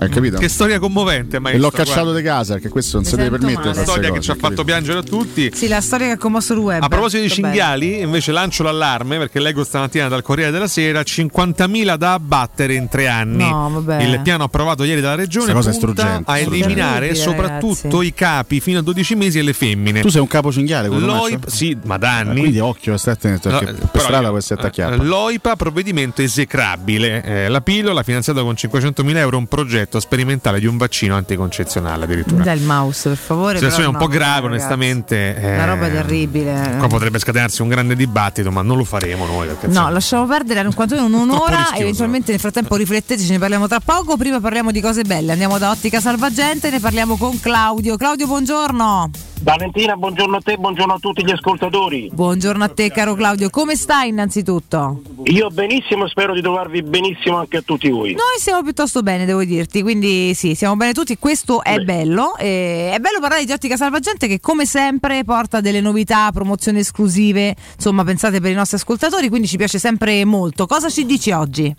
[0.02, 0.38] Hai capito?
[0.38, 1.64] Che storia commovente, maestro.
[1.64, 2.20] l'ho cacciato guarda.
[2.20, 3.70] di casa perché questo non Mi si deve permettere.
[3.70, 5.52] Una storia che cose, ci ha fatto piangere a tutti.
[5.54, 6.82] Sì, la storia che ha commosso il web.
[6.84, 7.54] A proposito di Molto bello.
[7.54, 12.88] cinghiali, invece lancio l'allarme perché leggo stamattina dal Corriere della Sera 50.000 da abbattere in
[12.88, 13.50] tre anni.
[13.50, 14.04] No, vabbè.
[14.04, 16.56] Il piano approvato ieri dalla regione cosa è punta struggente, a struggente.
[16.66, 18.06] eliminare Terribile, soprattutto ragazzi.
[18.08, 20.02] i capi fino a 12 mesi e le femmine.
[20.02, 22.40] Tu sei un capo cinghiale, L'OIP, sì, ma da anni.
[22.40, 25.04] Quindi occhio, stai attento No, perché eh, per strada può essere eh, attacchiato.
[25.04, 27.24] L'OIPA, provvedimento esecrabile.
[27.24, 32.44] Eh, la pillola finanziata con 500.000 euro, un progetto sperimentale di un vaccino anticoncezionale addirittura.
[32.44, 33.58] Dai il mouse, per favore.
[33.58, 34.54] Situazione però un po' no, grave, ragazzi.
[34.54, 35.36] onestamente.
[35.40, 36.76] Una eh, roba terribile.
[36.78, 39.48] Qua potrebbe scatenarsi un grande dibattito, ma non lo faremo noi.
[39.48, 41.74] Perché, No, insomma, lasciamo perdere quantomeno Troppo un'ora.
[41.76, 44.18] Eventualmente nel frattempo rifletteteci, ne parliamo tra poco.
[44.18, 45.32] Prima parliamo di cose belle.
[45.32, 47.96] Andiamo da Ottica Salvagente, ne parliamo con Claudio.
[47.98, 49.29] Claudio, buongiorno.
[49.42, 52.10] Valentina, buongiorno a te, buongiorno a tutti gli ascoltatori.
[52.12, 53.50] Buongiorno a te, caro Claudio.
[53.50, 55.02] Come stai innanzitutto?
[55.24, 58.12] Io benissimo, spero di trovarvi benissimo anche a tutti voi.
[58.12, 62.36] Noi stiamo piuttosto bene, devo dirti, quindi sì, siamo bene tutti, questo è bello.
[62.36, 67.56] E è bello parlare di Ottica Salvagente che come sempre porta delle novità, promozioni esclusive,
[67.76, 70.66] insomma pensate per i nostri ascoltatori, quindi ci piace sempre molto.
[70.68, 71.74] Cosa ci dici oggi?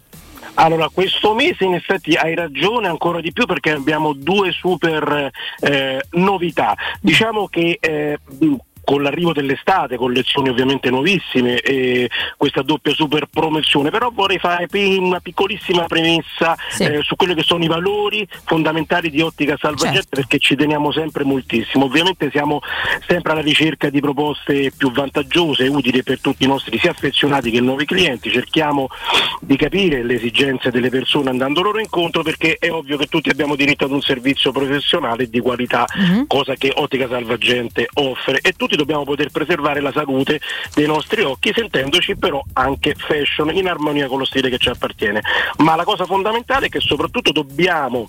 [0.55, 6.05] Allora, questo mese in effetti hai ragione ancora di più perché abbiamo due super eh,
[6.13, 6.77] novità.
[7.01, 8.19] Diciamo che eh,
[8.91, 14.67] con l'arrivo dell'estate, con lezioni ovviamente nuovissime e questa doppia super promozione, però vorrei fare
[14.99, 20.17] una piccolissima premessa eh, su quelli che sono i valori fondamentali di Ottica Salvagente Certo.
[20.17, 21.85] perché ci teniamo sempre moltissimo.
[21.85, 22.61] Ovviamente siamo
[23.07, 27.53] sempre alla ricerca di proposte più vantaggiose e utili per tutti i nostri sia affezionati
[27.53, 28.89] che nuovi clienti, cerchiamo
[29.41, 33.55] di capire le esigenze delle persone andando loro incontro perché è ovvio che tutti abbiamo
[33.55, 35.87] diritto ad un servizio professionale di qualità,
[36.27, 38.41] cosa che Ottica Salvagente offre.
[38.43, 40.41] E tutti dobbiamo poter preservare la salute
[40.75, 45.21] dei nostri occhi sentendoci però anche fashion in armonia con lo stile che ci appartiene.
[45.59, 48.09] Ma la cosa fondamentale è che soprattutto dobbiamo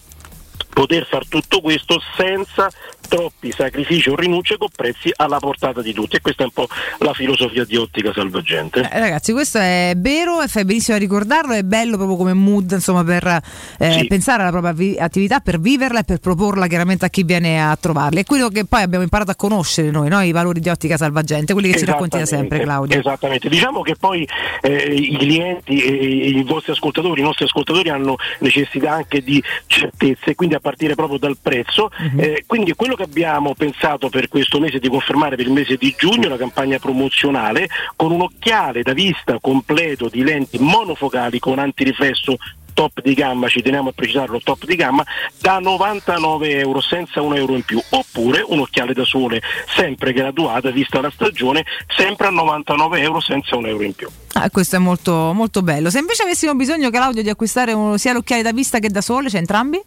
[0.74, 2.70] poter far tutto questo senza
[3.12, 6.70] troppi sacrifici o rinunce con prezzi alla portata di tutti e questa è un po'
[7.00, 8.90] la filosofia di Ottica Salvagente.
[8.90, 12.72] Eh, ragazzi, questo è vero e fai benissimo a ricordarlo, è bello proprio come mood,
[12.72, 13.42] insomma, per
[13.80, 14.08] eh, Sì.
[14.08, 17.76] pensare alla propria vi- attività, per viverla e per proporla chiaramente a chi viene a
[17.76, 18.22] trovarli.
[18.22, 20.22] È quello che poi abbiamo imparato a conoscere noi, no?
[20.22, 22.98] i valori di ottica salvagente, quelli che ci racconti da sempre, Claudio.
[22.98, 24.26] Esattamente, diciamo che poi
[24.62, 25.94] eh, i clienti e
[26.30, 31.18] i vostri ascoltatori, i nostri ascoltatori hanno necessità anche di certezze, quindi a partire proprio
[31.18, 31.92] dal prezzo.
[31.98, 32.20] Mhm.
[32.22, 35.94] Eh, quindi quello che abbiamo pensato per questo mese di confermare per il mese di
[35.98, 42.38] giugno una campagna promozionale con un occhiale da vista completo di lenti monofocali con antiriflesso
[42.74, 45.04] top di gamma, ci teniamo a precisarlo, top di gamma,
[45.40, 49.42] da 99 euro senza un euro in più, oppure un occhiale da sole
[49.76, 54.08] sempre graduata, vista la stagione, sempre a 99 euro senza un euro in più.
[54.34, 55.90] Ah, questo è molto, molto bello.
[55.90, 59.30] Se invece avessimo bisogno, Claudio, di acquistare un- sia l'occhiale da vista che da sole,
[59.30, 59.80] c'è entrambi?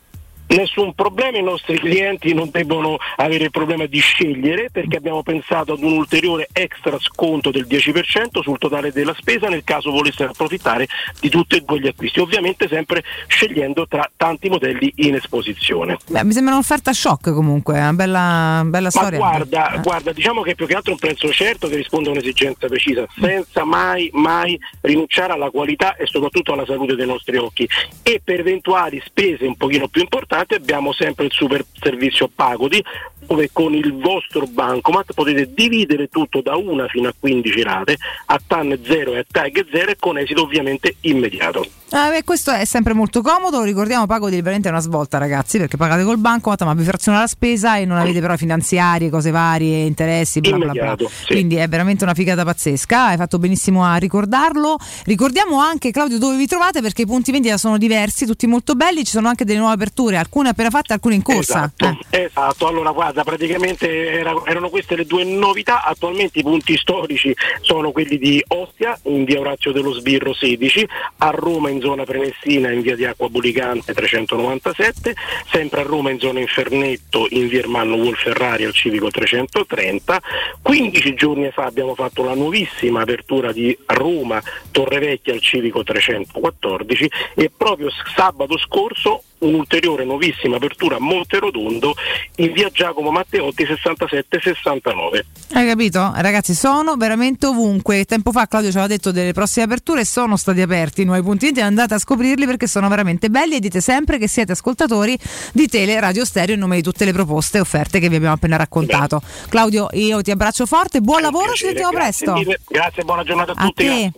[0.47, 5.73] Nessun problema, i nostri clienti non debbono avere il problema di scegliere perché abbiamo pensato
[5.73, 10.87] ad un ulteriore extra sconto del 10% sul totale della spesa nel caso volessero approfittare
[11.19, 15.97] di tutti e due gli acquisti, ovviamente sempre scegliendo tra tanti modelli in esposizione.
[16.09, 19.19] Beh, mi sembra un'offerta shock comunque, una bella, bella Ma storia.
[19.19, 19.81] guarda, Eh.
[19.81, 23.65] guarda, diciamo che più che altro un prezzo certo che risponde a un'esigenza precisa, senza
[23.65, 27.67] mai, mai rinunciare alla qualità e soprattutto alla salute dei nostri occhi.
[28.03, 32.83] E per eventuali spese un pochino più importanti abbiamo sempre il super servizio Pagodi,
[33.27, 37.97] dove con il vostro bancomat potete dividere tutto da una fino a 15 rate
[38.27, 41.84] a TAN 0 e a TAG 0 e con esito ovviamente immediato.
[41.97, 45.59] Ah, beh, questo è sempre molto comodo, lo ricordiamo pago di veramente una svolta ragazzi
[45.59, 49.31] perché pagate col bancomat ma vi fraziona la spesa e non avete però finanziarie, cose
[49.31, 50.97] varie, interessi, bla bla bla.
[50.99, 51.27] Sì.
[51.27, 54.77] Quindi è veramente una figata pazzesca, hai fatto benissimo a ricordarlo.
[55.05, 59.05] Ricordiamo anche Claudio dove vi trovate perché i punti vendita sono diversi, tutti molto belli,
[59.05, 61.71] ci sono anche delle nuove aperture, alcune appena fatte, alcune in corsa.
[61.77, 62.67] Esatto, esatto.
[62.67, 63.89] allora guarda, praticamente
[64.19, 69.23] era- erano queste le due novità, attualmente i punti storici sono quelli di Ostia in
[69.23, 70.89] via Orazio dello Sbirro 16,
[71.19, 75.15] a Roma in zona Prenestina in via di Acqua Bulicante 397,
[75.51, 80.23] sempre a Roma in zona Infernetto in via Ermanno Wolferrari al Civico 330,
[80.63, 87.51] 15 giorni fa abbiamo fatto la nuovissima apertura di Roma Torrevecchia al Civico 314 e
[87.55, 91.95] proprio sabato scorso un'ulteriore nuovissima apertura a Monterotondo
[92.37, 95.27] in via Giacomo Matteotti 6769.
[95.53, 96.13] Hai capito?
[96.15, 98.05] Ragazzi, sono veramente ovunque.
[98.05, 101.53] Tempo fa Claudio ci aveva detto delle prossime aperture sono stati aperti i nuovi punti
[101.55, 105.17] vendita, andate a scoprirli perché sono veramente belli e dite sempre che siete ascoltatori
[105.53, 108.35] di Tele Radio Stereo in nome di tutte le proposte e offerte che vi abbiamo
[108.35, 109.23] appena raccontato.
[109.49, 112.33] Claudio, io ti abbraccio forte, buon lavoro, ci sentiamo Grazie presto.
[112.35, 112.61] mille.
[112.67, 113.85] Grazie, buona giornata a, A tutti.
[113.85, 114.13] te.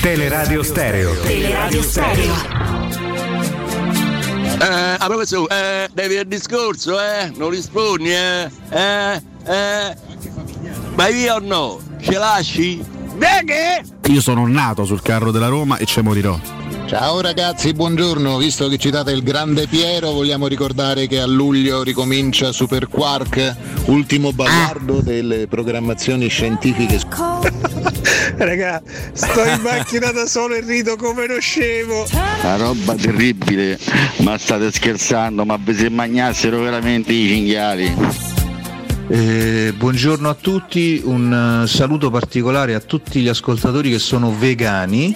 [0.00, 1.14] Teleradio Stereo.
[1.20, 3.09] Teleradio Stereo.
[4.60, 7.32] Eh, ah, professore, eh, devi il discorso, eh?
[7.34, 8.50] Non rispondi, eh?
[8.68, 9.96] Eh, eh.
[10.94, 11.80] Vai via o no?
[11.98, 12.84] Ce lasci?
[13.16, 13.82] Bene!
[14.08, 16.38] Io sono nato sul carro della Roma e ci morirò.
[16.86, 18.36] Ciao ragazzi, buongiorno.
[18.36, 23.56] Visto che citate il grande Piero, vogliamo ricordare che a luglio ricomincia Super Quark,
[23.86, 27.00] ultimo baguardo delle programmazioni scientifiche.
[28.36, 28.82] Raga,
[29.12, 32.04] sto in macchina da solo e rido come uno scemo.
[32.12, 33.78] Una roba terribile,
[34.18, 38.28] ma state scherzando, ma se magnassero veramente i cinghiali.
[39.08, 45.12] Eh, buongiorno a tutti, un eh, saluto particolare a tutti gli ascoltatori che sono vegani.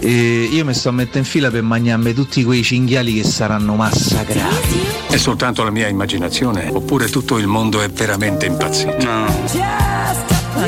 [0.00, 3.74] E io mi sto a mettere in fila per mangiarmi tutti quei cinghiali che saranno
[3.74, 4.80] massacrati.
[5.08, 6.68] È soltanto la mia immaginazione?
[6.72, 8.96] Oppure tutto il mondo è veramente impazzito?
[9.08, 9.97] Ah,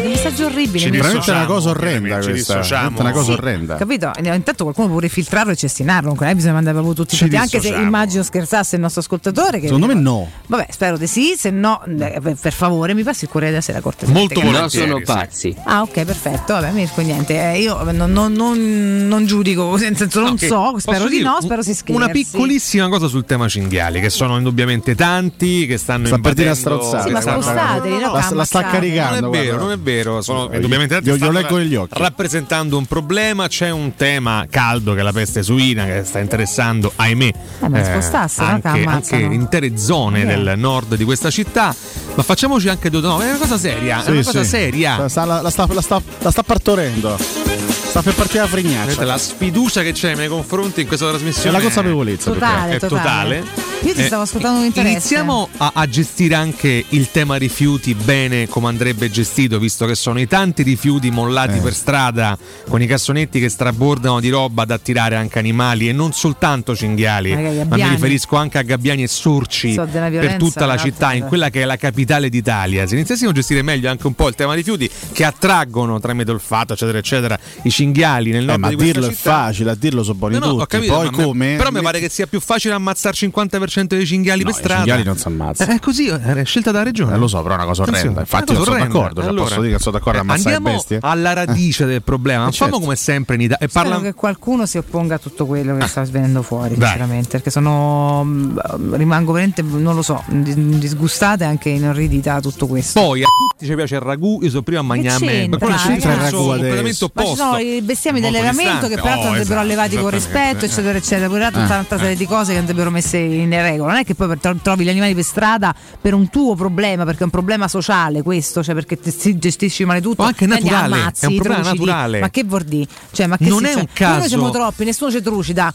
[0.01, 0.79] che mi messaggio orribile.
[0.79, 2.61] Ci mi- Veramente una cosa orrenda questa.
[2.61, 3.77] veramente una cosa Sì, orrenda.
[3.77, 4.13] Capito?
[4.15, 6.15] E Intanto qualcuno può pure filtrarlo e cestinarlo.
[6.19, 9.59] Non è bisogna mandare proprio tutti i Anche se immagino scherzasse il nostro ascoltatore.
[9.61, 10.29] Che Secondo me no.
[10.47, 11.35] Vabbè, spero di sì.
[11.37, 14.43] Se no, eh, per per favore, mi passi il Corriere della Sera cortesemente.
[14.43, 14.81] No, grazie.
[14.87, 15.55] sono pazzi.
[15.65, 16.55] Ah, ok, perfetto.
[16.55, 17.35] Vabbè, mi dico niente.
[17.53, 20.75] Eh, io non, non- non- non giudico, nel senso, non che so.
[20.79, 21.93] Spero posso di dire no, un- spero si scherzi.
[21.93, 26.51] Una piccolissima cosa sul tema cinghiali, che sono indubbiamente tanti, che stanno Sta per dire
[26.51, 27.07] a invadendo- strozzate.
[27.09, 29.21] Sì, ma spostateli, no, La, la sta caricando.
[29.27, 29.89] Non è vero, non è vero,
[30.23, 31.99] sono Io- indubbiamente tanti, io stanno leggo negli occhi.
[31.99, 36.93] rappresentando un problema, c'è un tema caldo che è la peste suina che sta interessando,
[36.97, 39.25] ahimè, Eh, no, che anche, ammazzano.
[39.25, 40.27] anche intere zone Eh.
[40.27, 41.75] del nord di questa città.
[42.15, 44.27] Ma facciamoci anche due no, è una cosa seria, è Sì, una sì.
[44.27, 45.09] cosa seria.
[45.09, 47.70] Sta- la, la sta, la sta- la sta partorendo.
[47.91, 49.05] Sta per partire la Vedete, frignaccia.
[49.05, 52.79] La sfiducia che c'è nei miei confronti in questa trasmissione È la consapevolezza, Totale, è
[52.79, 53.39] totale.
[53.41, 53.69] totale.
[53.83, 54.91] Io ti Eh, stavo ascoltando con interesse.
[54.91, 60.21] Iniziamo a, a gestire anche il tema rifiuti bene come andrebbe gestito, visto che sono
[60.21, 61.61] i tanti rifiuti mollati Eh.
[61.61, 62.37] per strada
[62.69, 67.31] con i cassonetti che strabordano di roba ad attirare anche animali e non soltanto cinghiali,
[67.35, 71.13] Magari ma mi riferisco anche a gabbiani e sorci So, per tutta la un'altra città,
[71.13, 71.29] in cosa.
[71.29, 72.87] quella che è la capitale d'Italia.
[72.87, 76.75] Se iniziassimo a gestire meglio anche un po' il tema rifiuti che attraggono tramite olfatto,
[76.75, 79.31] eccetera, eccetera, i cinghiali nel Eh, nord ma di questa dirlo è città.
[79.31, 80.67] facile, a dirlo sono buoni No, no, ho tutti.
[80.67, 81.55] capito, Poi ma me- come?
[81.57, 84.59] Però mi pare che sia più facile ammazzare il 50% dei cinghiali No, per i
[84.59, 84.75] strada.
[84.83, 85.73] cinghiali non si ammazzano.
[85.73, 87.15] È così, è scelta dalla regione.
[87.15, 88.21] Eh, lo so, però è una cosa orrenda.
[88.21, 90.55] Infatti è non sono d'accordo, cioè, Allora, posso dire che sono d'accordo a eh, ammazzare
[90.57, 90.99] Andiamo bestie.
[91.01, 92.43] alla radice del problema.
[92.51, 92.85] Eh, Facciamo certo.
[92.85, 93.65] come sempre in Italia.
[93.67, 94.05] E Spero parla...
[94.05, 96.89] che qualcuno si opponga a tutto quello che sta venendo fuori, Dai.
[96.89, 97.29] sinceramente.
[97.31, 98.23] Perché sono.
[98.25, 98.59] mm,
[98.95, 103.01] rimango veramente, non lo so, di- disgustate e anche inorridita da tutto questo.
[103.01, 105.27] Poi a tutti ci piace il ragù, io sono prima a mangiarmi.
[105.27, 105.91] c'entra, quello ragazzi?
[105.93, 106.49] c'entra il ragù adesso?
[106.49, 107.37] completamente Ma ci opposto.
[107.37, 111.27] sono i bestemmi Molto dell'allevamento che peraltro Oh, andrebbero esatto, allevati con rispetto, eccetera, eccetera.
[111.29, 113.93] Pure tutta Eh, un'altra serie di cose che andrebbero messe in regola.
[113.93, 117.25] Non è che poi trovi gli animali per strada per un tuo problema, perché è
[117.25, 120.23] un problema sociale questo, cioè perché ti gestisci male tutto.
[120.23, 121.85] O anche prendi e naturale, ammazzi, è un problema trucidi.
[121.85, 122.21] naturale.
[122.21, 122.87] Ma che vuol dire?
[123.13, 125.73] Cioè, ma che Non si- è cioè, un caso- Noi siamo troppi, nessuno ci trucida.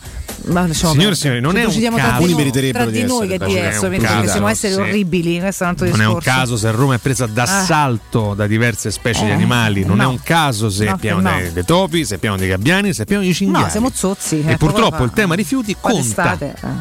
[0.48, 1.82] Ma lasciamo Signore e signori, non Ci è un caso.
[1.82, 5.40] tra di Alcuni noi, meriterebbero tra di noi che è diverso, perché possiamo essere orribili.
[5.40, 6.30] Questo è un altro Non è discorso.
[6.30, 10.04] un caso se Roma è presa d'assalto da diverse specie di Eh, animali, non no.
[10.04, 11.52] è un caso se No, è
[11.88, 13.66] dei, è pieno dei gabbiani, pieno di cinghiali.
[13.66, 14.44] No, siamo zozzi.
[14.46, 16.38] E eh, purtroppo il tema rifiuti conta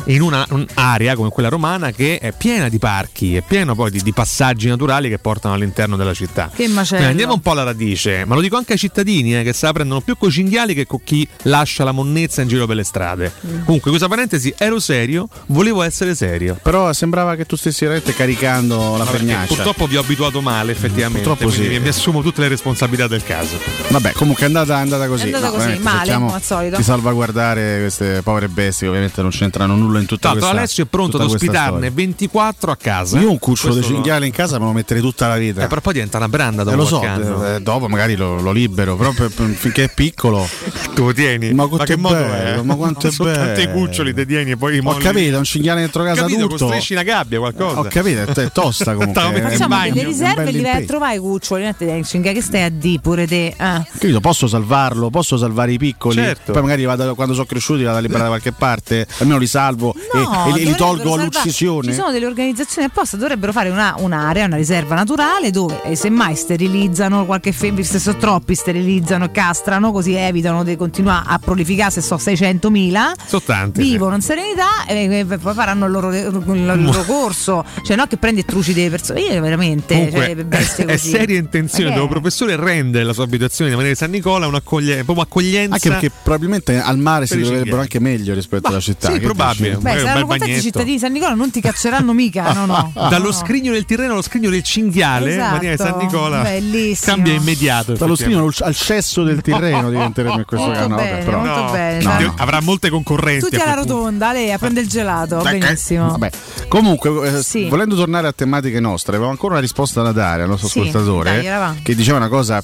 [0.06, 4.02] in una- un'area come quella romana che è piena di parchi, è piena poi di,
[4.02, 6.50] di passaggi naturali che portano all'interno della città.
[6.54, 7.06] Che macello.
[7.06, 9.72] Andiamo un po' alla radice, ma lo dico anche ai cittadini eh, che se la
[9.72, 12.84] prendono più con i cinghiali che con chi lascia la monnezza in giro per le
[12.84, 13.32] strade.
[13.46, 13.64] Mm.
[13.64, 16.58] Comunque, questa parentesi, ero serio, volevo essere serio.
[16.62, 19.54] Però sembrava che tu stessi veramente caricando la Perché fregnaccia.
[19.54, 21.28] purtroppo vi ho abituato male, effettivamente.
[21.28, 21.68] Purtroppo sì.
[21.68, 23.58] mi, mi assumo tutte le responsabilità del caso.
[23.88, 25.22] Vabbè, comunque è andata, è andata così.
[25.22, 26.76] È andata così, veramente, male, come al solito.
[26.76, 30.84] Di salvaguardare queste povere bestie che ovviamente non c'entrano nulla in tutta l'altro, questa Alessio
[30.84, 31.90] è pronto ad ospitarne storia.
[31.92, 33.18] 24 a casa.
[33.18, 35.62] Io un cucciolo di Questo cinghiale in casa me lo metterei tutta la vita.
[35.64, 38.52] Eh, però poi diventa una branda dopo Eh, lo so, eh, dopo magari lo, lo
[38.52, 40.46] libero, però per- per- finché è piccolo.
[40.94, 41.52] Tu lo tieni?
[41.52, 42.62] Ma Ma quanto che modo bello, è?
[42.62, 43.78] ma quanto è Sono tanti bello.
[43.78, 46.66] cuccioli te tieni e poi Ho capito, un cinghiale dentro casa capito, tutto.
[46.66, 47.80] costringi una gabbia qualcosa.
[47.80, 49.40] Ho capito, è tosta comunque.
[49.40, 51.62] Facciamo delle riserve li vai a trovare i cuccioli.
[51.64, 52.02] Non te dai
[52.32, 53.52] che stai a di pure te.
[53.56, 53.84] Ah.
[53.98, 54.46] Capito, posso
[54.84, 56.52] salvarlo, posso salvare i piccoli, Certo.
[56.52, 59.94] poi magari vado, quando sono cresciuti vado a liberare da qualche parte, almeno li salvo
[59.94, 61.88] e- No, e, li- li tolgo all'uccisione.
[61.88, 66.34] Ci sono delle organizzazioni apposta, dovrebbero fare una- un'area, una riserva naturale dove eh, semmai
[66.36, 72.00] sterilizzano qualche femmina, se sono troppi sterilizzano, castrano, così evitano di continuare a prolificare se
[72.00, 73.12] so 600.000.
[73.26, 73.82] Sono tanti.
[73.82, 78.16] Vivono in serenità e, e poi faranno il loro, il loro corso, cioè no che
[78.16, 79.20] prendi e trucidi le persone.
[79.20, 81.10] Io veramente, Comunque, cioè, le bestie è così.
[81.10, 82.08] seria intenzione del è?
[82.08, 84.46] professore rendere la sua abitazione di Maria di San Nicola
[84.76, 85.74] un'accoglie- proprio accoglienza.
[85.74, 89.08] Anche perché probabilmente al mare si troverebbero anche meglio rispetto alla città.
[89.08, 89.76] sì, che probabile.
[89.76, 92.92] Beh, un saranno contenti i cittadini di San Nicola, non ti cacceranno mica, no, no.
[93.08, 93.32] Dallo no.
[93.32, 97.14] scrigno del Tirreno allo scrigno del cinghiale, Esatto, Maria di San Nicola bellissimo.
[97.14, 97.92] cambia immediato.
[97.94, 100.88] Dallo scrigno al cesso del Tirreno diventeremo in questo caso.
[100.88, 102.34] no.
[102.36, 103.44] Avrà molte concorrenti.
[103.44, 106.08] Tutti alla rotonda, lei a prendere il gelato, Dai, benissimo.
[106.08, 106.30] Vabbè.
[106.68, 107.68] Comunque, eh, Sì.
[107.68, 111.42] volendo tornare a tematiche nostre, avevamo ancora una risposta da dare al nostro Sì, ascoltatore
[111.42, 112.62] dai, che diceva una cosa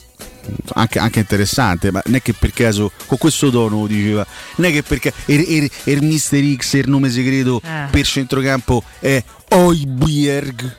[0.75, 4.27] anche, anche interessante, ma non è che per caso con questo tono diceva,
[4.57, 7.89] non è che perché il, il, il Mister X, il nome segreto Eh.
[7.91, 10.77] per centrocampo è Oibierg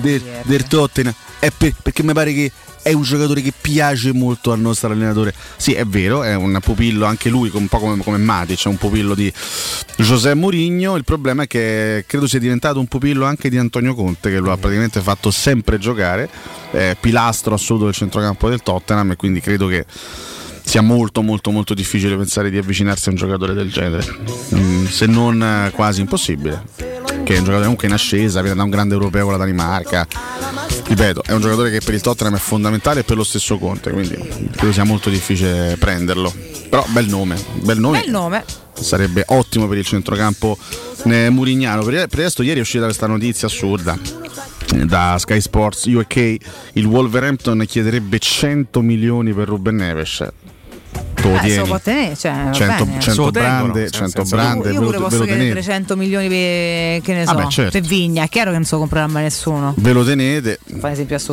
[0.00, 2.52] Del, del Tottenham, è per- perché mi pare che
[2.84, 5.34] è un giocatore che piace molto al nostro allenatore.
[5.56, 8.76] Sì, è vero, è un pupillo anche lui, un po' come, come Matic, è un
[8.76, 9.32] pupillo di
[9.96, 10.94] José Mourinho.
[10.96, 14.52] Il problema è che credo sia diventato un pupillo anche di Antonio Conte, che lo
[14.52, 16.28] ha praticamente fatto sempre giocare,
[16.70, 19.86] è pilastro assoluto del centrocampo del Tottenham e quindi credo che
[20.64, 24.04] sia molto molto molto difficile pensare di avvicinarsi a un giocatore del genere,
[24.54, 26.62] Mm, se non eh, quasi impossibile.
[26.76, 30.06] Che è un giocatore comunque in ascesa, viene da un grande europeo con la Danimarca.
[30.86, 33.90] ripeto, è un giocatore che per il Tottenham è fondamentale e per lo stesso Conte,
[33.90, 34.14] quindi
[34.52, 36.32] credo sia molto difficile prenderlo.
[36.68, 38.00] Però bel nome, bel nome.
[38.00, 38.44] Bel nome.
[38.74, 40.58] Sarebbe ottimo per il centrocampo
[41.04, 41.82] eh, murignano.
[41.82, 43.96] Per, il resto ieri è uscita questa notizia assurda
[44.74, 46.36] eh, da Sky Sports UK,
[46.72, 50.26] il Wolverhampton chiederebbe 100 milioni per Ruben Neves.
[51.24, 51.68] Tu lo Eh, se lo tieni?
[51.68, 53.00] può tenere, cioè, va 100, bene.
[53.00, 55.50] 100 lo tengono, brande, nel 100 senso, brande, Io ve pure posso tenete.
[55.52, 57.70] 300 milioni per, che ne so, Vabbè, certo.
[57.70, 58.24] per Vigna.
[58.24, 59.72] È chiaro che non so comprare mai nessuno.
[59.78, 60.58] Ve lo tenete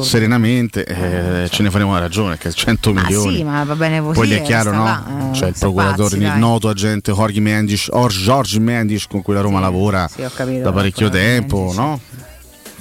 [0.02, 3.36] serenamente, eh, ce ne faremo una ragione, che 100 Ma milioni.
[3.36, 4.18] sì, ma va bene così.
[4.18, 4.84] Poi è eh, chiaro, no?
[4.86, 9.22] là, eh, C'è il procuratore, pazzi, il noto agente Jorge Mendes, or George Mendes con
[9.22, 12.00] cui la Roma lavora sì, capito, da parecchio tempo, no?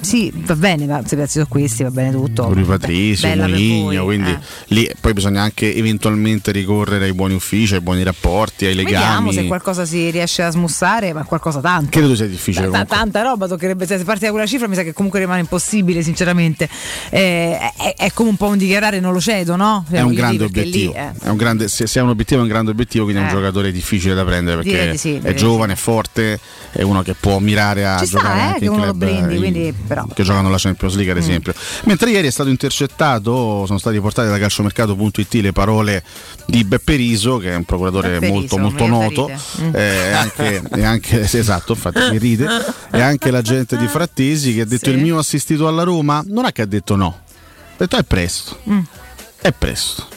[0.01, 2.51] Sì, va bene, va, se sono questi, va bene tutto.
[2.51, 4.39] Rui Patrizio, Bella per Moligno, quindi eh.
[4.67, 9.33] lì poi bisogna anche eventualmente ricorrere ai buoni uffici, ai buoni rapporti, ai Vediamo legami.
[9.33, 11.89] se qualcosa si riesce a smussare, ma qualcosa tanto.
[11.91, 12.95] Credo sia difficile comunque.
[12.95, 16.67] tanta roba toccherebbe se parti da quella cifra mi sa che comunque rimane impossibile sinceramente
[17.09, 19.85] Eh, è, è come un po' un dichiarare non lo cedo no?
[19.89, 20.91] Cioè, È un grande obiettivo.
[20.93, 23.21] lì, eh, È un grande- se, se è un obiettivo è un grande obiettivo, quindi
[23.21, 23.29] è Eh.
[23.29, 26.39] un giocatore difficile da prendere perché di sì, è giovane, è forte,
[26.71, 29.33] è uno che può mirare a Ci sta, giocare eh, anche che in club prendi,
[29.35, 30.05] in- quindi, però.
[30.13, 31.21] che giocano la Champions League ad Mm.
[31.21, 31.53] esempio.
[31.85, 36.03] Mentre ieri è stato intercettato, sono state portate da calciomercato.it le parole
[36.45, 39.39] di Beppe Riso, che è un procuratore Beppe molto, Riso, molto noto, ride.
[39.61, 39.75] Mm.
[39.75, 42.47] eh, e anche, e anche- sì, esatto, infatti mi ride,
[42.91, 44.95] e anche l'agente di Frattesi che ha detto Sì.
[44.95, 48.57] il mio assistito alla Roma, non è che ha detto no, ha detto è presto,
[48.69, 48.79] Mm.
[49.41, 50.07] è presto.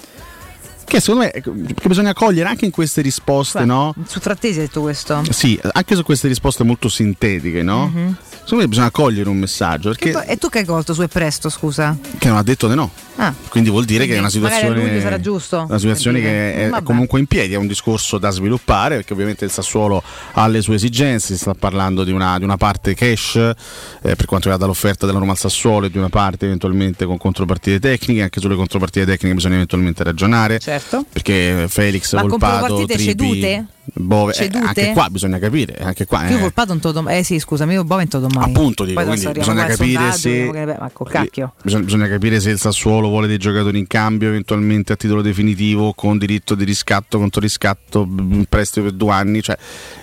[0.86, 1.50] Che secondo me che
[1.88, 3.94] bisogna cogliere anche in queste risposte, Guarda, no?
[4.06, 5.22] Su Frattesi hai detto questo.
[5.30, 7.86] Sì, anche su queste risposte molto sintetiche, no?
[7.92, 8.16] Mhm.
[8.44, 11.48] Secondo me bisogna cogliere un messaggio perché e tu che hai colto su è presto,
[11.48, 11.96] scusa?
[12.18, 12.90] che non ha detto di no.
[13.16, 13.32] Ah.
[13.48, 16.82] Quindi vuol dire che è una Quindi situazione, sarà giusto, una situazione che è, Vabbè.
[16.82, 20.02] comunque in piedi, è un discorso da sviluppare perché ovviamente il Sassuolo
[20.32, 23.54] ha le sue esigenze, si sta parlando di una, di una parte cash eh,
[24.00, 27.78] per quanto riguarda l'offerta della Roma al Sassuolo e di una parte eventualmente con contropartite
[27.78, 30.58] tecniche, anche sulle contropartite tecniche bisogna eventualmente ragionare.
[30.58, 31.06] Certo.
[31.10, 33.66] Perché Felix, Ma Volpato, contropartite Trippi, cedute?
[33.92, 34.66] Bove, eh, Cedute?
[34.66, 37.84] anche qua bisogna capire, anche qua Più eh, Volpato non dom- Eh sì, scusami, io
[37.84, 38.52] Bove non te lo domani.
[38.52, 41.52] Appunto, dico, quindi bisogna capire sondaggio, se- che- cacchio.
[41.62, 45.92] Bisogna, bisogna capire se il Sassuolo vuole dei giocatori in cambio, eventualmente a titolo definitivo,
[45.94, 49.42] con diritto di riscatto, contro riscatto, in prestito per due anni.
[49.42, 49.56] Cioè,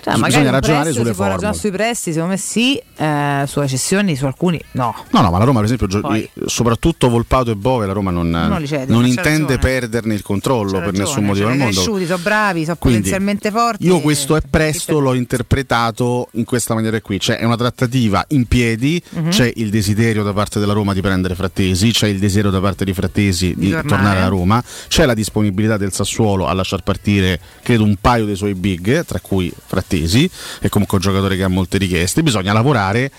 [0.03, 1.59] Cioè, bisogna un ragionare sulle può ragionare formule.
[1.59, 4.93] sui prestiti, secondo me sì, eh, sulle cessioni, su alcuni no.
[5.11, 6.29] No, no, ma la Roma, per esempio, Poi.
[6.45, 9.57] soprattutto Volpato e Bove, la Roma non, Non cede, non intende ragione.
[9.57, 11.73] perderne il controllo C'ha per ragione, nessun motivo al mondo.
[11.73, 13.70] cresciuti, sono bravi, sono Quindi, potenzialmente forti.
[13.79, 18.23] Io e- questo è presto l'ho interpretato in questa maniera qui, cioè è una trattativa
[18.29, 19.29] in piedi, Mhm.
[19.29, 22.85] c'è il desiderio da parte della Roma di prendere Frattesi, c'è il desiderio da parte
[22.85, 23.87] di Frattesi di, tornare.
[23.87, 28.35] tornare alla Roma, c'è la disponibilità del Sassuolo a lasciar partire credo un paio dei
[28.35, 30.29] suoi big, tra cui Frattesi,
[30.59, 33.11] è comunque un giocatore che ha molte richieste, bisogna lavorare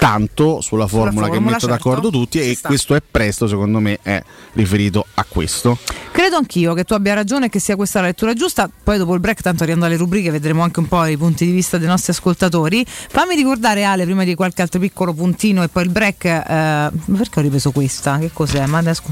[0.00, 1.74] tanto sulla formula, che formula, metta certo.
[1.74, 4.22] d'accordo tutti e questo è presto secondo me è
[4.54, 5.76] riferito a questo.
[6.10, 8.70] Credo anch'io che tu abbia ragione e che sia questa la lettura giusta.
[8.82, 11.52] Poi dopo il break, tanto arrivando alle rubriche, vedremo anche un po' i punti di
[11.52, 12.82] vista dei nostri ascoltatori.
[12.86, 16.24] Fammi ricordare, Ale, prima di qualche altro piccolo puntino e poi il break.
[16.24, 18.16] eh, ma perché ho ripreso questa?
[18.18, 18.64] Che cos'è?
[18.64, 19.02] Ma adesso.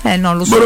[0.00, 0.56] Eh no, lo so.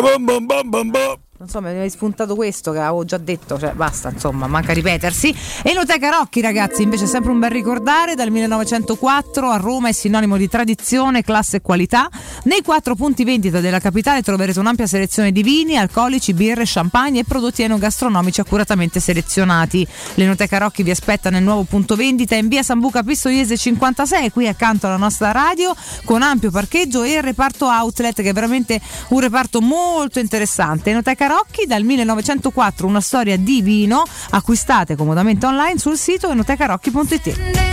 [1.39, 5.35] Non so, mi avevi spuntato questo che avevo già detto, cioè basta, insomma, manca ripetersi.
[5.65, 10.39] Enoteca Rocchi, ragazzi, invece è sempre un bel ricordare, dal 1904 a Roma è sinonimo
[10.39, 12.09] di tradizione, classe e qualità.
[12.45, 17.25] Nei quattro punti vendita della capitale troverete un'ampia selezione di vini, alcolici, birre, champagne e
[17.25, 19.87] prodotti enogastronomici accuratamente selezionati.
[20.15, 24.87] L'Enoteca Rocchi vi aspetta nel nuovo punto vendita in via Sambuca Pistoiese 56, qui accanto
[24.87, 25.75] alla nostra radio,
[26.07, 30.89] con ampio parcheggio e il reparto outlet, che è veramente un reparto molto interessante.
[30.89, 34.05] Enoteca Rocchi dal 1904, una storia di vino.
[34.31, 37.65] Acquistate comodamente online sul sito enotecarocchi.it.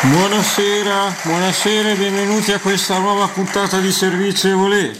[0.00, 4.96] Buonasera, buonasera e benvenuti a questa nuova puntata di Servizio Volé.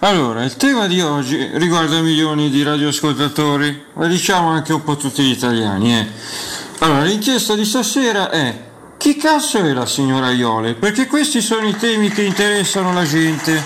[0.00, 5.22] Allora, il tema di oggi riguarda milioni di radioascoltatori, ma diciamo anche un po' tutti
[5.22, 5.96] gli italiani.
[5.96, 6.06] Eh.
[6.78, 8.70] Allora, l'inchiesta di stasera è
[9.02, 10.74] chi cazzo è la signora Iole?
[10.74, 13.60] Perché questi sono i temi che interessano la gente.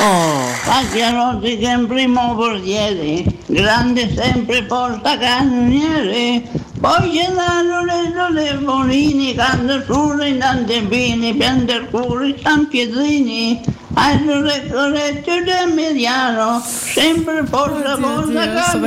[0.00, 6.42] Oh, Pacchiarotti in primo portiere, grande sempre porta cannoniere,
[6.78, 13.62] poi c'è l'Aloretto dei Bolini, canta solo in Antepini, pianta il cuore San Pietrini,
[13.94, 18.80] allora corretto del Mediano, sempre San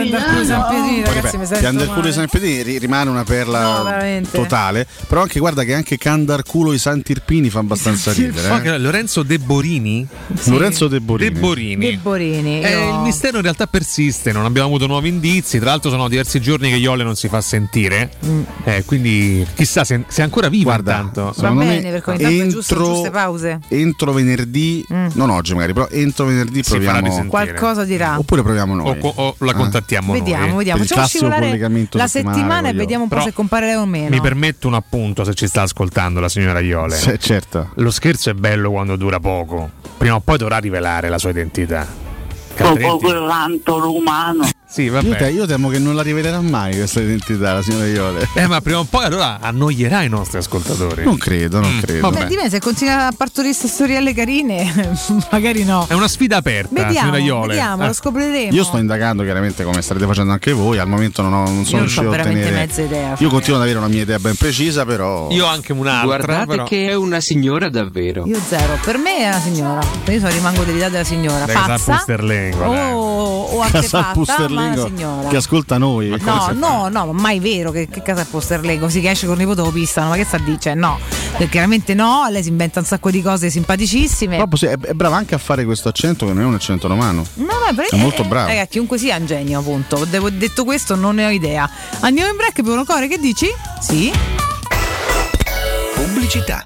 [0.70, 5.40] Pietrini, Poi, ragazzi, mi sento San Pietrini ri- rimane una perla No, totale, però anche
[5.40, 8.64] guarda che anche Candar culo i Santi Irpini fa abbastanza ridere.
[8.64, 8.78] Eh.
[8.78, 10.08] Lorenzo De Borini.
[10.46, 11.32] Lorenzo De Borini.
[11.32, 11.86] De Borini.
[11.92, 12.62] De Borini.
[12.62, 15.60] Eh, il mistero in realtà persiste, non abbiamo avuto nuovi indizi.
[15.60, 17.60] Tra l'altro, sono diversi giorni che Iole non si fa sentire.
[17.62, 18.10] sentire.
[18.64, 21.34] Eh, quindi chissà se, se è ancora viva intanto.
[21.38, 23.60] Va bene, me perché ogni tanto è giusto entro- giuste pause.
[23.68, 25.01] Entro venerdì, Mm.
[25.14, 27.30] Non oggi magari, però entro venerdì Si farà proviamo.
[27.30, 28.18] Qualcosa dirà.
[28.20, 28.98] Oppure proviamo noi.
[29.02, 29.56] O, o la Eh?
[29.56, 30.56] contattiamo Vediamo, noi.
[30.58, 30.82] vediamo.
[30.82, 34.10] Il Facciamo scivolare collegamento la settimana e vediamo un po' Però se compare o meno.
[34.10, 36.96] Mi permetto un appunto se ci sta ascoltando la signora Iole.
[36.96, 37.70] Sì, certo.
[37.76, 39.70] Lo scherzo è bello quando dura poco.
[39.98, 41.86] Prima o poi dovrà rivelare la sua identità.
[42.58, 44.48] Altrimenti- quell'antolo umano.
[44.72, 45.18] Sì, Io, vabbè.
[45.18, 48.26] te- io temo che non la rivelerà mai questa identità, la signora Iole.
[48.36, 51.04] Eh, ma prima o poi allora annoierà i nostri ascoltatori.
[51.04, 52.10] Non credo, non Mm, credo.
[52.10, 54.96] Beh, dipende, se continua a partorire queste storielle carine,
[55.30, 55.86] magari no.
[55.90, 57.48] È una sfida aperta, Vediamo, signora Iole.
[57.48, 57.88] vediamo, Eh.
[57.88, 58.54] lo scopriremo.
[58.54, 61.70] Io sto indagando chiaramente come starete facendo anche voi, al momento non, ho, non sono
[61.72, 62.66] non riuscito ho a veramente ottenere.
[62.66, 63.16] mezza idea.
[63.18, 65.28] Io continuo ad avere una mia idea ben precisa, però.
[65.32, 66.06] Io ho anche un'altra.
[66.06, 68.26] Guardate però- che è una signora davvero.
[68.26, 69.82] Io zero, per me è una signora.
[70.08, 71.44] Io sono rimango dell'idea della signora.
[71.44, 72.92] Dai, Pazza Pusterlengo, dai.
[72.94, 74.14] o, o artefatta,
[74.70, 75.28] ma signora.
[75.30, 76.10] che ascolta noi.
[76.22, 78.86] No, no, no, ma mai vero che, che casa è Pusterlengo?
[78.86, 80.58] Così che esce con il nipote lo pistano, ma che sta a dire?
[80.60, 81.00] Cioè, no,
[81.38, 84.38] Eh, chiaramente no, lei si inventa un sacco di cose simpaticissime.
[84.38, 86.88] Proprio sì, è, è brava anche a fare questo accento che non è un accento
[86.88, 87.26] romano.
[87.36, 88.48] No, no, però È molto brava.
[88.48, 90.06] Raga, chiunque sia un genio, appunto.
[90.06, 91.70] Devo- detto questo, non ne ho idea.
[92.02, 93.48] Andiamo in break per un core, che dici?
[93.80, 94.12] Sì.
[95.96, 96.66] Pubblicità.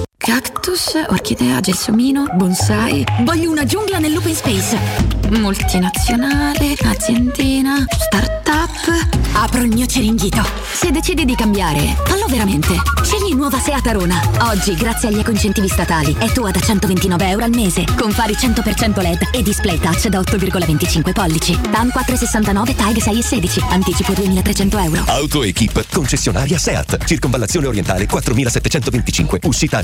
[0.23, 3.03] Cactus, orchidea, gelsomino, bonsai.
[3.21, 4.77] Voglio una giungla nell'open space.
[5.31, 9.19] Multinazionale, aziendina, startup.
[9.33, 10.45] Apro il mio ceringhito.
[10.73, 12.75] Se decidi di cambiare, fallo veramente.
[13.01, 14.21] Scegli nuova Seat Arona.
[14.51, 17.83] Oggi, grazie agli ecoincentivi statali, è tua da 129 euro al mese.
[17.97, 21.59] Con fari 100% LED e display touch da 8,25 pollici.
[21.71, 23.63] TAN 469 TAG 6 e 16.
[23.69, 25.03] Anticipo 2300 euro.
[25.07, 29.83] Autoequip, concessionaria SEAT, circonvallazione orientale 4725, uscita a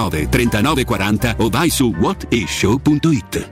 [0.09, 3.51] 39 40 o vai su whatishow.it.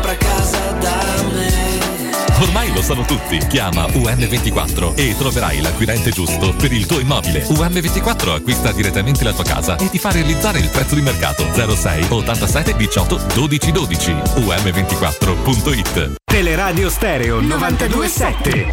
[2.41, 3.37] Ormai lo sanno tutti.
[3.37, 7.43] Chiama UM24 e troverai l'acquirente giusto per il tuo immobile.
[7.43, 12.07] UM24 acquista direttamente la tua casa e ti fa realizzare il prezzo di mercato 06
[12.09, 14.11] 87 18 12 12.
[14.11, 18.71] UM24.it Teleradio Stereo 927.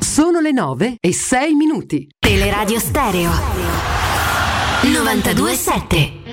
[0.00, 2.08] Sono le 9 e 6 minuti.
[2.18, 3.30] Teleradio Stereo
[4.82, 6.23] 927.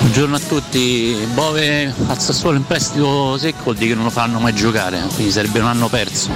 [0.00, 4.38] Buongiorno a tutti, Bove al Sassuolo in prestito secco vuol dire che non lo fanno
[4.38, 6.30] mai giocare, quindi sarebbe un anno perso.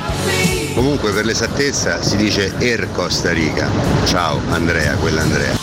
[0.74, 3.70] Comunque per l'esattezza si dice Er Costa Rica.
[4.04, 5.56] Ciao Andrea, quella Andrea.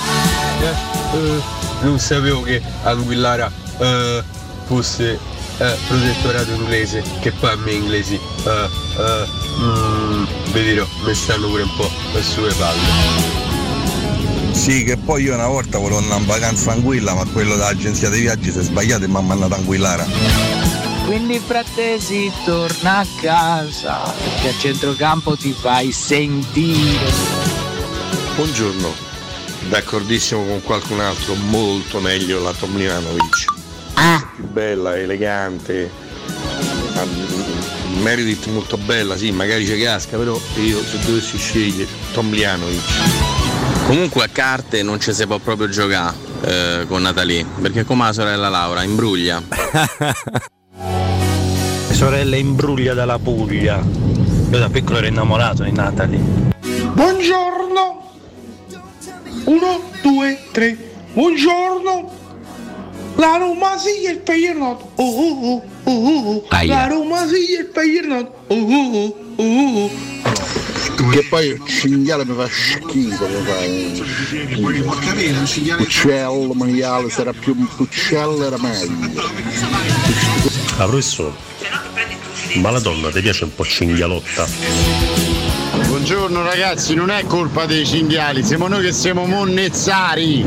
[1.81, 4.23] non sapevo che Anguillara eh,
[4.65, 5.19] fosse
[5.57, 9.27] eh, protettorato inglese, che poi a me inglesi eh, eh,
[9.59, 10.23] mm,
[10.53, 11.91] vi dirò, mi stanno pure un po'
[12.21, 13.46] sulle palle.
[14.57, 18.21] Sì, che poi io una volta volevo andare in vacanza tranquilla, ma quello dell'agenzia dei
[18.21, 20.05] viaggi si è sbagliato e mi ha mandato a Anguillara.
[21.05, 27.09] Quindi Frattesi torna a casa perché a centrocampo ti fai sentire.
[28.35, 28.93] Buongiorno,
[29.69, 33.45] d'accordissimo con qualcun altro, molto meglio la Tomljanovic.
[34.35, 35.89] Più bella, elegante,
[36.95, 43.36] ah, mm, Meredith molto bella, sì, magari ci casca, però io se dovessi scegliere Tomljanovic.
[43.87, 48.11] Comunque a carte non ci si può proprio giocare eh, con Natalie, perché come la
[48.11, 49.41] sorella Laura imbruglia.
[51.91, 53.81] Sorella imbruglia dalla Puglia.
[54.51, 56.19] Io da piccolo ero innamorato di Natalie.
[56.91, 58.11] Buongiorno.
[59.45, 60.77] Uno, due, tre.
[61.13, 62.11] Buongiorno.
[63.15, 64.81] La Roma sì e il Feyenoord.
[64.95, 66.45] Oh oh oh oh oh.
[66.49, 66.75] Aia.
[66.75, 68.31] La Roma sì e il Feyenoord.
[68.47, 70.66] Oh oh oh oh oh.
[71.11, 75.81] Che poi il cinghiale mi fa schifo, mi fa eh, schifo.
[75.81, 79.21] Uccello, maiale, era più un uccello era meglio.
[80.77, 81.33] Ah, professore,
[82.55, 84.45] ma la donna ti piace un po' cinghialotta?
[85.87, 90.45] Buongiorno ragazzi, non è colpa dei cinghiali, siamo noi che siamo monnezzari.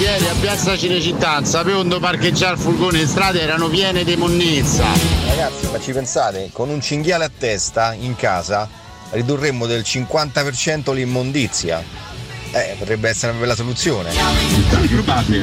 [0.00, 4.84] Ieri a Piazza Cinecittà, sapevo dove parcheggiare il furgone, le strade erano piene di monnezza.
[5.28, 8.80] Ragazzi, ma ci pensate, con un cinghiale a testa in casa
[9.12, 12.10] ridurremmo del 50% l'immondizia.
[12.54, 14.10] Eh, potrebbe essere una bella soluzione.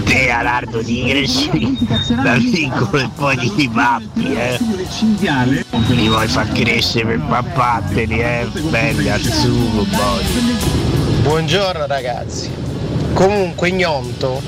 [0.03, 1.77] Te Alardo ti cresci
[2.21, 4.59] da piccolo e poi ti pappi, eh.
[5.87, 8.47] Li vuoi far crescere per pappatteli, eh.
[8.69, 10.23] Belli al sugo poi.
[11.23, 12.51] Buongiorno ragazzi.
[13.13, 14.41] Comunque Gnonto,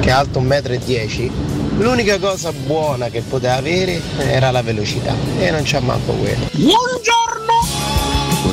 [0.00, 5.14] che è alto 1,10 m, l'unica cosa buona che poteva avere era la velocità.
[5.38, 6.48] E non c'ha manco quello.
[6.50, 7.45] Buongiorno!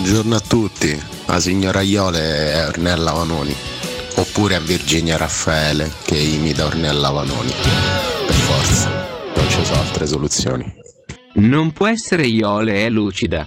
[0.03, 3.55] Buongiorno a tutti, la signora Iole è Ornella Vanoni,
[4.15, 7.53] oppure a Virginia Raffaele che imita Ornella Vanoni.
[8.27, 8.89] Per forza,
[9.33, 10.75] non ci sono altre soluzioni.
[11.35, 13.45] Non può essere Iole, è lucida.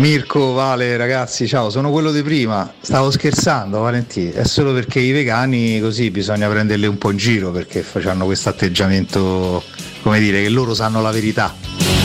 [0.00, 2.74] Mirko, Vale, ragazzi, ciao, sono quello di prima.
[2.80, 4.32] Stavo scherzando, Valentino.
[4.32, 8.48] È solo perché i vegani così bisogna prenderli un po' in giro perché hanno questo
[8.48, 9.62] atteggiamento,
[10.02, 12.03] come dire, che loro sanno la verità.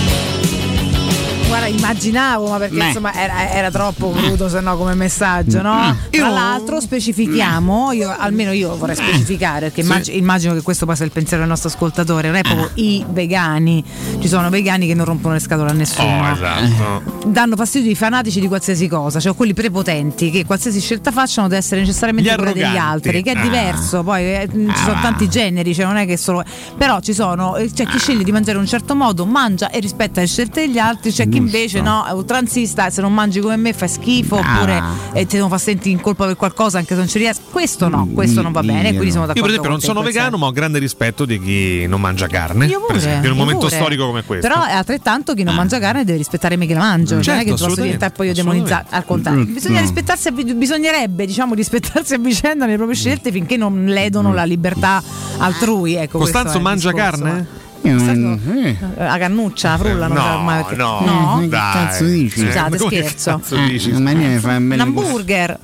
[1.49, 2.87] Guarda, immaginavo, ma perché Meh.
[2.87, 5.95] insomma era, era troppo crudo, se no, come messaggio, no?
[6.11, 11.11] Tra l'altro specifichiamo, io, almeno io vorrei specificare, perché immag- immagino che questo passa il
[11.11, 13.83] pensiero del nostro ascoltatore, non è proprio i vegani,
[14.19, 16.21] ci sono vegani che non rompono le scatole a nessuno.
[16.29, 17.27] Oh, esatto.
[17.29, 21.59] Danno fastidio i fanatici di qualsiasi cosa, cioè quelli prepotenti che qualsiasi scelta facciano deve
[21.61, 23.41] essere necessariamente quella degli altri, che è Ah.
[23.41, 25.01] diverso, poi eh, ci sono Ah.
[25.01, 26.43] tanti generi, cioè non è che solo.
[26.77, 29.79] Però ci sono, eh, c'è chi sceglie di mangiare in un certo modo, mangia e
[29.79, 33.73] rispetta le scelte degli altri, c'è chi invece no, oltranzista, se non mangi come me
[33.73, 34.81] fai schifo, oppure
[35.13, 37.41] eh, te lo fa sentire in colpa per qualcosa anche se non ci riesci.
[37.49, 39.41] Questo no, questo non va bene, quindi sono Io d'accordo.
[39.41, 42.65] per esempio non sono vegano, ma ho grande rispetto di chi non mangia carne.
[42.67, 43.79] Io pure, per esempio, in un io momento pure.
[43.79, 44.47] storico come questo.
[44.47, 47.13] Però è altrettanto chi non mangia carne deve rispettare me che la mangio.
[47.15, 48.85] non è Certo, che posso diventare poi io demonizzare.
[48.89, 53.57] Al contrario, bisogna rispettarsi a vi- bisognerebbe, diciamo, rispettarsi a vicenda nelle proprie scelte finché
[53.57, 55.01] non ledono la libertà
[55.37, 55.95] altrui.
[55.95, 57.47] Ecco, Costanzo mangia discorso, carne?
[57.89, 61.39] Eh, La cannuccia, la frulla, non No, ormai perché- no, no?
[61.39, 62.39] Eh, che cazzo dici?
[62.45, 63.31] Scusate, Eh, scherzo.
[63.31, 63.91] cazzo dici?
[63.91, 65.59] Ma mi fa un Un bel hamburger.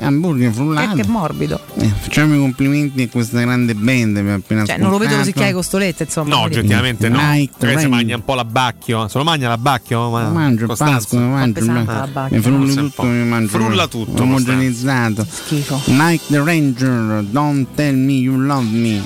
[0.00, 0.96] hamburger Che, frullato.
[0.96, 1.60] che morbido.
[1.76, 4.98] Eh, facciamo i complimenti a questa grande band che mi ha appena Cioè, non lo
[4.98, 6.34] vedo così che hai costolette, insomma.
[6.34, 7.18] No, oggettivamente no.
[7.18, 7.88] Si Rain.
[7.88, 9.08] mangia un po' l'abbacchio.
[9.08, 10.10] Se lo mangia l'abbacchio?
[10.10, 10.94] Ma Lo mangio Costanzo.
[10.94, 11.64] Pasqua, lo mangio.
[11.66, 15.26] ma- la mi un tutto, mi mangio Frulla tutto, Omogenizzato.
[15.28, 15.80] Schifo.
[15.86, 19.02] Like the Ranger, don't tell me you love me.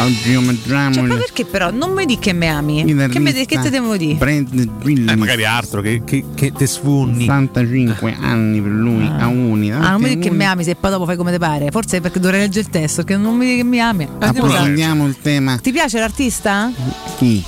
[0.00, 1.70] Oggi io mangiamo Cioè, ma perché però?
[1.70, 2.84] Non mi di che mi ami.
[2.84, 4.14] Che, mi, che te devo dire?
[4.14, 5.10] Brand Willis.
[5.10, 7.24] Eh, magari altro che, che, che te sfunni.
[7.26, 9.72] 65 anni per lui, a uni.
[9.72, 11.70] Ah, non mi dici che mi ami se poi dopo fai come ti pare.
[11.70, 14.04] Forse perché dovrei leggere il testo, perché non mi dici che mi ami.
[14.04, 15.58] Eh, Approfondiamo il tema.
[15.58, 16.70] Ti piace l'artista?
[17.16, 17.44] Chi?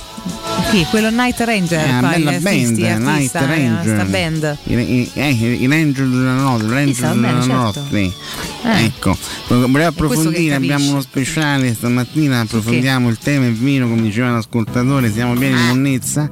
[0.69, 0.85] Chi?
[0.89, 3.95] Quello Night Ranger, una qua, bella il band, artisti, Night artista, eh, Ranger.
[3.95, 4.57] sta band.
[4.63, 7.51] I, i, eh, i Ranger della notte, Ranger della certo.
[7.51, 7.99] notte.
[7.99, 8.83] Eh.
[8.85, 9.17] Ecco,
[9.47, 15.33] volevo approfondire, abbiamo uno speciale stamattina, approfondiamo il tema è vino, come diceva l'ascoltatore, siamo
[15.33, 16.29] pieni di monnezza.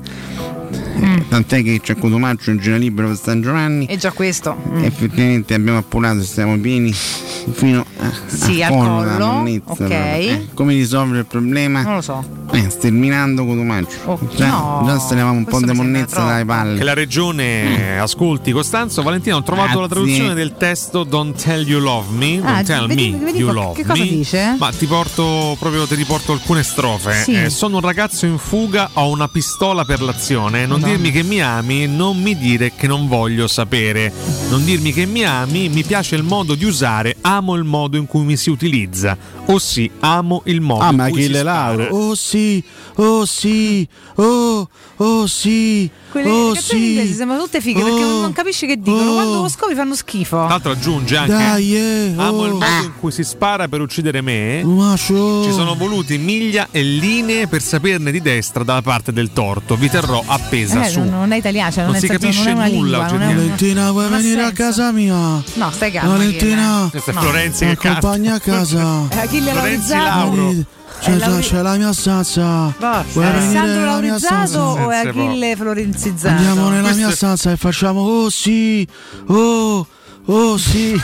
[1.00, 3.86] Eh, Tant'è che c'è Cotumaccio in giro libero per San Giovanni.
[3.86, 4.56] E già questo.
[4.70, 4.84] Mm.
[4.84, 9.76] Effettivamente abbiamo appurato, siamo pieni fino a, Sì, a al collo monnezza, ok.
[9.78, 9.98] proprio.
[9.98, 11.82] Eh, come risolvere il problema?
[11.82, 12.24] Non lo so.
[12.52, 14.20] Eh, sterminando Cotumaccio.
[14.36, 16.78] già, no, già stavamo un po' di monnezza dalle palle.
[16.78, 19.02] Che la regione ascolti Costanzo.
[19.04, 20.04] Valentina, ho trovato la Grazie.
[20.04, 22.40] traduzione del testo Don't Tell You Love Me.
[22.44, 24.08] Ah, Don't tell vedi- me vedi you love che cosa me.
[24.10, 24.56] dice?
[24.58, 27.14] Ma ti porto proprio, ti riporto alcune strofe.
[27.24, 27.34] Sì.
[27.44, 30.66] Eh, sono un ragazzo in fuga, ho una pistola per l'azione.
[30.66, 30.80] Non.
[30.88, 34.12] Dirmi che mi ami, non mi dire che non voglio sapere.
[34.50, 38.06] Non dirmi che mi ami, mi piace il modo di usare, amo il modo in
[38.06, 39.18] cui mi si utilizza.
[39.48, 41.76] O sì, amo il modo Ah, in ma cui si Achille spara.
[41.76, 41.96] Lauro.
[41.96, 42.64] Oh sì,
[42.96, 45.90] oh sì, oh, oh sì,
[46.22, 47.14] Quelle oh canzoni inglesi sì.
[47.16, 48.22] sembrano tutte fighe perché Oh.
[48.22, 49.14] non capisci che dicono.
[49.14, 50.38] Quando lo scopri fanno schifo.
[50.38, 52.46] Tra l'altro aggiunge anche Dai, eh, Amo oh.
[52.46, 54.64] il modo in cui si spara per uccidere me.
[54.64, 55.44] Macio.
[55.44, 59.76] Ci sono voluti miglia e linee per saperne di destra dalla parte del torto.
[59.76, 61.00] Vi terrò appesa Eh, su.
[61.00, 63.18] non, non è italiano, cioè non, Non è si capisce non nulla, lingua.
[63.18, 63.36] Non.
[63.36, 65.16] Valentina, vuoi venire a casa mia?
[65.16, 66.12] No, stai calmo.
[66.12, 67.22] Valentina, Questa è No.
[67.22, 69.08] Florenzi che accompagna a casa.
[69.10, 70.36] Eh, Achille Florenzi Laurizzato.
[70.36, 70.54] Lauro.
[71.00, 72.74] C'è, Lauri- c'è la mia stanza.
[72.80, 74.62] Va, Vuoi venire Alessandro nella mia Laurizzato stanza?
[74.62, 76.36] o è Achille Florenzizzato?
[76.36, 78.86] Andiamo nella mia stanza e facciamo oh sì,
[79.28, 79.88] oh,
[80.28, 81.00] oh sì.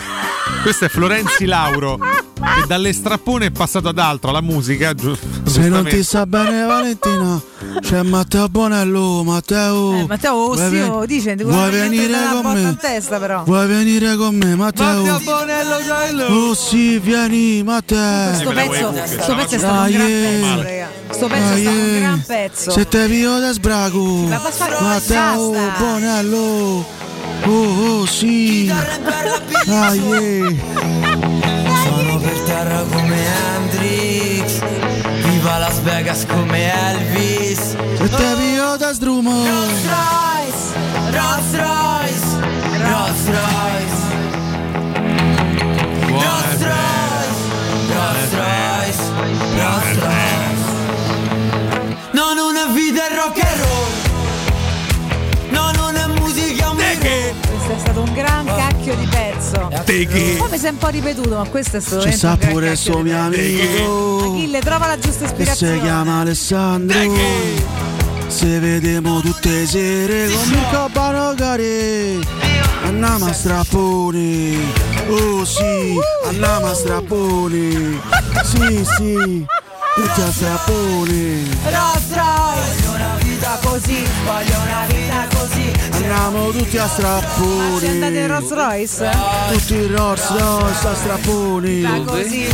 [0.62, 1.98] Questo è Florenzi Lauro.
[2.64, 4.94] e dalle strappone è passato ad altro, alla musica.
[4.94, 7.42] giu- Se non ti sta bene Valentina,
[7.82, 9.94] c'è Matteo Bonello, Matteo.
[10.00, 12.78] Eh, Matteo, oh, vuoi sì, ve- oh, dice, ti vuoi venire la con me?
[12.80, 13.44] testa però.
[13.44, 15.20] Vuoi venire con me, Matteo?
[15.24, 18.34] Bonello Oh sì, vieni, Matteo.
[18.36, 20.90] Sto pezzo, sto pezzo è stato un Dai, gran pezzo, raga.
[21.12, 22.00] Sto pezzo è Dai, stato un eh.
[22.00, 22.72] gran pezzo.
[22.72, 24.04] Se te vio da sbrago,
[24.80, 25.54] Matteo.
[25.78, 27.12] Bonello.
[27.46, 28.72] Oh, oh sì.
[29.66, 30.56] Dai, eh.
[31.84, 34.62] Sono per terra come Hendrix
[35.44, 37.76] Viva Las Vegas come Elvis.
[37.98, 39.44] Se te vio da sdrumo.
[39.44, 40.74] Rolls Royce,
[41.12, 42.28] Rolls Royce,
[42.80, 44.02] Rolls Royce.
[46.10, 47.40] Rolls Royce,
[47.94, 49.04] Rolls Royce,
[49.58, 50.66] Rolls Royce.
[52.12, 53.93] No, non è vita rock and roll
[57.94, 59.70] stato un gran cacchio di pezzo.
[59.86, 62.36] Te che- Poi mi si è un po' ripetuto, ma questo è stato Ci gran
[62.38, 64.34] pure di mio amico.
[64.34, 65.80] Achille, trova la giusta che si ispirazione.
[65.82, 66.98] chiama Alessandro.
[68.28, 72.20] Se vediamo tutte le sere con Mirko Banogari
[72.86, 74.58] Andiamo a strapponi.
[75.08, 75.96] Oh sì,
[76.26, 78.00] andiamo a strapponi.
[78.44, 79.46] Sì, sì,
[79.96, 81.50] tutti a strapponi.
[81.64, 85.13] Royce Voglio una vita così Voglio una vita
[86.04, 89.10] Andiamo tutti a Ma ci andate in strapponi Rolls Royce?
[89.52, 92.54] Tutti in Rolls Royce a strapponi Va così.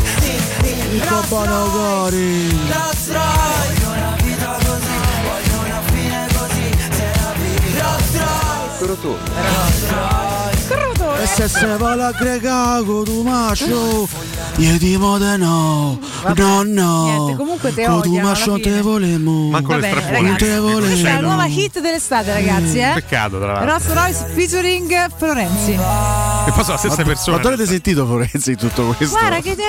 [0.91, 3.81] Mirko Banogari Rolls Royce.
[3.81, 6.77] Voglio una vita così Voglio una fine così.
[6.91, 8.85] Se la vivi Rolls Royce
[9.39, 9.89] Rolls
[10.97, 14.07] Royce E se se va la gregago tu macio
[14.59, 15.97] Io di moda no
[16.35, 20.57] No no Niente, comunque te odiano alla te volemo Manco le Vabbè, te
[20.87, 22.91] Questa è la nuova volemo hit dell'estate, ragazzi, eh?
[22.95, 23.93] Peccato, tra l'altro.
[23.93, 25.77] Rolls Royce featuring Florenzi.
[26.49, 27.35] E poi sono la stessa persona.
[27.37, 29.15] Ma dove avete sentito Florenzi in tutto questo?
[29.17, 29.63] Guarda che te,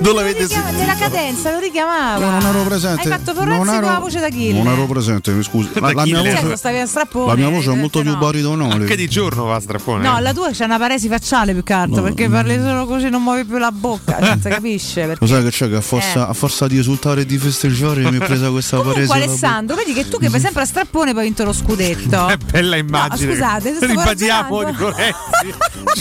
[0.00, 0.80] Non l'avete richiama- sentito?
[0.86, 2.28] Nella cadenza lo richiamava.
[2.40, 4.62] Non ero presente Hai fatto Florenzi non con ero, la voce da Achille.
[4.62, 7.26] Non ero presente, mi scusi La, la mia Certo, voce, stavi a strappone.
[7.26, 8.16] la mia voce è molto più no.
[8.16, 10.02] baritonale Anche di giorno va a strappone.
[10.02, 13.22] No, la tua c'è una paresi facciale più che altro, perché parli solo così, non
[13.22, 15.00] muovi più la bocca, cioè, non si capisce.
[15.04, 15.18] Perché...
[15.20, 16.30] Lo sai che c'è che a forza, Eh.
[16.30, 19.92] a forza di esultare e di festeggiare mi è presa questa Comunque alla Alessandro, vedi
[19.92, 22.28] che tu che vai sempre a strappone poi hai vinto lo scudetto.
[22.32, 23.26] È bella immagine.
[23.26, 24.72] No, scusate, ribadiamo.
[24.72, 25.22] Florenzi.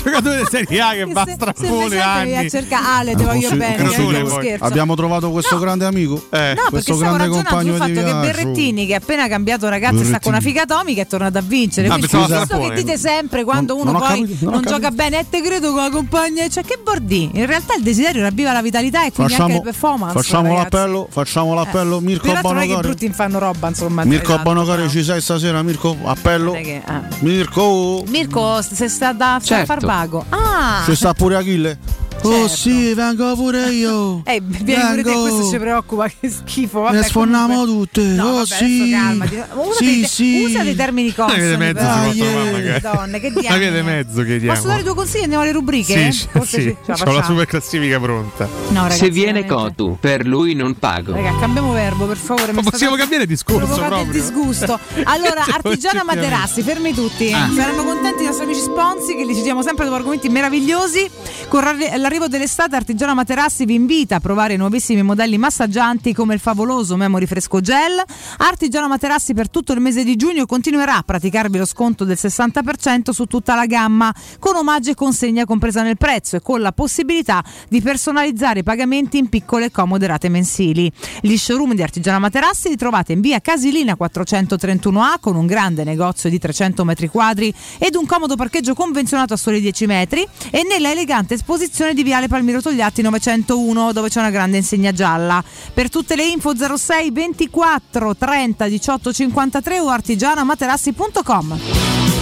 [0.14, 2.36] Giocatore di Serie A che va mi anni.
[2.38, 3.34] a cercare Ale, te bocca.
[3.34, 4.58] voglio bene, eh.
[4.60, 8.14] Abbiamo trovato questo grande amico No, perché questo grande ragionando compagno sul fatto di che
[8.14, 11.88] Berrettini, che ha appena cambiato ragazza, sta con una figa atomica, è tornato a vincere.
[11.88, 12.74] Ah, Quindi pensavo visto Strappone.
[12.76, 15.42] che dite sempre quando Non- uno non poi capito, non non gioca bene, e te
[15.42, 17.30] credo con la compagna, cioè che bordi.
[17.34, 20.14] In realtà il desiderio ravviva la vitalità e quindi Facciamo, anche le performance.
[20.14, 20.64] facciamo ragazzi.
[20.76, 22.96] l'appello, facciamo l'appello Mirko Peraltro non è che i Bonocari.
[22.96, 24.04] brutti fanno roba, insomma.
[24.04, 24.90] Mirko no.
[24.90, 25.96] ci sei stasera Mirko?
[26.04, 26.56] Appello.
[26.86, 27.02] Ah.
[27.20, 29.66] Mirko Mirko, se sta da Certo.
[29.66, 30.26] far vago.
[30.30, 30.84] Ah!
[30.86, 31.78] Ci sta pure Achille?
[32.26, 34.22] Oh sì, vengo pure io.
[34.26, 35.22] Eh, vieni pure te, Vengo.
[35.22, 36.82] questo ci preoccupa, che schifo.
[36.82, 38.02] Vabbè, Le sfonniamo comunque- tutte.
[38.04, 38.90] No, oh vabbè, sì.
[38.92, 39.36] calmati.
[39.36, 40.44] Usa, Sì, dei, sì.
[40.46, 41.40] usa dei termini consoni.
[41.40, 42.12] Una via di mezzo però.
[42.12, 42.52] si può Dai, trovare eh.
[42.52, 42.82] magari.
[42.82, 44.54] Donne, che Una via di mezzo chiediamo.
[44.56, 45.22] Posso dare i tuoi consigli?
[45.24, 46.12] Andiamo alle rubriche?
[46.12, 48.48] Sì, Forse sì, la ho la super classifica pronta.
[48.70, 49.46] No, ragazzi, Se viene.
[49.46, 51.12] Cotu, per lui non pago.
[51.14, 52.52] Raga, cambiamo verbo, per favore.
[52.54, 54.22] Ma possiamo cambiare discorso provocando il proprio?
[54.22, 54.80] disgusto.
[55.04, 56.04] Allora, Cioè, Artigiana oggettivamente.
[56.30, 57.32] Materassi, fermi tutti.
[57.34, 57.50] Ah.
[57.54, 61.10] Saranno contenti i nostri amici sponsi che li citiamo sempre dopo argomenti meravigliosi.
[61.50, 66.36] Con l'arri- l'arrivo dell'estate, Artigiana Materassi vi invita a provare i nuovissimi modelli massaggianti come
[66.36, 68.04] il favoloso Memory Fresco Gel.
[68.38, 73.10] Artigiana Materassi per tutto il mese di giugno continuerà a praticarvi lo sconto del 60%
[73.10, 77.44] su tutta la gamma, con omaggio e consegna compresa nel prezzo e con la possibilità
[77.68, 80.92] di personalizzare i pagamenti in piccole e comode rate mensili.
[81.20, 86.30] Gli showroom di Artigiana Materassi li trovate in via Casilina 431A con un grande negozio
[86.30, 90.92] di 300 metri quadri ed un comodo parcheggio convenzionato a soli 10 metri e nella
[90.92, 95.44] elegante esposizione di Viale Palmiro Togliatti 901 dove c'è una grande insegna gialla.
[95.74, 102.13] Per tutte le info 06 24 30 18 53 o artigianamaterassi.com.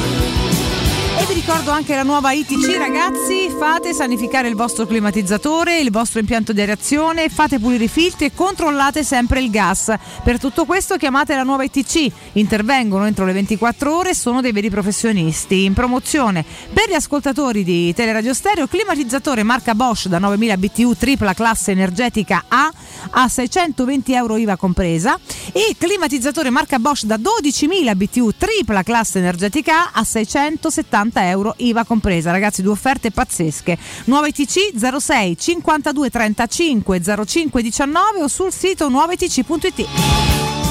[1.22, 6.19] E vi ricordo anche la nuova ITC ragazzi, fate sanificare il vostro climatizzatore, il vostro
[6.19, 9.93] impianto di aerazione, fate pulire i filtri e controllate sempre il gas.
[10.23, 14.52] Per tutto questo chiamate la nuova ITC, intervengono entro le 24 ore e sono dei
[14.52, 15.64] veri professionisti.
[15.64, 16.43] In promozione
[16.73, 22.45] per gli ascoltatori di Teleradio Stereo, climatizzatore marca Bosch da 9000 BTU tripla classe energetica
[22.48, 22.73] A
[23.11, 25.19] a 620 euro IVA compresa
[25.52, 31.10] e climatizzatore marca Bosch da 12.000 BTU tripla classe energetica A a 670 euro
[31.57, 32.31] IVA compresa.
[32.31, 33.77] Ragazzi, due offerte pazzesche.
[34.05, 39.88] Nuova ITC 06 52 35 05 19 o sul sito nuovaitc.it.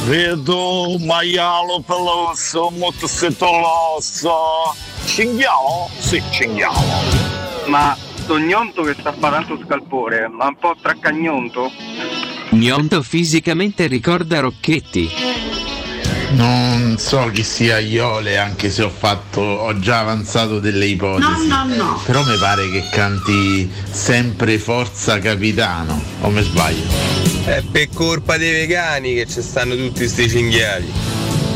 [0.06, 4.32] Vedo maialo peloso, motossetoloso.
[5.04, 5.90] Cinghialo?
[5.98, 6.80] Sì, cinghialo.
[7.66, 11.70] Ma sto gnonto che sta fa tanto scalpore, ma un po' traccagnonto?
[12.50, 15.08] Gnonto fisicamente ricorda Rocchetti.
[16.32, 19.40] Non so chi sia Iole, anche se ho fatto.
[19.40, 21.46] ho già avanzato delle ipotesi.
[21.48, 22.02] No, no, no.
[22.04, 26.00] Però mi pare che canti sempre Forza Capitano.
[26.20, 26.84] O mi sbaglio?
[27.44, 30.92] È per colpa dei vegani che ci stanno tutti sti cinghiali.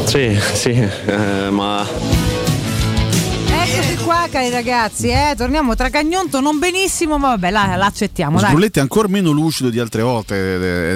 [0.05, 1.87] Sì, sì, eh, ma
[3.67, 8.39] Eccoci qua, cari ragazzi, eh, torniamo tra cagnonto, non benissimo, ma vabbè, la, la accettiamo.
[8.39, 10.35] È ancora meno lucido di altre volte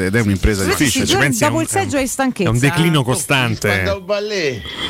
[0.05, 1.07] ed è- è un'impresa Sì, difficile.
[1.07, 2.51] sì, giorni dopo il seggio hai stanchezza.
[3.03, 3.69] costante.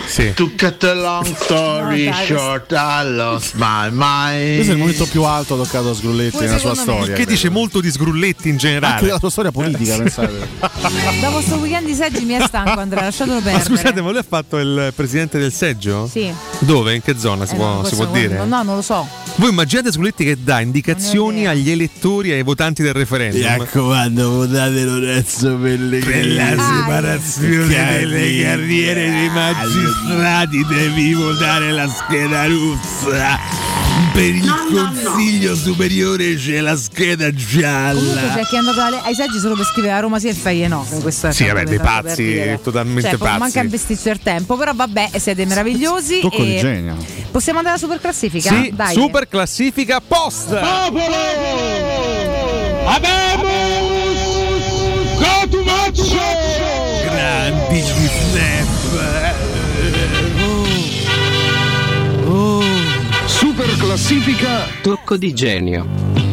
[0.07, 0.33] Sì.
[0.35, 4.55] To cut a long story No, dai, short, I lost my mind.
[4.57, 7.15] Questo è il momento più alto toccato a Sgrulletti nella sua me- storia.
[7.15, 8.95] Che dice molto di Sgrulletti in generale.
[8.95, 10.49] Anche della sua storia politica, pensate.
[11.21, 13.65] Dopo sto weekend di seggi mi è stanco, Andrea, lasciatelo Ma perdere.
[13.65, 16.09] scusate, ma lui ha fatto il presidente del seggio?
[16.11, 16.33] Sì.
[16.61, 16.95] Dove?
[16.95, 18.37] In che zona si Eh, può, no, si può dire?
[18.37, 19.07] No, no, non lo so.
[19.37, 23.41] Voi immaginate Sguletti che dà indicazioni agli elettori e ai votanti del referendum.
[23.41, 26.13] Mi raccomando, votate Lorenzo Pellegrini.
[26.13, 33.88] Per la separazione delle carriere dei magistrati devi votare la scheda russa.
[34.13, 37.99] Per il Consiglio Superiore c'è la scheda gialla.
[37.99, 40.35] Comunque c'è chi è andato alle- ai seggi solo per scrivere a Roma sì e
[40.35, 40.87] Feie no.
[40.93, 43.39] in Questo è Sì, vabbè, dei pazzi, totalmente Cioè, pazzi.
[43.39, 46.21] Manca un besticcio il tempo, però vabbè, siete meravigliosi.
[46.21, 46.97] Tocco di e genio.
[47.31, 48.51] Possiamo andare alla super classifica?
[48.51, 48.93] Sì, Dai.
[48.95, 50.49] super classifica post.
[57.05, 59.28] Grandi gli snap.
[63.89, 64.67] Classifica.
[64.83, 65.87] Tocco di genio.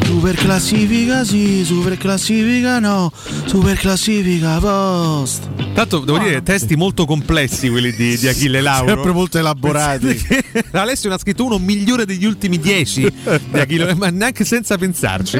[0.03, 3.09] Super classifica sì, super classifica no,
[3.45, 5.47] super classifica post.
[5.73, 8.95] Tanto devo dire testi molto complessi quelli di, di Achille Lauro.
[8.95, 10.19] Sempre molto elaborati.
[10.71, 13.09] Alessio ne ha scritto uno migliore degli ultimi dieci
[13.49, 15.37] di Achille, ma neanche senza pensarci.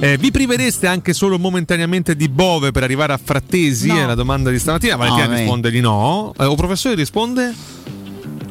[0.00, 3.86] Eh, vi privereste anche solo momentaneamente di Bove per arrivare a Frattesi?
[3.86, 3.98] No.
[3.98, 4.96] È la domanda di stamattina.
[4.96, 6.32] Valentina No, risponde di no.
[6.36, 7.54] Eh, o professore risponde?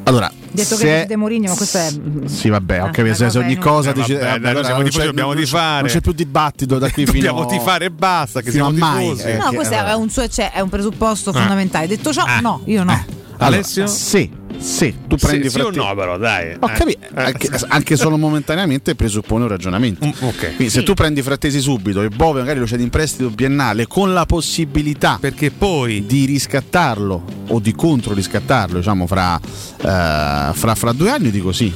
[0.03, 1.89] Allora, Detto se- che decide Mourinho, ma questo è.
[2.25, 3.29] Sì, vabbè, ho Ah, capito.
[3.29, 4.17] Se, ogni cosa Eh, dice.
[4.17, 5.81] vabbè, allora siamo non tifosi, c'è- dobbiamo tifare.
[5.81, 9.03] Non c'è più dibattito da qui fino Dobbiamo tifare e basta, che siamo mai.
[9.09, 9.23] tifosi.
[9.27, 11.33] eh, No, questo è un, suo- cioè, è un presupposto Ah.
[11.33, 11.87] fondamentale.
[11.87, 12.39] Detto ciò, Ah.
[12.39, 13.03] no, io no.
[13.45, 13.87] Allora, Alessio?
[13.87, 16.55] Sì, sì, tu Sì, prendi sì o Frattesi- no, però, dai.
[16.59, 16.71] Ho Eh.
[16.71, 20.05] capito, anche, anche solo momentaneamente presuppone un ragionamento.
[20.05, 20.39] Mm, ok.
[20.55, 20.85] Quindi se Sì.
[20.85, 25.17] tu prendi Frattesi subito e Bove magari lo cedi in prestito biennale con la possibilità
[25.19, 31.29] Perché poi di riscattarlo o di contro riscattarlo, diciamo, fra, eh, fra, fra due anni,
[31.31, 31.71] dico sì.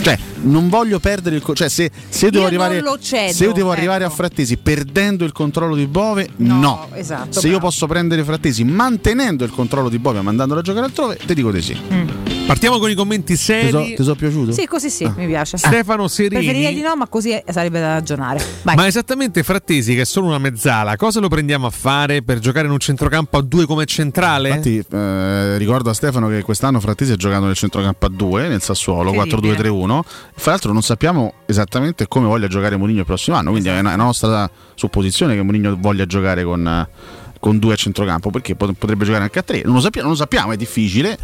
[0.00, 3.70] Cioè, non voglio perdere il cioè se, se io devo, arrivare, cedo, se io devo
[3.70, 3.78] ecco.
[3.78, 6.88] arrivare a Frattesi perdendo il controllo di Bove no, no.
[6.92, 7.54] Esatto, se bravo.
[7.54, 11.34] io posso prendere Frattesi mantenendo il controllo di Bove e mandandolo a giocare altrove ti
[11.34, 12.08] dico di sì mm.
[12.48, 13.66] Partiamo con i commenti seri.
[13.66, 14.52] Ti sono so piaciuto?
[14.52, 15.12] Sì, così sì, ah.
[15.14, 15.56] mi piace.
[15.56, 15.58] Ah.
[15.58, 16.42] Stefano Serini.
[16.42, 18.42] Preferirei di no, ma così sarebbe da ragionare.
[18.62, 18.74] Vai.
[18.74, 22.64] Ma esattamente Frattesi, che è solo una mezzala, cosa lo prendiamo a fare per giocare
[22.64, 24.48] in un centrocampo a due come centrale?
[24.48, 28.62] Infatti, eh, ricordo a Stefano che quest'anno Frattesi ha giocato nel centrocampo a due, nel
[28.62, 29.87] Sassuolo, 4-2-3-1.
[29.88, 30.04] 1.
[30.34, 33.96] Fra l'altro non sappiamo esattamente come voglia giocare Mourinho il prossimo anno, quindi è una,
[33.96, 36.86] nostra supposizione che Mourinho voglia giocare con
[37.40, 39.62] con due a centrocampo perché potrebbe giocare anche a tre.
[39.64, 41.16] Non lo sappiamo, non lo sappiamo è difficile,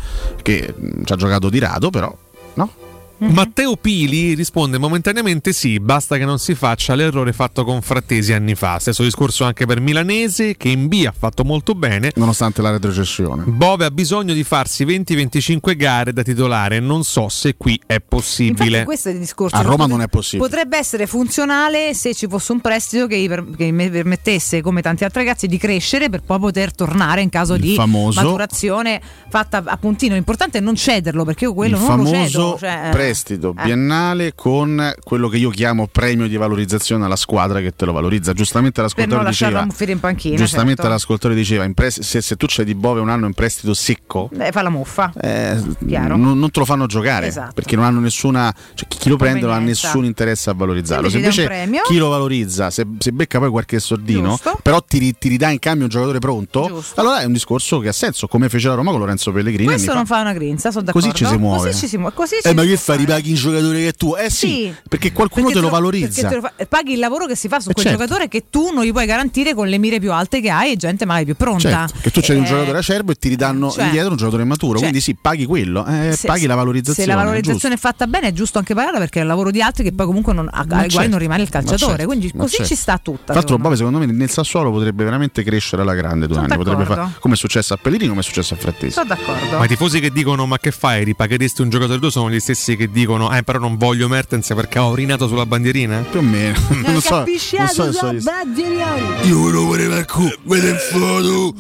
[0.43, 0.73] che
[1.05, 2.17] ci ha giocato di rado, però
[2.55, 2.84] no?
[3.31, 8.55] Matteo Pili risponde momentaneamente sì, basta che non si faccia l'errore fatto con Frattesi anni
[8.55, 8.79] fa.
[8.79, 12.13] Stesso discorso anche per Milanese, che in B ha fatto molto bene.
[12.17, 17.57] nonostante la retrocessione Bove ha bisogno di farsi 20-25 gare da titolare, non so se
[17.57, 18.65] qui è possibile.
[18.65, 19.57] Infatti questo è il discorso.
[19.57, 23.71] a Roma non è possibile Potrebbe essere funzionale se ci fosse un prestito che, che
[23.71, 27.61] mi permettesse, come tanti altri ragazzi, di crescere per poi poter tornare in caso Il
[27.61, 30.15] di famoso- maturazione fatta a puntino.
[30.15, 32.57] L'importante è non cederlo perché io quello non lo cedo.
[32.59, 33.63] Cioè, eh, prestito eh.
[33.65, 38.33] biennale con quello che io chiamo premio di valorizzazione alla squadra che te lo valorizza.
[38.33, 40.01] Giustamente per non l'ascoltatore diceva.
[40.01, 40.37] panchina.
[40.37, 40.91] Giustamente certo.
[40.91, 44.29] l'ascoltatore diceva: in prest- se, se tu c'è di Bove un anno in prestito secco,
[44.39, 45.13] Eh, fa la muffa.
[45.21, 47.53] eh, non, non te lo fanno giocare Esatto.
[47.55, 48.53] perché non hanno nessuna.
[48.75, 51.09] Cioè, chi lo prende non ha nessun interesse a valorizzarlo.
[51.09, 51.49] Se Invece
[51.87, 54.59] chi lo valorizza, se, se becca poi qualche soldino, Giusto.
[54.63, 57.93] però ti, ti ridà in cambio un giocatore pronto, allora è un discorso che ha
[57.93, 59.67] senso, come fece la Roma con Lorenzo Pellegrini.
[59.67, 60.17] Questo non fa.
[60.17, 61.09] fa una grinza, sono d'accordo.
[61.09, 61.69] Così ci si muove.
[61.69, 62.15] Così ci si muove.
[62.15, 63.05] Così ci Eh, ma si che può fai?
[63.05, 64.15] Ripaghi un giocatore che tu.
[64.19, 64.75] Eh sì, Sì.
[64.89, 66.29] perché qualcuno Perché te lo perché valorizza.
[66.29, 68.01] te lo fa- paghi il lavoro che si fa su Eh, quel certo.
[68.01, 70.77] giocatore che tu non gli puoi garantire con le mire più alte che hai e
[70.77, 71.69] gente magari più pronta.
[71.69, 74.45] Certo, che tu c'hai un Eh, giocatore acerbo e ti ridanno cioè- indietro un giocatore
[74.45, 77.09] maturo, cioè- quindi sì, paghi quello, eh, se- paghi la valorizzazione.
[77.09, 79.51] Se la è valorizzazione è fatta bene è giusto anche pagarla perché è il lavoro
[79.51, 81.59] di altri che poi comunque non, a- ai Ma quali certo, non rimane il ma
[81.61, 81.91] calciatore.
[81.97, 82.67] certo, Quindi così certo.
[82.67, 83.25] ci sta tutta.
[83.25, 86.57] Tra l'altro, secondo Bove, secondo me, nel Sassuolo potrebbe veramente crescere alla grande due anni.
[86.57, 88.57] Potrebbe fare come è successo a Pellegrini, come è successo a.
[88.65, 88.93] Frattesi.
[88.93, 89.59] Sono d'accordo.
[89.59, 92.77] Ma i tifosi che dicono ma che fai, ripagheresti un giocatore tu sono gli stessi
[92.77, 96.05] che che dicono eh però non voglio Mertens perché ha urinato sulla bandierina?
[96.11, 96.59] Più o meno.
[96.85, 99.29] Non so, non so da so- Baggeriani.
[99.29, 101.55] Io volevo vedere il culo, vede foto.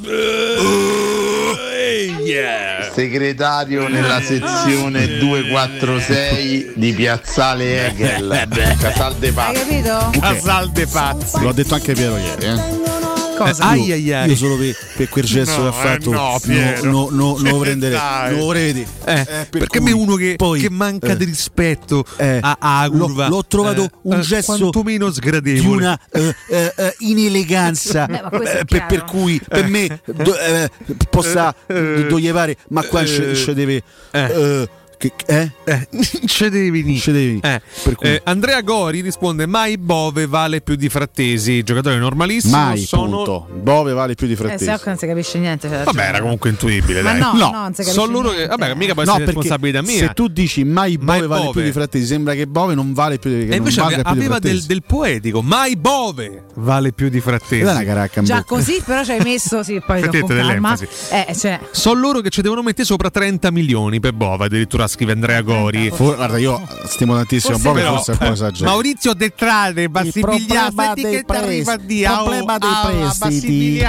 [2.94, 8.47] Segretario nella sezione 246 di Piazzale Hegel,
[8.78, 9.59] Casal de Hai Pazzi.
[9.61, 10.11] capito?
[10.20, 11.41] Casal de Pazzi.
[11.41, 12.94] L'ho detto anche Piero ieri, eh.
[13.37, 13.75] Cosa?
[13.75, 14.29] io, Ai, ai, ai.
[14.29, 16.91] io solo per, per quel gesto No, che ha fatto eh, no, no, Piero.
[16.91, 18.31] no, no, non lo prenderei Dai.
[18.31, 21.17] non lo vorrei vedere Eh, per perché cui me uno che, poi, che manca eh,
[21.17, 25.15] di rispetto eh, a, a l'ho- curva l'ho trovato eh, un eh, gesto quantomeno di
[25.15, 30.71] sgradevole una eh, eh, eh, ineleganza Beh, eh, per, per cui per me do- eh,
[31.11, 33.83] possa Eh, doglievare ma qua eh, ci deve
[34.13, 34.21] eh.
[34.21, 34.69] eh,
[35.15, 35.52] che, eh?
[35.65, 35.89] Eh,
[36.26, 36.99] ce devi venire.
[37.00, 37.41] Ce devi.
[37.42, 41.62] Eh, Per cui- eh, Andrea Gori risponde: Mai Bove vale più di Frattesi.
[41.62, 42.57] Giocatore normalissimo.
[42.57, 43.16] mai sono...
[43.16, 45.68] punto Bove vale più di Eh, frattesi se no non si capisce niente.
[45.68, 46.20] c'è Vabbè, era ragione.
[46.20, 47.02] comunque intuibile.
[47.02, 47.20] Ma dai.
[47.20, 48.47] no, no, non si capisce sono loro che.
[48.47, 49.99] Vabbè, mica può No, essere responsabilità mia.
[49.99, 51.52] se tu dici mai Bove Mai vale Bove.
[51.52, 54.10] più di frattesi sembra che Bove non vale più di, che E invece valga aveva
[54.12, 55.42] più aveva del, frattesi del poetico.
[55.42, 57.62] Mai Bove vale più di Frattesi.
[57.62, 58.55] Una caracca Già bocca.
[58.55, 60.76] così, però ci hai messo, sì, poi dopo calma.
[61.10, 64.44] Eh, cioè, Sono loro che ci devono mettere sopra 30 milioni per Bove.
[64.47, 65.91] Addirittura scrive Andrea Gori.
[65.91, 69.83] For- guarda io stimo tantissimo Forse Bove però- forse è un po' esagerato Maurizio Detrade,
[69.83, 72.71] Il problema dei prestiti, il problema dei
[73.19, 73.83] prestiti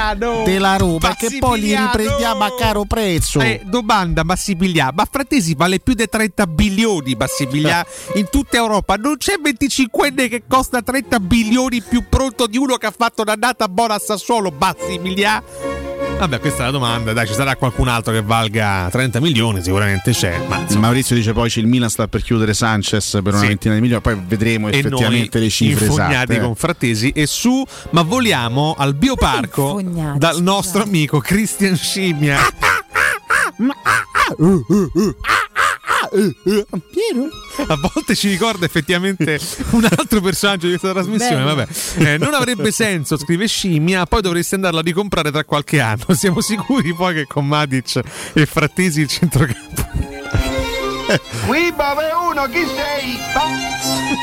[0.43, 3.39] della Roma che poi li riprendiamo a caro prezzo.
[3.39, 7.85] Eh, domanda Massibilià, ma Frattesi vale più di 30 bilioni Massibilià
[8.15, 8.95] in tutta Europa.
[8.95, 13.67] Non c'è 25enne che costa 30 bilioni più pronto di uno che ha fatto un'annata
[13.67, 15.43] buona a Sassuolo Massibilià?
[16.17, 20.11] Vabbè, questa è la domanda, dai, ci sarà qualcun altro che valga 30 milioni, sicuramente
[20.11, 23.41] c'è, ma insomma, Maurizio dice poi c'è il Milan sta per chiudere Sanchez per una
[23.41, 23.47] Sì.
[23.47, 26.39] ventina di milioni poi vedremo e effettivamente noi le cifre esatte eh.
[26.39, 29.81] con Frattesi e su, ma voliamo al bioparco
[30.15, 32.39] dal nostro amico Christian Scimmia.
[37.67, 39.39] A volte ci ricorda effettivamente
[39.71, 41.43] un altro personaggio di questa trasmissione.
[41.43, 44.05] Vabbè, Eh, non avrebbe senso, scrive Scimmia.
[44.05, 46.05] Poi dovreste andarla a ricomprare tra qualche anno.
[46.13, 48.01] Siamo sicuri poi che con Matic
[48.33, 50.04] e Frattesi il centrocampo.
[51.45, 53.17] Qui Bove 1, chi sei?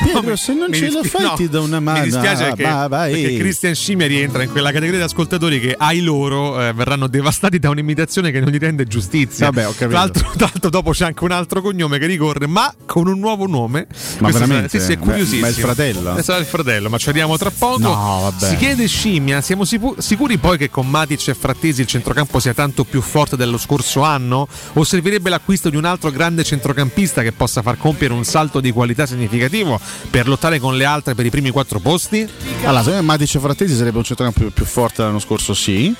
[0.03, 2.47] Pietro se non ce la dispi- fai no, ti do una mano Mi dispiace Ah,
[2.55, 3.11] perché, va, vai.
[3.21, 7.59] perché Christian Scimmia rientra in quella categoria di ascoltatori che ai loro eh, verranno devastati
[7.59, 9.45] da un'imitazione che non gli rende giustizia.
[9.45, 9.89] Vabbè, ho capito.
[9.89, 13.17] Tra l'altro, tra l'altro dopo c'è anche un altro cognome che ricorre, ma con un
[13.19, 13.87] nuovo nome.
[14.19, 14.79] Ma Questo veramente?
[14.79, 15.41] Sì, sì, è curiosissimo.
[15.41, 16.17] ma è il fratello?
[16.17, 17.79] Eh, sarà il fratello, ma ci arriviamo tra poco.
[17.79, 18.45] No, vabbè.
[18.49, 22.53] Si chiede Scimmia, siamo sipu- sicuri poi che con Matic e Frattesi il centrocampo sia
[22.53, 24.47] tanto più forte dello scorso anno?
[24.73, 28.71] O servirebbe l'acquisto di un altro grande centrocampista che possa far compiere un salto di
[28.71, 29.79] qualità significativo
[30.09, 32.27] per lottare con le altre per i primi quattro posti?
[32.63, 35.93] Allora, secondo me Matic e Frattesi sarebbe un centrocampo più, più forte dell'anno scorso, sì.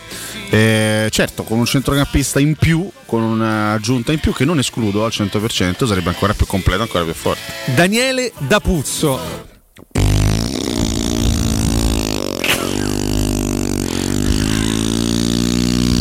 [0.49, 5.11] Eh, certo, con un centrocampista in più, con un'aggiunta in più che non escludo al
[5.13, 7.41] 100%, sarebbe ancora più completo, ancora più forte.
[7.75, 9.51] Daniele D'Apuzzo.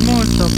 [0.04, 0.48] molto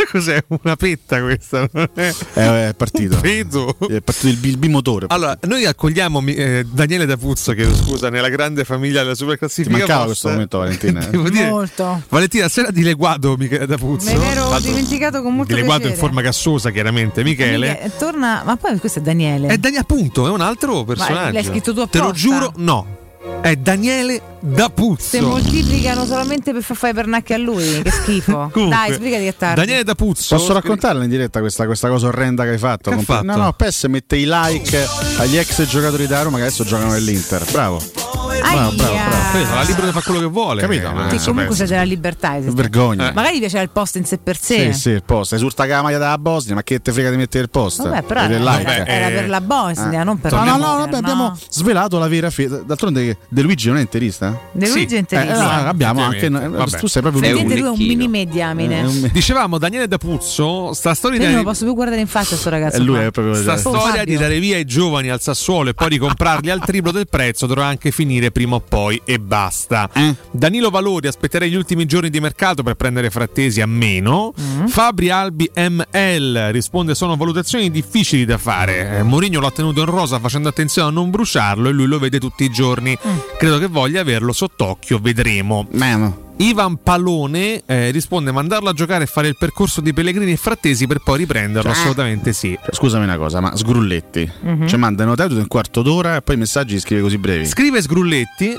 [0.10, 1.68] Cos'è una petta questa?
[1.72, 3.18] È Eh, è partito.
[3.20, 3.76] Vedo.
[3.88, 5.06] È partito il, il bimotore.
[5.08, 9.76] Allora, noi accogliamo eh, Daniele D'Apuzzo, che scusa, nella grande famiglia della Ti superclassifica.
[9.76, 10.06] mancava post.
[10.06, 11.06] questo momento, Valentina.
[11.06, 11.10] eh?
[11.10, 12.02] Devo dire, Molto.
[12.08, 14.10] Valentina, sera di Leguado Michele D'Apuzzo.
[14.12, 16.06] Me l'ero L'altro- dimenticato con molto Di Leguado in piacere.
[16.08, 17.68] forma gassosa, chiaramente, Michele.
[17.82, 19.48] Miche- torna, ma poi questo è Daniele.
[19.48, 21.32] È Daniele, appunto, è un altro personaggio.
[21.32, 22.12] l'hai scritto tu Te lo apposta?
[22.28, 23.00] giuro, no.
[23.40, 25.00] È Daniele D'Apuzzo.
[25.00, 28.50] Se moltiplicano solamente per far fare pernacchi a lui, che schifo.
[28.52, 29.60] Comunque, Dai, spiegati che tardi.
[29.60, 30.36] Daniele D'Apuzzo.
[30.36, 32.90] Posso raccontarla in diretta questa, questa cosa orrenda che hai fatto?
[32.90, 33.24] Che fatto?
[33.24, 34.86] No, no, PES mette i like
[35.18, 37.44] agli ex giocatori da Roma che adesso giocano nell'Inter.
[37.50, 38.01] Bravo.
[38.12, 39.46] Bravo, bravo, bravo.
[39.46, 40.60] Sarà libero di fare quello che vuole.
[40.60, 40.86] Capito?
[40.88, 42.36] Eh, Sì, adesso comunque c'è della libertà.
[42.36, 42.54] esiste.
[42.54, 43.12] Vergogna.
[43.14, 44.72] Magari gli piaceva il post in sé per sé.
[44.72, 45.32] Sì, sì, il post.
[45.32, 47.82] Esulta che la maglia della Bosnia, ma che te frega di mettere il post?
[47.82, 48.70] Vabbè, però era, like.
[48.70, 50.04] era- era per la Bosnia, Eh.
[50.04, 52.62] non per No, la no, no, Inter, vabbè, abbiamo svelato la vera fede.
[52.64, 54.38] D'altronde De Luigi non è interista?
[54.52, 55.62] De Luigi è interista.
[55.64, 56.78] Eh, abbiamo anche eh, Vabbè.
[56.78, 58.80] tu sei proprio Sentite lui è un mini mediamine.
[58.80, 62.06] Eh, un- Dicevamo Daniele D'Apuzzo, sta storia Io di non lo posso più guardare in
[62.06, 62.82] faccia sto ragazzo.
[62.82, 65.98] Lui è proprio Sta storia di dare via i giovani al Sassuolo e poi di
[65.98, 69.88] comprarli al triplo del prezzo dovrà anche finire prima o poi e basta.
[69.92, 70.14] Eh?
[70.30, 74.32] Danilo Valori aspetterei gli ultimi giorni di mercato per prendere Frattesi a meno.
[74.40, 74.66] Mm.
[74.66, 78.98] Fabri Albi ML risponde sono valutazioni difficili da fare.
[78.98, 82.18] Eh, Mourinho l'ha tenuto in rosa facendo attenzione a non bruciarlo e lui lo vede
[82.18, 82.96] tutti i giorni.
[83.06, 83.16] Mm.
[83.38, 85.66] Credo che voglia averlo sott'occhio, vedremo.
[85.72, 86.30] Mano.
[86.42, 90.86] Ivan Palone eh, risponde mandarlo a giocare e fare il percorso di Pellegrini e Frattesi
[90.86, 92.58] per poi riprenderlo, Cioè, assolutamente sì.
[92.60, 94.66] Cioè, Scusami una cosa, ma Sgrulletti Mhm.
[94.66, 97.46] ci manda notato in un quarto d'ora e poi i messaggi li scrive così brevi.
[97.46, 98.56] Scrive Sgrulletti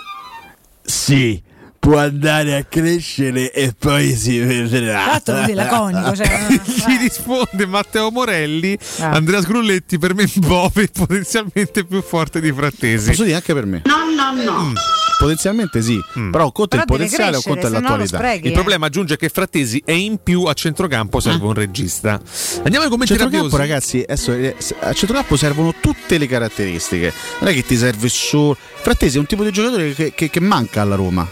[0.85, 1.41] Sì,
[1.79, 5.05] può andare a crescere e poi si vedrà.
[5.05, 9.11] L'altro così laconico, cioè, Ci risponde Matteo Morelli, Ah.
[9.11, 13.07] Andrea Sgrulletti, per me Bove potenzialmente più forte di Frattesi.
[13.09, 13.81] Posso dire anche per me.
[13.85, 14.73] No, no, no.
[15.19, 16.01] Potenzialmente sì,
[16.31, 18.17] però conta il Però deve potenziale o crescere, conta no lo l'attualità.
[18.17, 18.55] sprechi, Il eh.
[18.55, 22.19] problema aggiunge che Frattesi è in più a centrocampo serve un regista.
[22.63, 27.13] Andiamo ai commenti centrocampo, ragazzi, adesso, eh, a centrocampo servono tutte le caratteristiche.
[27.39, 28.57] Non è che ti serve solo.
[28.81, 31.25] Frattesi è un tipo di giocatore che, che- che manca alla Roma.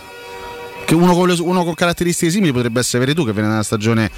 [0.86, 3.64] Che uno, con le- uno con caratteristiche simili potrebbe essere Veretù che viene da una
[3.64, 4.10] stagione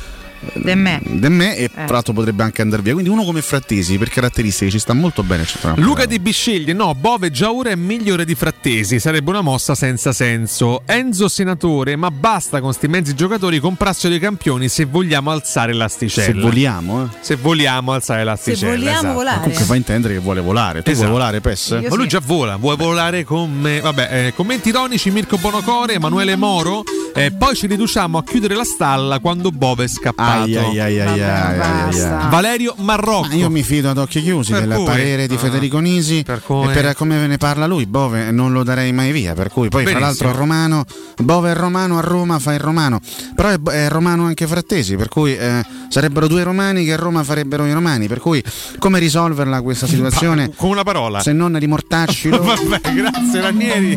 [0.53, 1.01] De me.
[1.03, 1.69] De me e Eh.
[1.85, 2.93] tra l'altro potrebbe anche andare via.
[2.93, 5.45] Quindi uno come Frattesi per caratteristiche ci sta molto bene.
[5.75, 10.13] Luca Di Bisceglie, no, Bove già ora è migliore di Frattesi, sarebbe una mossa senza
[10.13, 10.83] senso.
[10.85, 16.33] Enzo Senatore, ma basta con sti mezzi giocatori, comprassero dei campioni se vogliamo alzare l'asticella.
[16.33, 17.07] Se vogliamo, eh.
[17.21, 18.73] Se vogliamo alzare l'asticella.
[18.75, 19.13] vogliamo esatto.
[19.13, 19.39] volare.
[19.39, 20.81] Comunque fa intendere che vuole volare.
[20.83, 21.07] Tu Esatto.
[21.07, 21.69] vuoi volare, Pes?
[21.89, 23.79] Ma lui già vola, vuoi volare con me?
[23.81, 26.83] Vabbè, eh, commenti ironici, Mirko Bonocore, Emanuele Moro.
[27.15, 30.32] eh, poi ci riduciamo a chiudere la stalla quando Bove è scappato.
[30.41, 32.29] Ai, ai, ai, ai, ai, ai, ai, ai.
[32.29, 33.27] Valerio Marrocco.
[33.27, 34.85] Ma io mi fido ad occhi chiusi Per del cui?
[34.85, 35.37] parere di Ah.
[35.37, 36.67] Federico Nisi cui?
[36.69, 39.69] e per come ve ne parla lui, Bove non lo darei mai via, per cui
[39.69, 40.05] poi fra Benissimo.
[40.05, 40.85] l'altro è romano,
[41.21, 42.99] Bove è romano, a Roma fa il romano,
[43.35, 47.23] però è, è romano anche Frattesi, per cui eh, sarebbero due romani che a Roma
[47.23, 48.43] farebbero i romani, per cui
[48.79, 50.51] come risolverla questa situazione?
[50.55, 51.21] Con una parola.
[51.21, 52.41] Se non rimortaccilo.
[52.43, 53.95] Vabbè, grazie Ranieri.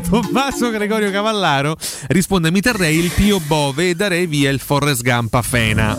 [0.00, 1.76] Tommaso Gregorio Cavallaro
[2.08, 5.96] risponde: Mi terrei il Pio Bove e darei via il Forrest Gump a Fena.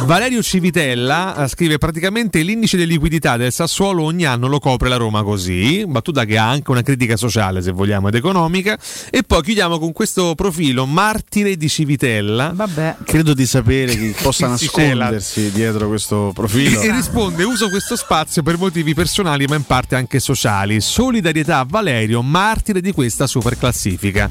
[0.00, 4.96] Valerio Civitella eh, scrive praticamente l'indice di liquidità del Sassuolo ogni anno lo copre la
[4.96, 8.76] Roma così, battuta che ha anche una critica sociale se vogliamo ed economica.
[9.10, 12.52] E poi chiudiamo con questo profilo martire di Civitella.
[12.54, 12.96] Vabbè.
[13.04, 16.80] Credo di sapere chi possa nascondersi dietro questo profilo.
[16.80, 20.80] E risponde: Uso questo spazio per motivi personali, ma in parte anche sociali.
[20.80, 24.30] Solidarietà a Valerio, martire di questa super classifica.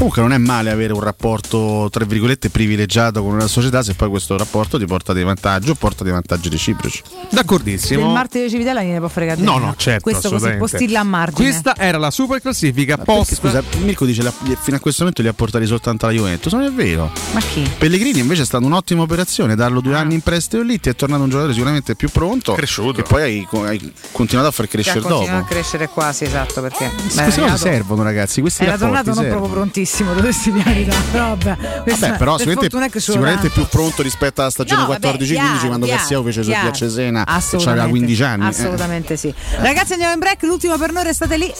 [0.00, 4.08] Comunque non è male avere un rapporto, tra virgolette, privilegiato con una società se poi
[4.08, 7.02] questo rapporto ti porta dei vantaggi o porta dei vantaggi reciproci.
[7.28, 8.00] D'accordissimo.
[8.04, 10.00] Del martire Civitella ne può fregare No, no, certo.
[10.10, 11.50] Questo così postilla a margine.
[11.50, 13.34] Questa era la super classifica Perché, post.
[13.34, 16.50] scusa, Mirko dice la- fino a questo momento li ha portati soltanto alla Juventus.
[16.54, 17.12] Non è vero.
[17.32, 17.70] Ma chi?
[17.76, 21.24] Pellegrini invece è stata un'ottima operazione, darlo due anni in prestito lì, ti è tornato
[21.24, 22.54] un giocatore sicuramente più pronto.
[22.54, 23.00] Cresciuto.
[23.00, 25.44] E poi hai, hai continuato a far crescere continua dopo.
[25.44, 28.40] a crescere quasi, esatto, perché Queste cose servono, ragazzi.
[28.40, 29.36] Questi Era tornato non servono.
[29.40, 30.96] proprio prontissimo, dovresti dire la verità.
[31.10, 35.06] Però vabbè, questa- Vabbè, però per sicuramente, sicuramente più pronto rispetto alla stagione No, vabbè,
[35.08, 36.68] 14-15 chiaro, quando Cassiao fece su chiaro.
[36.68, 37.88] a Cesena e aveva Assolutamente.
[37.90, 38.44] 15 anni.
[38.44, 38.48] eh.
[38.48, 39.34] Assolutamente sì.
[39.56, 40.42] Ragazzi, andiamo in break.
[40.42, 41.52] L'ultimo per noi, restate lì.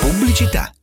[0.00, 0.72] Pubblicità.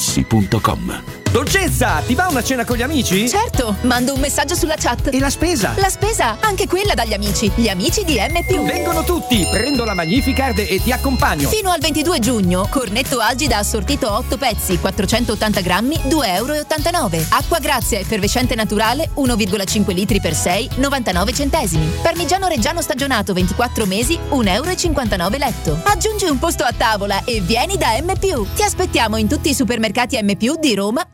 [0.00, 1.19] artigianamaterassi.com.
[1.32, 3.28] Dolcezza, ti va una cena con gli amici?
[3.28, 5.10] Certo, mando un messaggio sulla chat.
[5.12, 5.74] E la spesa?
[5.76, 7.52] La spesa, anche quella dagli amici.
[7.54, 8.64] Gli amici di M.
[8.64, 11.48] Vengono tutti, prendo la Magnificard e ti accompagno.
[11.48, 17.26] Fino al 22 giugno, cornetto Algida assortito 8 pezzi, 480 grammi, 2,89 euro.
[17.28, 21.92] Acqua Grazia effervescente naturale, 1,5 litri per 6, 99 centesimi.
[22.02, 25.80] Parmigiano Reggiano stagionato 24 mesi, 1,59 euro letto.
[25.84, 28.18] Aggiungi un posto a tavola e vieni da M.
[28.18, 30.34] Ti aspettiamo in tutti i supermercati M.
[30.58, 31.06] di Roma,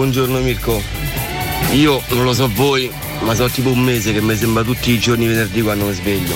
[0.00, 0.82] Buongiorno Mirko.
[1.72, 4.98] Io non lo so voi, ma sono tipo un mese che mi sembra tutti i
[4.98, 6.34] giorni venerdì quando mi sveglio.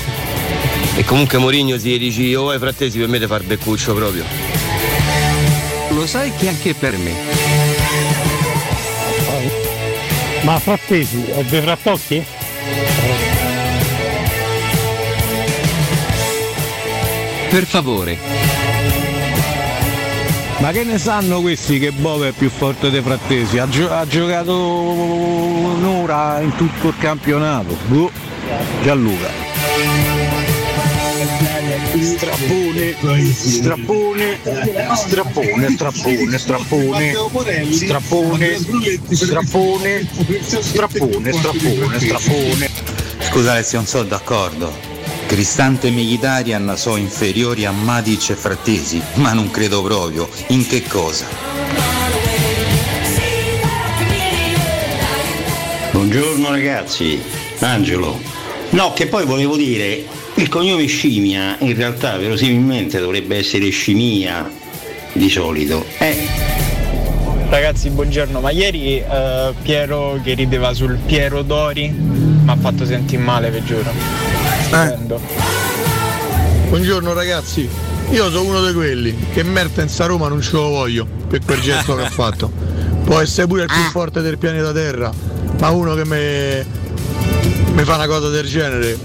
[0.95, 4.23] E comunque Mourinho si dici, oh frattesi per me te far beccuccio proprio.
[5.93, 7.15] Lo sai che anche per me.
[10.43, 12.23] Ma frattesi, è dei frattocchi?
[17.49, 18.54] Per favore.
[20.59, 23.59] Ma che ne sanno questi che Bove è più forte dei frattesi?
[23.59, 27.77] Ha, gio- ha giocato un'ora in tutto il campionato.
[27.87, 28.11] Boh.
[28.83, 29.29] Gianluca.
[32.01, 32.95] Strappone,
[33.33, 34.39] strappone,
[34.95, 37.15] strappone, strappone,
[37.73, 38.57] strappone, strappone,
[39.11, 40.07] strappone,
[40.51, 42.71] strappone, strappone, strappone.
[43.19, 44.94] Scusate se non sono d'accordo.
[45.27, 50.29] Cristante e Mkhitaryan sono inferiori a Matic e Frattesi, ma non credo proprio.
[50.49, 51.27] In che cosa?
[55.91, 57.21] Buongiorno ragazzi,
[57.61, 58.21] Angelo.
[58.71, 60.05] No, che poi volevo dire,
[60.35, 64.51] il cognome scimmia in realtà verosimilmente dovrebbe essere scimmia
[65.13, 65.85] di solito.
[65.99, 66.53] Eh,
[67.49, 71.89] Ragazzi, buongiorno, ma ieri eh, Piero che rideva sul Piero Dori
[72.45, 74.34] mi ha fatto sentire male, vi giuro.
[74.65, 75.21] Stupendo.
[76.69, 77.69] Buongiorno ragazzi,
[78.11, 81.61] io sono uno di quelli che Mertens a Roma non ce lo voglio per quel
[81.61, 82.51] gesto che ha fatto.
[83.05, 85.13] Può essere pure il più forte del pianeta Terra,
[85.59, 88.99] ma uno che mi fa una cosa del genere,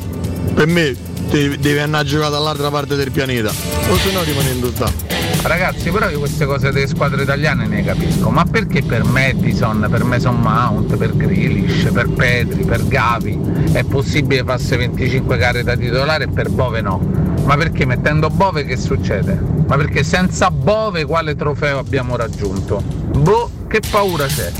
[0.53, 0.95] per me
[1.29, 5.08] deve, andare a giocare dall'altra parte del pianeta, o se no rimanendo sta.
[5.41, 10.03] Ragazzi, però io queste cose delle squadre italiane ne capisco, ma perché per Madison, per
[10.03, 13.39] Mason Mount, per Grealish, per Petri, per Gavi
[13.71, 16.99] è possibile farsi 25 gare da titolare e per Bove no?
[17.45, 19.39] Ma perché mettendo Bove che succede?
[19.65, 22.83] Ma perché senza Bove quale trofeo abbiamo raggiunto?
[22.83, 24.51] Boh, che paura c'è?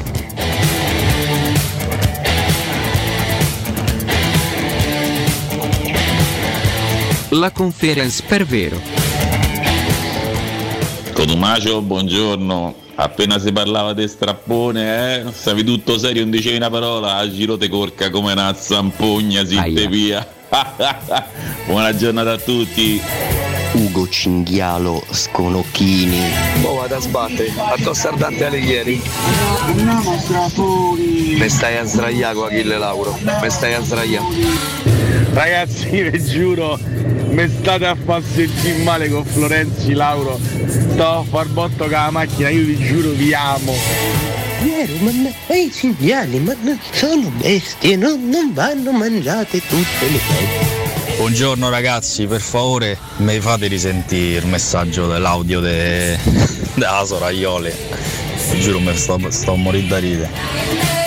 [7.31, 8.98] La conference per vero.
[11.19, 12.73] Cotumacio, buongiorno.
[12.95, 15.31] Appena si parlava di strappone, eh?
[15.33, 19.87] Stavi tutto serio, non dicevi una parola, a giro te corca come una zampogna, zitte
[19.87, 20.25] via.
[21.67, 23.01] Buona giornata a tutti.
[23.73, 26.21] Ugo Cinghialo Sconocchini.
[26.61, 29.01] Oh, vado a sbattere, addosso ardante alle ieri.
[31.37, 34.25] Me stai a sdraiare con Achille Lauro, me stai a sdraiare.
[35.33, 36.79] Ragazzi, vi giuro,
[37.29, 40.39] mi state a far sentire male con Florenzi Lauro.
[40.67, 43.73] Stavo a far botto con la macchina, io vi giuro vi amo.
[44.61, 45.11] Piero, ma,
[45.47, 48.15] ma i cinghiali, ma non sono bestie, no?
[48.19, 50.79] non vanno mangiate tutte le volte.
[51.17, 56.17] Buongiorno ragazzi, per favore mi fate risentire il messaggio dell'audio de...
[56.75, 57.75] della Soraiole.
[58.51, 60.98] Vi giuro mi sto, sto a morire da ridere.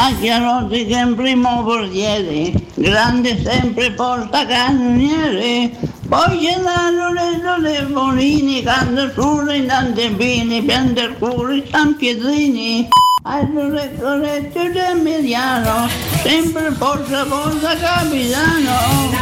[0.00, 0.66] macchia
[1.02, 5.72] in primo portiere, grande sempre porta cannoniere,
[6.08, 12.88] poi Gennaro Nello Levolini, Candassuri, Nantebini, Piantercuri, San Pietrini.
[13.24, 14.60] Allora Coretto
[15.02, 15.86] mediano,
[16.22, 19.19] sempre porta porta capitano.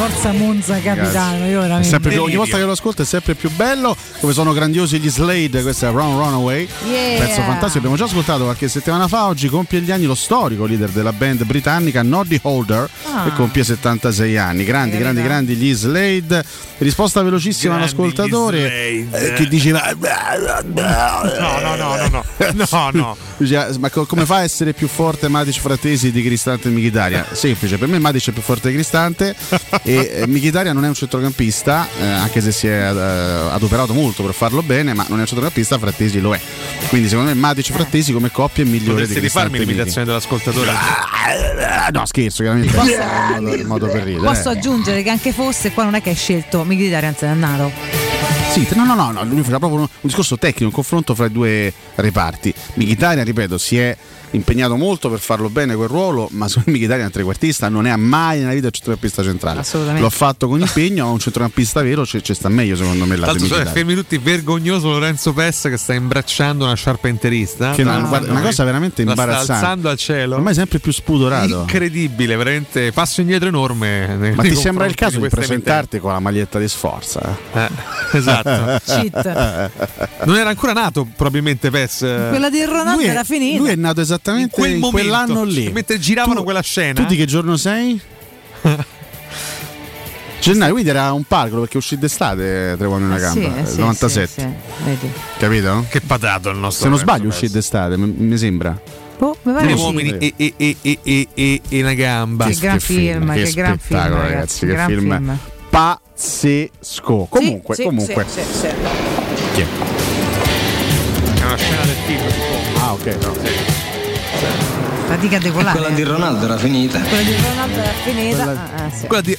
[0.00, 1.88] Forza Monza capitano, io veramente.
[1.90, 5.10] sempre più- ogni volta che lo ascolto è sempre più bello, come sono grandiosi gli
[5.10, 7.18] Slade, questo è Run Runaway, Yeah.
[7.18, 10.88] pezzo fantastico, abbiamo già ascoltato qualche settimana fa, oggi compie gli anni lo storico leader
[10.88, 13.24] della band britannica Noddy Holder, Ah.
[13.24, 16.42] che compie 76 anni, grandi, grandi, grandi gli Slade,
[16.78, 18.72] risposta velocissima Grandi all'ascoltatore
[19.10, 19.82] eh, che diceva...
[19.92, 22.24] No, no, no, no, no.
[22.70, 23.16] No, no.
[23.36, 27.26] Diceva, Ma co- come fa a essere più forte Matic Fratesi di Cristante Michitaria?
[27.32, 29.34] Semplice, per me Matic è più forte di Cristante
[29.90, 34.22] e eh, Mkhitaryan non è un centrocampista, eh, anche se si è eh, adoperato molto
[34.22, 36.40] per farlo bene, ma non è un centrocampista, Frattesi lo è.
[36.88, 40.70] Quindi secondo me Matic Frattesi come coppia è migliore Potresti di rifarmi l'imitazione dell'ascoltatore?
[40.70, 41.92] Michi.
[41.92, 42.72] No, scherzo, chiaramente.
[42.72, 44.24] Posso- modo, modo per ridere.
[44.24, 47.72] Posso aggiungere che anche fosse qua non è che hai scelto Mkhitaryan Zannaro.
[48.52, 51.26] Sì, no, no, no, no, lui faceva proprio un, un discorso tecnico, un confronto fra
[51.26, 52.52] i due reparti.
[52.74, 53.96] Mkhitaryan, ripeto, si è
[54.32, 57.86] impegnato molto per farlo bene quel ruolo, ma secondo me Mkhitaryan è un trequartista, non
[57.86, 59.60] è mai nella vita un centrocampista centrale.
[59.60, 60.02] Assolutamente.
[60.02, 63.32] L'ho fatto con impegno, ma un centrocampista vero ci, sta meglio secondo me di sono
[63.34, 63.72] Mkhitaryan.
[63.72, 67.72] fermi tutti vergognoso Lorenzo Pessa che sta imbracciando una sciarpa interista.
[67.72, 69.44] Che è una, No, guarda, una no, cosa veramente la imbarazzante.
[69.44, 70.34] Sta alzando al cielo.
[70.36, 71.60] Ormai sempre più spudorato.
[71.62, 74.06] Incredibile, veramente passo indietro enorme.
[74.16, 77.36] nei- Ma nei ti sembra il caso di questa presentarti con la maglietta di sforza?
[77.52, 77.68] Eh,
[78.16, 78.80] esatto.
[78.84, 79.70] Cheat.
[80.24, 81.98] Non era ancora nato probabilmente Pes.
[81.98, 83.58] Quella di Ronaldo era finita.
[83.58, 85.70] Lui è nato esattamente quel in, momento, quell'anno lì.
[85.70, 87.00] mentre giravano quella scena.
[87.00, 88.00] Tu di che giorno sei?
[90.40, 93.66] Gennaio, quindi era un palco perché uscì d'estate tre uomini una Eh gamba, eh eh,
[93.66, 94.26] sì, 97.
[94.26, 94.46] sì, sì,
[94.84, 95.12] vedi.
[95.38, 95.84] Capito?
[95.90, 98.70] Che patato il nostro Se non sbaglio uscì d'estate, mi, mi sembra.
[99.20, 102.46] Mi pare Tre uomini e, e, e, e, e, e, e una gamba.
[102.46, 105.38] Che gran film, che gran film, spettacolo, ragazzi, ragazzi, che gran film, film.
[105.68, 107.26] pazzesco.
[107.28, 108.24] Comunque, Sì, comunque.
[108.26, 108.68] sì, sì, sì.
[109.52, 109.66] Chi è?
[111.38, 112.22] È una scena del film.
[112.78, 113.89] Ah, ok, no.
[114.40, 114.79] Thank you.
[115.10, 115.76] Fatica a decolare.
[115.76, 117.00] Quella di Ronaldo era finita.
[117.00, 118.44] Quella di Ronaldo era finita.
[118.44, 119.06] Ah, ah, sì.
[119.08, 119.36] Quella di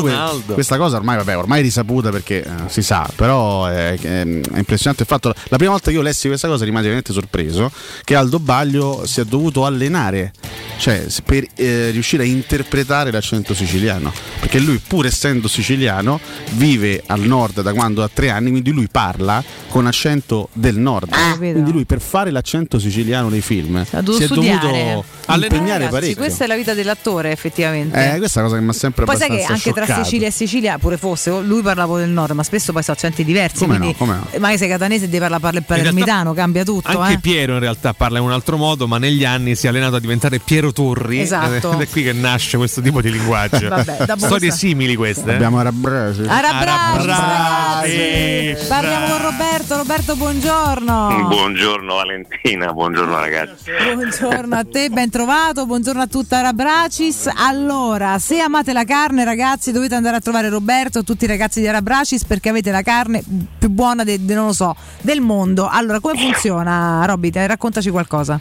[0.00, 3.98] que- questa cosa ormai, vabbè, ormai è risaputa perché eh, si sa, però è, è-
[4.00, 5.34] è impressionante il fatto.
[5.48, 7.70] La prima volta che io lessi questa cosa rimasi veramente sorpreso
[8.02, 10.32] che Aldo Baglio si è dovuto allenare.
[10.78, 16.18] Cioè, per eh, riuscire a interpretare l'accento siciliano, perché lui, pur essendo siciliano,
[16.52, 21.12] vive al nord da quando ha tre anni, quindi lui parla con accento del nord.
[21.52, 24.58] quindi lui, per fare l'accento siciliano nei film, si è studiare.
[24.72, 26.16] dovuto impegnare Ragazzi, parecchio.
[26.16, 28.14] Questa è la vita dell'attore, effettivamente.
[28.14, 30.04] Eh, questa è una cosa che mi ha sempre Poi sai che anche tra scioccato.
[30.04, 33.58] Sicilia e Sicilia, pure fosse, lui parlava del nord, ma spesso poi sono accenti diversi.
[33.58, 34.26] Come no, come no.
[34.38, 36.98] magari sei catanese e devi parlare, parla il palermitano, cambia tutto.
[36.98, 37.18] Anche eh.
[37.18, 40.00] Piero in realtà parla in un altro modo, ma negli anni si è allenato a
[40.00, 41.20] diventare Piero Torri.
[41.20, 41.72] Esatto.
[41.74, 43.68] Ed è qui che nasce questo tipo di linguaggio.
[43.68, 45.30] Vabbè, Storie simili queste.
[45.30, 45.34] eh?
[45.34, 46.22] Abbiamo Arabrasi.
[46.26, 48.66] Arabrasi, Arabrasi.
[48.68, 49.76] Parliamo con Roberto.
[49.76, 51.26] Roberto, buongiorno.
[51.28, 53.70] Buongiorno Valentina, buongiorno ragazzi.
[53.94, 57.30] Buongiorno a te, ben trovato, buongiorno a tutta Arabracis.
[57.34, 61.66] Allora, se amate la carne, ragazzi, dovete andare a trovare Roberto tutti i ragazzi di
[61.66, 63.22] Arabracis perché avete la carne
[63.58, 65.66] più buona de- de- so, del mondo.
[65.70, 67.30] Allora, come funziona, Robby?
[67.32, 68.38] Raccontaci qualcosa.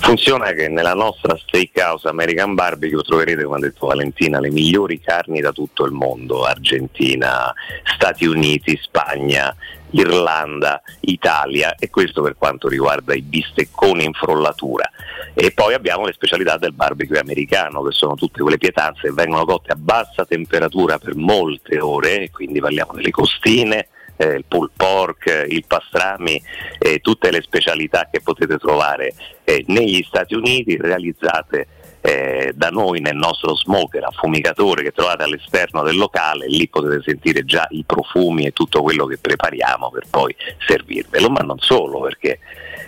[0.00, 5.40] Funziona che nella nostra steakhouse American Barbecue troverete, come ha detto Valentina, le migliori carni
[5.40, 7.50] da tutto il mondo, Argentina,
[7.94, 9.56] Stati Uniti, Spagna,
[9.92, 14.90] Irlanda, Italia e questo per quanto riguarda i bistecconi in frollatura.
[15.34, 19.44] E poi abbiamo le specialità del barbecue americano, che sono tutte quelle pietanze che vengono
[19.44, 25.46] cotte a bassa temperatura per molte ore, quindi parliamo delle costine, eh, il pulled pork,
[25.48, 26.40] il pastrami,
[26.78, 31.66] eh, tutte le specialità che potete trovare eh, negli Stati Uniti realizzate
[32.02, 37.44] eh, da noi nel nostro smoker affumigatore che trovate all'esterno del locale, lì potete sentire
[37.44, 40.34] già i profumi e tutto quello che prepariamo per poi
[40.66, 42.38] servirvelo, ma non solo perché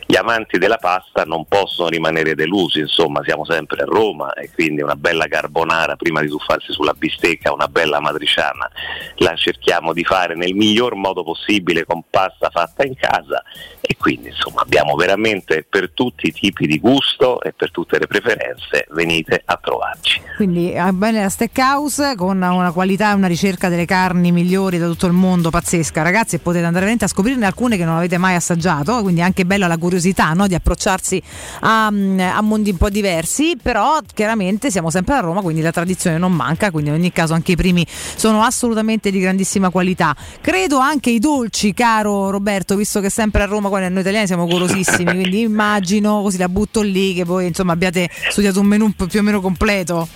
[0.06, 4.82] gli amanti della pasta non possono rimanere delusi, insomma siamo sempre a Roma e quindi
[4.82, 8.70] una bella carbonara prima di tuffarsi sulla bistecca, una bella matriciana
[9.16, 13.42] la cerchiamo di fare nel miglior modo possibile con pasta fatta in casa
[13.82, 18.06] e quindi insomma abbiamo veramente per tutti i tipi di gusto e per tutte le
[18.06, 20.20] preferenze venite a trovarci.
[20.36, 24.86] Quindi eh, bene la steakhouse con una qualità e una ricerca delle carni migliori da
[24.86, 28.18] tutto il mondo pazzesca, ragazzi, e potete andare veramente a scoprirne alcune che non avete
[28.18, 31.22] mai assaggiato, quindi è anche bella la curiosità no, di approcciarsi
[31.60, 35.70] a, mm, a mondi un po' diversi, però chiaramente siamo sempre a Roma, quindi la
[35.70, 40.14] tradizione non manca, quindi in ogni caso anche i primi sono assolutamente di grandissima qualità.
[40.40, 44.46] Credo anche i dolci, caro Roberto, visto che sempre a Roma qua noi italiani siamo
[44.46, 49.20] golosissimi, quindi immagino, così la butto lì, che voi insomma abbiate studiato un menù più
[49.20, 50.06] o meno completo.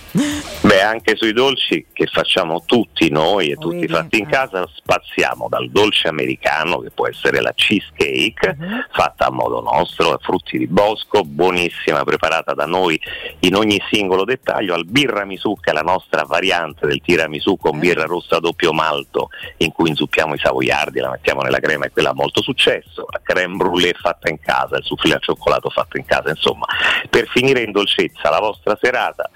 [0.61, 5.71] Beh, anche sui dolci che facciamo tutti noi e tutti fatti in casa, spaziamo dal
[5.71, 8.57] dolce americano, che può essere la cheesecake,
[8.91, 12.99] fatta a modo nostro, a frutti di bosco, buonissima, preparata da noi
[13.39, 18.03] in ogni singolo dettaglio, al birramisù, che è la nostra variante del tiramisù con birra
[18.03, 22.09] rossa a doppio malto, in cui inzuppiamo i savoiardi, la mettiamo nella crema e quella
[22.09, 26.05] ha molto successo, la creme brûlée fatta in casa, il soufflé al cioccolato fatto in
[26.05, 26.65] casa, insomma,
[27.09, 29.29] per finire in dolcezza la vostra serata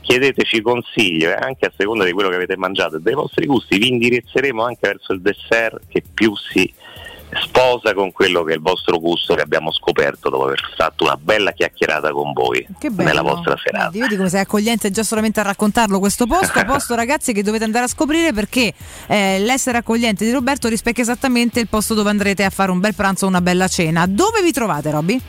[0.00, 3.76] chiedeteci consiglio e anche a seconda di quello che avete mangiato e dei vostri gusti
[3.76, 6.72] vi indirizzeremo anche verso il dessert che più si
[7.42, 11.16] sposa con quello che è il vostro gusto che abbiamo scoperto dopo aver fatto una
[11.16, 13.86] bella chiacchierata con voi nella vostra serata.
[13.86, 17.64] Vedi, vedi come sei accogliente già solamente a raccontarlo questo posto, posto ragazzi che dovete
[17.64, 18.72] andare a scoprire perché
[19.06, 22.94] eh, l'essere accogliente di Roberto rispecchia esattamente il posto dove andrete a fare un bel
[22.94, 24.06] pranzo o una bella cena.
[24.06, 25.20] Dove vi trovate Robby?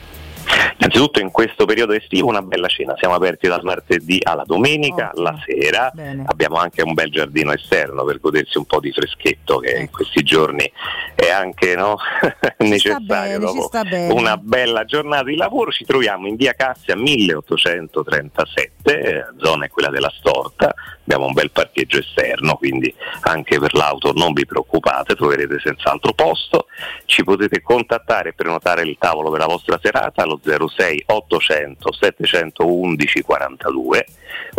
[0.78, 5.38] Innanzitutto in questo periodo estivo una bella cena, siamo aperti dal martedì alla domenica, la
[5.44, 5.92] sera,
[6.24, 10.22] abbiamo anche un bel giardino esterno per godersi un po' di freschetto che in questi
[10.22, 10.70] giorni
[11.14, 11.98] è anche no,
[12.58, 14.12] necessario bene, bene.
[14.12, 15.70] una bella giornata di lavoro.
[15.70, 21.50] Ci troviamo in via Cassia 1837, eh, zona è quella della Storta, abbiamo un bel
[21.50, 26.66] parcheggio esterno, quindi anche per l'auto non vi preoccupate, troverete senz'altro posto.
[27.04, 33.22] Ci potete contattare e prenotare il tavolo per la vostra serata allo 06 800 711
[33.22, 34.06] 42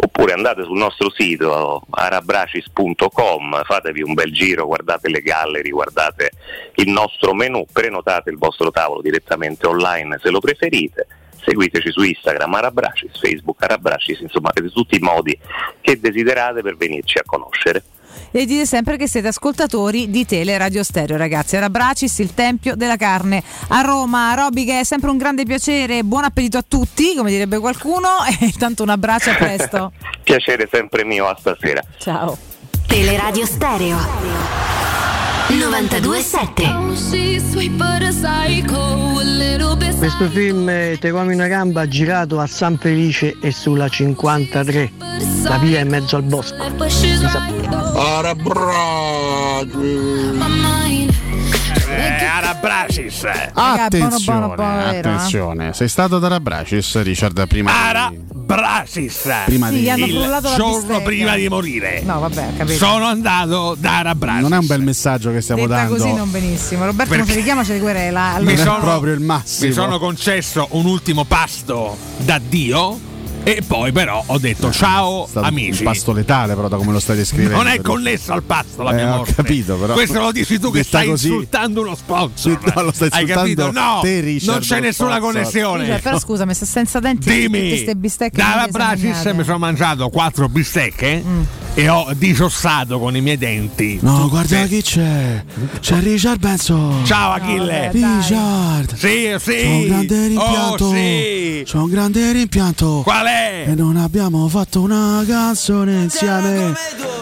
[0.04, 6.32] oppure andate sul nostro sito arabracis.com, fatevi un bel giro, guardate le gallery, guardate
[6.76, 11.08] il nostro menu, prenotate il vostro tavolo direttamente online se lo preferite.
[11.44, 15.38] Seguiteci su Instagram Arabracis, Facebook Arabracis, insomma avete tutti i modi
[15.82, 17.84] che desiderate per venirci a conoscere.
[18.32, 21.56] E dite sempre che siete ascoltatori di Tele Radio Stereo, ragazzi.
[21.56, 24.34] Era Bracis, il Tempio della Carne a Roma.
[24.34, 26.04] Roby, che è sempre un grande piacere.
[26.04, 28.08] Buon appetito a tutti, come direbbe qualcuno.
[28.42, 29.92] E intanto un abbraccio, a presto.
[30.24, 31.82] Piacere sempre mio, a stasera.
[31.98, 32.38] Ciao.
[32.88, 34.71] Teleradio Stereo
[35.58, 36.64] 927
[39.98, 44.92] Questo film eh, Te come una gamba girato a San Felice e sulla 53.
[45.44, 46.56] La via è in mezzo al bosco.
[47.96, 48.34] Ora
[52.02, 53.24] Eh, Arabracis.
[53.54, 54.98] Attenzione, buono, buono, vero, eh?
[54.98, 55.74] attenzione.
[55.74, 57.72] Sei stato ad Arabracis, Richard, prima
[58.10, 59.30] di- Arabracis.
[59.46, 62.02] Prima Sì, di- Il giorno prima di morire.
[62.04, 62.78] No, vabbè, capito.
[62.78, 64.42] Sono andato da Arabracis.
[64.42, 65.96] Non è un bel messaggio che stiamo Detta dando.
[65.96, 66.86] così non benissimo.
[66.86, 68.38] Roberto non Perché- si richiama, c'è di querela.
[68.40, 69.68] mi Allora, sono, proprio il massimo.
[69.68, 73.00] Mi sono concesso un ultimo pasto da Dio
[73.44, 75.80] e poi però ho detto ciao Stato amici.
[75.80, 77.56] Un pasto letale, però, da come lo stai descrivendo.
[77.58, 79.34] Non è connesso al pasto la Eh, mia ho morte.
[79.36, 79.94] capito, però.
[79.94, 82.60] Questo lo dici tu che stai così- insultando uno sponsor.
[82.76, 83.72] No, lo stai Hai capito?
[83.72, 85.32] No, te, Richard, non c'è nessuna sponsor.
[85.34, 85.86] connessione.
[85.88, 90.08] Cioè, però scusami, se senza denti tutte Dimmi, queste bistecche dalla Bracis mi sono mangiato
[90.10, 91.42] quattro bistecche Mm.
[91.74, 94.00] e ho disossato con i miei denti.
[94.02, 95.44] No, guarda chi c'è.
[95.80, 97.04] C'è Richard Benson.
[97.06, 97.90] Ciao Achille.
[97.92, 98.96] Richard.
[98.96, 99.62] Sì, sì.
[99.62, 100.86] C'ho un grande rimpianto.
[100.86, 101.64] Oh, sì.
[101.70, 103.02] C'ho un grande rimpianto.
[103.04, 103.31] Qual è?
[103.66, 106.74] E non abbiamo fatto una canzone insieme.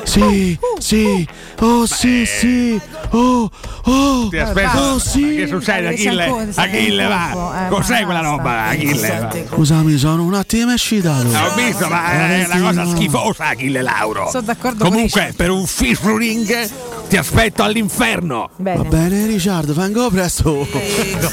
[0.04, 1.28] Sì, sì.
[1.60, 2.82] Oh, sì, sì.
[3.12, 3.50] Oh,
[3.84, 4.28] oh.
[4.30, 4.78] Ti aspetto.
[4.78, 5.36] Oh, sì.
[5.36, 6.52] Che succede Achille?
[6.56, 7.66] Achille va.
[7.66, 9.48] eh, Cos'è quella roba Achille?
[9.50, 11.28] Scusami, sono un attimo escitato.
[11.28, 14.30] Ho visto, ma è una cosa schifosa Achille Lauro.
[14.30, 16.70] Sono d'accordo con Comunque, per un fish ring
[17.08, 18.50] ti aspetto all'inferno.
[18.58, 20.68] Va bene, Richard, vengo presto.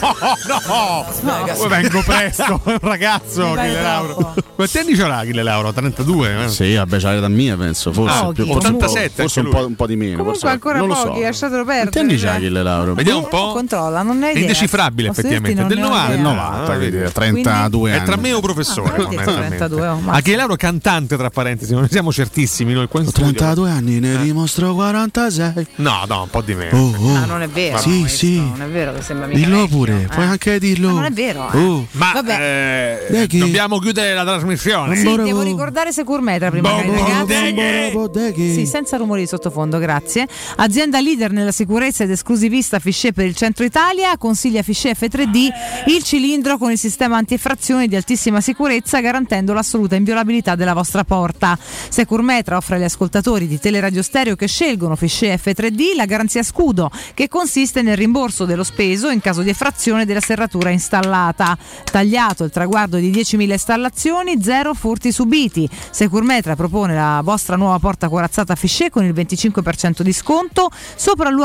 [0.46, 4.34] No, no, Poi vengo presto, ragazzo Achille Lauro.
[4.54, 5.72] Quanti anni c'era Achille Lauro?
[5.72, 6.44] 32?
[6.44, 6.48] eh?
[6.48, 7.92] Sì, vabbè, c'ha l'età mia, penso.
[7.92, 10.16] Forse, Ah, più, forse, un po', 87 forse un, po', un po' di meno.
[10.16, 11.22] Comunque forse, ancora non lo pochi, so.
[11.22, 11.90] lasciatelo perdere.
[11.90, 12.36] Quanti anni c'ha cioè.
[12.36, 12.94] Achille Lauro?
[12.94, 13.52] Vediamo un po'.
[13.52, 15.64] Controlla, non È indecifrabile effettivamente.
[15.66, 16.22] Del non ne ho 90, idea.
[16.22, 17.12] 90, Ah, quindi vedi.
[17.12, 18.04] 32 È anni.
[18.06, 18.88] tra me e un professore.
[18.88, 19.56] Ah, perché fondamentalmente.
[19.56, 23.06] 32, oh, ma- Achille Lauro cantante, tra parentesi, non ne siamo certissimi noi qua in
[23.06, 23.32] Ho studio.
[23.32, 25.66] 32 anni, ne dimostro 46.
[25.76, 26.76] No, no, un po' di meno.
[26.78, 27.14] Oh, oh.
[27.16, 27.78] Ah, non è vero.
[27.78, 28.36] Sì, questo, sì.
[28.38, 30.06] Non è vero che sembra mica Dillo vecchio, pure, eh.
[30.06, 30.88] puoi anche dirlo.
[30.88, 31.50] Ma non è vero.
[31.52, 31.56] eh.
[31.58, 31.86] Oh.
[31.92, 32.98] Ma Vabbè.
[33.10, 34.96] eh, dobbiamo chiudere la trasmissione.
[34.96, 37.90] Sì, devo ricordare Securmetra prima che ragazzi.
[37.92, 38.52] Bodeghi.
[38.54, 40.26] Sì, senza rumori di sottofondo, grazie.
[40.56, 45.48] Azienda leader nella sicurezza ed esclusivista Fichet per il centro Italia, consiglia Fichet F3D
[45.86, 51.58] il cilindro con il sistema antieffrazione di altissima sicurezza garantendo l'assoluta inviolabilità della vostra porta.
[51.58, 57.28] Securmetra offre agli ascoltatori di Teleradio Stereo che scelgono Fichet F3D la garanzia scudo che
[57.28, 61.56] consiste nel rimborso dello speso in caso di effrazione della serratura installata.
[61.90, 65.66] Tagliato il traguardo di 10.000 installazioni, zero furti subiti.
[65.90, 70.68] Securmetra propone la vostra nuova porta corazzata Fichet con il 25% di sconto,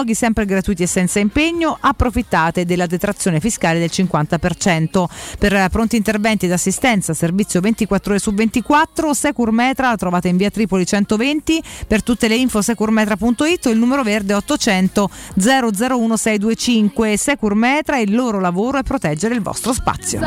[0.02, 5.06] sopralluoghi sempre gratuiti e senza impegno, approfittate della detrazione fiscale del 50%.
[5.38, 10.86] Per pronti interventi ed assistenza, servizio 24 ore su 24, Securmetra trovate in via Tripoli
[10.86, 17.18] 120, per tutte le info securmetra.it il numero verde 800 001 625.
[17.18, 20.20] Securmetra, il loro lavoro è proteggere il vostro spazio.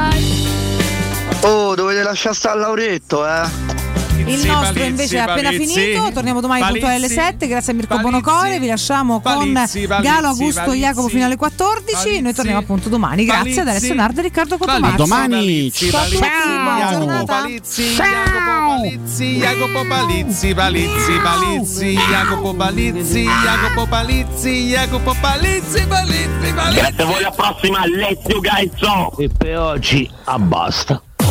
[1.41, 4.04] Oh, dovete lasciare stare Lauretto, eh?
[4.27, 8.59] Il nostro invece è appena finito, torniamo domani puntuale alle 7, grazie a Mirko Bonocore,
[8.59, 10.79] vi lasciamo con Palizzi, Palizzi, Galo Augusto Palizzi.
[10.79, 14.97] Jacopo fino alle 14, noi torniamo appunto domani, grazie ad Alessio Nardo e Riccardo Cotomazzo.
[14.97, 15.71] Domani.
[15.73, 17.43] Ciao giornata.
[17.43, 26.79] Palizzi, Jacopo Palizzi, Jacopo Palizzi, Palizzi, Palizzi, Jacopo Palizzi, Jacopo Palizzi, Jacopo Palizzi, Palizzi, Palizzi.
[26.79, 29.17] Grazie a voi, alla prossima, Alessio Gaizzo!
[29.19, 31.03] E per oggi abbasta.